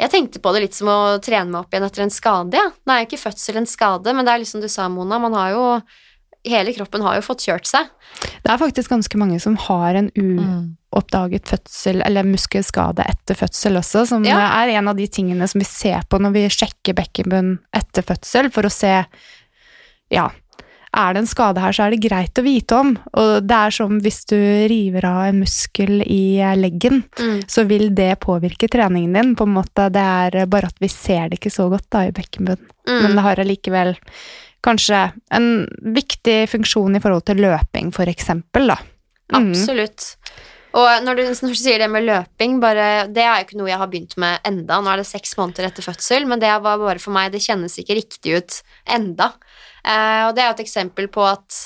Jeg 0.00 0.10
tenkte 0.10 0.40
på 0.42 0.52
det 0.54 0.64
litt 0.64 0.76
som 0.76 0.90
å 0.90 0.98
trene 1.22 1.52
meg 1.52 1.60
opp 1.62 1.74
igjen 1.74 1.86
etter 1.86 2.02
en 2.02 2.10
skade, 2.12 2.58
ja. 2.58 2.72
Nå 2.74 2.92
er 2.94 3.04
jo 3.04 3.08
ikke 3.08 3.24
fødsel 3.28 3.60
en 3.60 3.68
skade, 3.70 4.10
men 4.10 4.26
det 4.26 4.32
er 4.32 4.42
liksom 4.42 4.64
du 4.64 4.66
sa, 4.68 4.88
Mona, 4.90 5.20
man 5.22 5.36
har 5.38 5.54
jo 5.54 5.68
Hele 6.44 6.74
kroppen 6.76 7.00
har 7.00 7.14
jo 7.16 7.22
fått 7.24 7.46
kjørt 7.46 7.64
seg. 7.64 7.86
Det 8.44 8.50
er 8.52 8.58
faktisk 8.60 8.90
ganske 8.92 9.16
mange 9.16 9.38
som 9.40 9.54
har 9.64 9.96
en 9.96 10.10
uoppdaget 10.94 11.50
fødsel, 11.50 12.02
eller 12.06 12.26
muskelskade 12.28 13.06
etter 13.10 13.38
fødsel 13.38 13.80
også, 13.80 14.06
som 14.12 14.24
ja. 14.28 14.38
er 14.62 14.76
en 14.78 14.92
av 14.92 14.98
de 14.98 15.08
tingene 15.10 15.48
som 15.50 15.60
vi 15.62 15.68
ser 15.68 16.06
på 16.08 16.20
når 16.22 16.36
vi 16.36 16.46
sjekker 16.52 16.96
bekkenbunn 16.96 17.58
etter 17.74 18.06
fødsel, 18.06 18.50
for 18.54 18.68
å 18.68 18.72
se 18.72 18.94
ja, 20.12 20.28
er 20.94 21.14
det 21.14 21.24
en 21.24 21.28
skade 21.28 21.62
her, 21.62 21.74
så 21.74 21.86
er 21.86 21.94
det 21.94 22.04
greit 22.04 22.38
å 22.38 22.44
vite 22.44 22.78
om. 22.78 22.92
Og 23.18 23.32
det 23.46 23.58
er 23.66 23.74
som 23.74 23.98
hvis 24.02 24.20
du 24.30 24.36
river 24.70 25.06
av 25.08 25.24
en 25.26 25.40
muskel 25.42 26.04
i 26.06 26.38
leggen, 26.58 27.02
mm. 27.18 27.44
så 27.50 27.66
vil 27.68 27.88
det 27.96 28.12
påvirke 28.22 28.68
treningen 28.70 29.18
din. 29.18 29.34
på 29.34 29.48
en 29.48 29.56
måte. 29.56 29.88
Det 29.94 30.04
er 30.04 30.46
bare 30.50 30.70
at 30.70 30.80
vi 30.82 30.90
ser 30.92 31.30
det 31.30 31.40
ikke 31.40 31.54
så 31.54 31.68
godt 31.72 31.88
da 31.94 32.06
i 32.06 32.14
bekkenbunnen. 32.14 32.70
Mm. 32.88 32.98
Men 33.00 33.16
det 33.16 33.26
har 33.26 33.42
allikevel 33.42 33.94
kanskje 34.64 35.00
en 35.34 35.48
viktig 35.96 36.38
funksjon 36.52 36.96
i 36.96 37.02
forhold 37.02 37.26
til 37.28 37.42
løping, 37.44 37.90
for 37.92 38.08
eksempel, 38.10 38.70
da. 38.72 38.78
Mm. 39.34 39.50
Absolutt. 39.50 40.14
Og 40.74 41.04
når 41.06 41.18
du, 41.18 41.22
når 41.28 41.52
du, 41.54 41.58
sier 41.58 41.78
det 41.78 41.86
med 41.90 42.06
løping, 42.08 42.58
bare, 42.62 43.06
det 43.14 43.22
er 43.22 43.38
jo 43.38 43.46
ikke 43.46 43.58
noe 43.60 43.70
jeg 43.70 43.78
har 43.78 43.90
begynt 43.92 44.16
med 44.18 44.46
enda. 44.48 44.80
Nå 44.82 44.90
er 44.90 45.02
det 45.02 45.06
seks 45.06 45.36
måneder 45.38 45.68
etter 45.68 45.86
fødsel, 45.86 46.26
men 46.26 46.42
det 46.42 46.50
var 46.50 46.80
bare 46.82 47.02
for 47.02 47.14
meg, 47.14 47.30
det 47.30 47.44
kjennes 47.44 47.78
ikke 47.78 47.98
riktig 48.00 48.38
ut 48.40 48.56
enda. 48.96 49.30
Eh, 49.86 50.22
og 50.26 50.34
det 50.34 50.42
er 50.42 50.50
jo 50.50 50.56
et 50.56 50.64
eksempel 50.64 51.06
på 51.14 51.22
at 51.28 51.60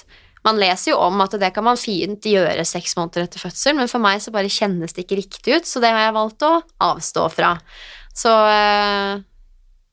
man 0.44 0.60
leser 0.60 0.92
jo 0.92 1.00
om 1.02 1.24
at 1.24 1.34
det 1.40 1.50
kan 1.56 1.66
man 1.66 1.80
fint 1.80 2.28
gjøre 2.28 2.66
seks 2.68 2.94
måneder 2.98 3.26
etter 3.26 3.42
fødsel, 3.42 3.78
men 3.78 3.90
for 3.90 4.02
meg 4.02 4.20
så 4.22 4.32
bare 4.34 4.52
kjennes 4.52 4.94
det 4.94 5.06
ikke 5.06 5.22
riktig 5.22 5.56
ut, 5.56 5.68
så 5.68 5.80
det 5.82 5.90
har 5.94 6.06
jeg 6.06 6.18
valgt 6.18 6.46
å 6.46 6.52
avstå 6.90 7.24
fra. 7.32 7.54
Så 8.16 8.34
eh, 8.52 9.24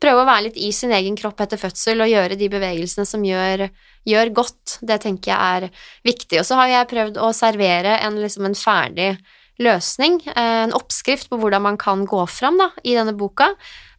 prøve 0.01 0.23
å 0.23 0.27
være 0.27 0.47
litt 0.49 0.59
i 0.59 0.71
sin 0.75 0.93
egen 0.95 1.15
kropp 1.19 1.39
etter 1.45 1.59
fødsel 1.59 2.03
og 2.03 2.11
gjøre 2.11 2.37
de 2.39 2.49
bevegelsene 2.51 3.07
som 3.07 3.23
gjør, 3.25 3.67
gjør 4.07 4.33
godt. 4.35 4.77
Det 4.85 4.99
tenker 5.05 5.31
jeg 5.31 5.63
er 5.63 5.87
viktig. 6.07 6.41
Og 6.41 6.47
så 6.47 6.59
har 6.59 6.71
jeg 6.71 6.91
prøvd 6.91 7.19
å 7.21 7.31
servere 7.35 7.97
en, 8.03 8.19
liksom 8.21 8.49
en 8.49 8.57
ferdig 8.59 9.13
løsning, 9.61 10.19
eh, 10.35 10.63
en 10.65 10.75
oppskrift 10.75 11.29
på 11.31 11.39
hvordan 11.39 11.63
man 11.63 11.77
kan 11.79 12.03
gå 12.05 12.21
fram 12.27 12.59
da, 12.59 12.69
i 12.83 12.95
denne 12.97 13.15
boka, 13.15 13.53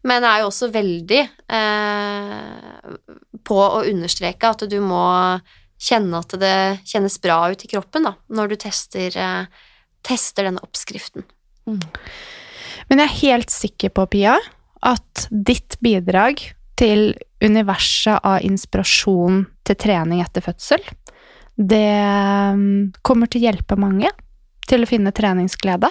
men 0.06 0.22
jeg 0.22 0.30
er 0.30 0.42
jo 0.42 0.50
også 0.50 0.68
veldig 0.74 1.22
eh, 1.58 2.96
på 3.46 3.56
å 3.62 3.84
understreke 3.88 4.52
at 4.52 4.66
du 4.70 4.76
må 4.84 5.06
kjenne 5.80 6.20
at 6.20 6.36
det 6.40 6.56
kjennes 6.88 7.16
bra 7.24 7.40
ut 7.52 7.64
i 7.64 7.70
kroppen 7.72 8.06
da, 8.08 8.14
når 8.32 8.52
du 8.52 8.56
tester, 8.66 9.16
eh, 9.16 9.64
tester 10.06 10.46
denne 10.46 10.62
oppskriften. 10.64 11.26
Mm. 11.66 11.80
Men 12.90 13.02
jeg 13.02 13.08
er 13.08 13.20
helt 13.24 13.52
sikker 13.54 13.92
på, 13.96 14.06
Pia, 14.12 14.36
at 14.84 15.26
ditt 15.30 15.78
bidrag 15.84 16.42
til 16.76 17.14
universet 17.44 18.20
av 18.26 18.44
inspirasjon 18.44 19.44
til 19.66 19.78
trening 19.80 20.20
etter 20.24 20.44
fødsel, 20.44 20.82
det 21.56 21.88
mm, 22.56 23.00
kommer 23.06 23.30
til 23.30 23.40
å 23.40 23.48
hjelpe 23.48 23.78
mange 23.80 24.10
til 24.68 24.84
å 24.84 24.88
finne 24.90 25.14
treningsglede. 25.14 25.88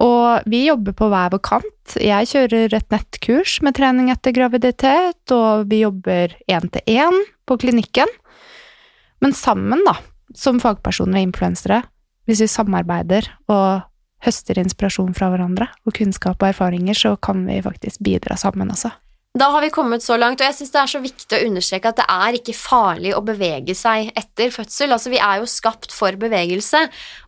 Og 0.00 0.48
vi 0.48 0.64
jobber 0.64 0.94
på 0.96 1.10
hver 1.12 1.32
vår 1.34 1.42
kant. 1.44 1.96
Jeg 2.00 2.30
kjører 2.30 2.74
et 2.76 2.92
nettkurs 2.92 3.58
med 3.64 3.76
trening 3.76 4.08
etter 4.12 4.34
graviditet, 4.34 5.34
og 5.34 5.68
vi 5.70 5.82
jobber 5.82 6.34
én 6.48 6.70
til 6.72 6.96
én 6.96 7.18
på 7.46 7.58
klinikken. 7.60 8.08
Men 9.20 9.36
sammen, 9.36 9.84
da, 9.84 9.98
som 10.34 10.60
fagpersoner 10.62 11.20
og 11.20 11.28
influensere, 11.28 11.82
hvis 12.24 12.40
vi 12.46 12.48
samarbeider 12.48 13.28
og 13.52 13.84
høster 14.24 14.60
inspirasjon 14.60 15.14
fra 15.16 15.30
hverandre 15.32 15.70
og 15.86 15.94
kunnskap 15.96 16.42
og 16.42 16.50
erfaringer, 16.52 16.96
så 16.96 17.14
kan 17.16 17.46
vi 17.48 17.60
faktisk 17.64 18.02
bidra 18.04 18.36
sammen 18.40 18.72
også. 18.72 18.92
Da 19.38 19.46
har 19.46 19.62
vi 19.62 19.70
kommet 19.70 20.02
så 20.02 20.16
langt, 20.18 20.40
og 20.40 20.48
jeg 20.48 20.56
syns 20.56 20.72
det 20.74 20.78
er 20.80 20.90
så 20.90 21.00
viktig 21.04 21.36
å 21.36 21.46
understreke 21.46 21.90
at 21.92 22.00
det 22.00 22.06
er 22.10 22.36
ikke 22.40 22.54
farlig 22.58 23.12
å 23.14 23.20
bevege 23.22 23.76
seg 23.78 24.08
etter 24.18 24.50
fødsel. 24.50 24.90
Altså, 24.90 25.12
vi 25.12 25.20
er 25.22 25.38
jo 25.38 25.46
skapt 25.46 25.94
for 25.94 26.18
bevegelse, 26.18 26.80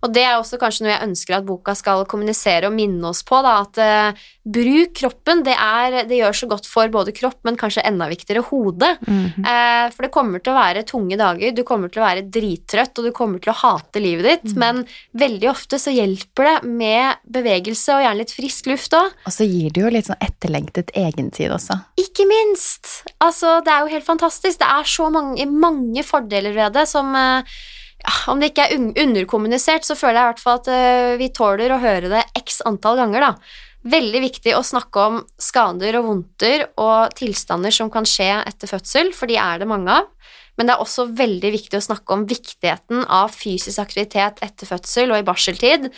og 0.03 0.11
det 0.11 0.24
er 0.26 0.34
også 0.34 0.59
kanskje 0.59 0.82
noe 0.82 0.90
jeg 0.96 1.07
ønsker 1.07 1.36
at 1.36 1.46
boka 1.46 1.76
skal 1.78 2.03
kommunisere 2.11 2.66
og 2.66 2.74
minne 2.74 3.07
oss 3.07 3.20
på, 3.22 3.38
da, 3.46 3.53
at 3.62 3.78
uh, 3.78 4.24
bruk 4.42 4.96
kroppen. 4.98 5.44
Det, 5.46 5.55
er, 5.55 6.00
det, 6.09 6.18
gjør 6.18 6.40
så 6.40 6.48
godt 6.50 6.66
for 6.66 6.90
både 6.90 7.14
kropp, 7.14 7.38
men 7.46 7.61
kanskje 7.61 7.86
enda 7.86 8.11
viktigere 8.11 8.42
hodet. 8.48 8.96
Mm 9.07 9.22
-hmm. 9.22 9.46
uh, 9.46 9.94
for 9.94 10.03
det 10.03 10.12
kommer 10.18 10.42
til 10.42 10.53
å 10.53 10.59
være 10.59 10.82
tunge 10.82 11.16
dager, 11.16 11.55
du 11.55 11.62
kommer 11.62 11.86
til 11.86 12.03
å 12.03 12.07
være 12.07 12.26
drittrøtt, 12.26 12.98
og 12.98 13.05
du 13.05 13.12
kommer 13.12 13.38
til 13.38 13.55
å 13.55 13.61
hate 13.62 14.03
livet 14.03 14.26
ditt, 14.26 14.57
mm. 14.57 14.59
men 14.59 14.84
veldig 15.14 15.50
ofte 15.55 15.78
så 15.78 15.94
hjelper 15.94 16.50
det 16.50 16.59
med 16.66 17.14
bevegelse 17.30 17.94
og 17.94 18.03
gjerne 18.03 18.18
litt 18.18 18.34
frisk 18.34 18.66
luft 18.66 18.92
òg. 18.92 19.14
Og 19.26 19.32
så 19.32 19.46
gir 19.46 19.70
det 19.70 19.86
jo 19.86 19.88
litt 19.88 20.11
sånn 20.11 20.18
etterlengtet 20.18 20.90
egentid 20.98 21.55
også. 21.55 21.78
Ikke 22.03 22.26
minst! 22.28 23.03
Altså, 23.22 23.61
det 23.64 23.72
er 23.72 23.84
jo 23.84 23.92
helt 23.92 24.07
fantastisk. 24.07 24.61
Det 24.61 24.68
er 24.68 24.88
så 24.88 25.09
mange, 25.12 25.46
mange 25.46 26.05
fordeler 26.07 26.55
ved 26.57 26.74
det 26.76 26.86
som 26.90 27.12
ja, 27.14 28.14
Om 28.32 28.40
det 28.40 28.53
ikke 28.53 28.64
er 28.66 28.78
un 28.78 28.88
underkommunisert, 28.98 29.86
så 29.86 29.94
føler 29.98 30.18
jeg 30.18 30.24
i 30.24 30.30
hvert 30.32 30.42
fall 30.42 30.59
at 30.59 30.70
uh, 30.72 31.18
vi 31.20 31.28
tåler 31.34 31.74
å 31.74 31.82
høre 31.82 32.11
det 32.11 32.24
x 32.40 32.62
antall 32.66 32.98
ganger, 32.98 33.28
da. 33.28 33.61
Veldig 33.92 34.22
viktig 34.22 34.55
å 34.55 34.62
snakke 34.66 35.05
om 35.11 35.20
skader 35.42 35.98
og 35.98 36.09
vondter 36.09 36.64
og 36.78 37.14
tilstander 37.18 37.74
som 37.74 37.90
kan 37.90 38.07
skje 38.07 38.30
etter 38.46 38.70
fødsel, 38.70 39.11
for 39.14 39.30
de 39.30 39.38
er 39.42 39.62
det 39.62 39.70
mange 39.70 40.00
av. 40.03 40.11
Men 40.59 40.68
det 40.68 40.74
er 40.74 40.84
også 40.84 41.09
veldig 41.18 41.50
viktig 41.55 41.78
å 41.78 41.84
snakke 41.88 42.14
om 42.14 42.26
viktigheten 42.30 43.07
av 43.11 43.32
fysisk 43.34 43.82
aktivitet 43.82 44.42
etter 44.44 44.68
fødsel 44.68 45.11
og 45.14 45.22
i 45.22 45.26
barseltid. 45.26 45.88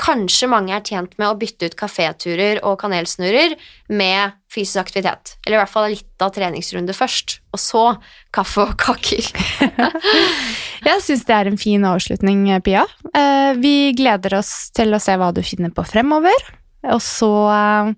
Kanskje 0.00 0.48
mange 0.50 0.74
er 0.74 0.82
tjent 0.82 1.12
med 1.20 1.28
å 1.28 1.36
bytte 1.38 1.68
ut 1.70 1.76
kaféturer 1.78 2.58
og 2.66 2.80
kanelsnurrer 2.80 3.54
med 3.94 4.34
fysisk 4.50 4.80
aktivitet. 4.82 5.36
Eller 5.44 5.58
i 5.58 5.60
hvert 5.62 5.70
fall 5.70 5.88
litt 5.92 6.24
av 6.24 6.32
treningsrunde 6.34 6.96
først, 6.96 7.38
og 7.54 7.62
så 7.62 7.84
kaffe 8.34 8.66
og 8.66 8.74
kaker. 8.80 9.30
Jeg 10.88 11.04
syns 11.04 11.24
det 11.28 11.36
er 11.36 11.50
en 11.50 11.60
fin 11.60 11.86
avslutning, 11.86 12.46
Pia. 12.66 12.84
Eh, 13.14 13.54
vi 13.62 13.94
gleder 13.96 14.40
oss 14.40 14.52
til 14.74 14.94
å 14.94 15.02
se 15.02 15.14
hva 15.20 15.30
du 15.34 15.42
finner 15.46 15.70
på 15.74 15.86
fremover. 15.86 16.50
Og 16.90 17.00
så 17.02 17.30
eh, 17.54 17.94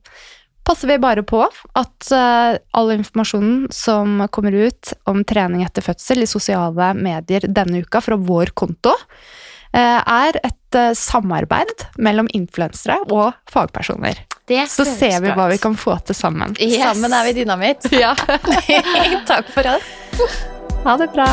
passer 0.66 0.92
vi 0.92 1.00
bare 1.02 1.24
på 1.26 1.40
at 1.46 2.12
eh, 2.12 2.58
all 2.76 2.92
informasjonen 2.94 3.66
som 3.74 4.20
kommer 4.34 4.54
ut 4.66 4.92
om 5.08 5.24
trening 5.24 5.64
etter 5.66 5.84
fødsel 5.84 6.24
i 6.24 6.30
sosiale 6.30 6.92
medier 6.98 7.48
denne 7.48 7.82
uka 7.86 8.04
fra 8.04 8.20
vår 8.20 8.52
konto, 8.58 8.94
er 9.74 10.38
et 10.46 10.78
eh, 10.78 10.92
samarbeid 10.96 11.86
mellom 11.98 12.30
influensere 12.36 12.98
og 13.10 13.34
fagpersoner. 13.50 14.22
Det 14.46 14.62
Så 14.70 14.86
ser 14.86 15.18
vi 15.24 15.34
hva 15.34 15.48
vi 15.50 15.58
kan 15.58 15.74
få 15.74 15.98
til 16.06 16.14
sammen. 16.14 16.54
Yes. 16.60 16.78
Sammen 16.84 17.12
er 17.12 17.26
vi 17.26 17.36
dynamitt. 17.42 17.90
Ja. 17.90 18.14
Takk 19.32 19.50
for 19.50 19.74
oss. 19.74 19.94
Ha 20.86 20.96
det 21.02 21.10
bra. 21.16 21.30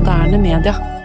Moderne 0.00 0.38
media. 0.38 0.99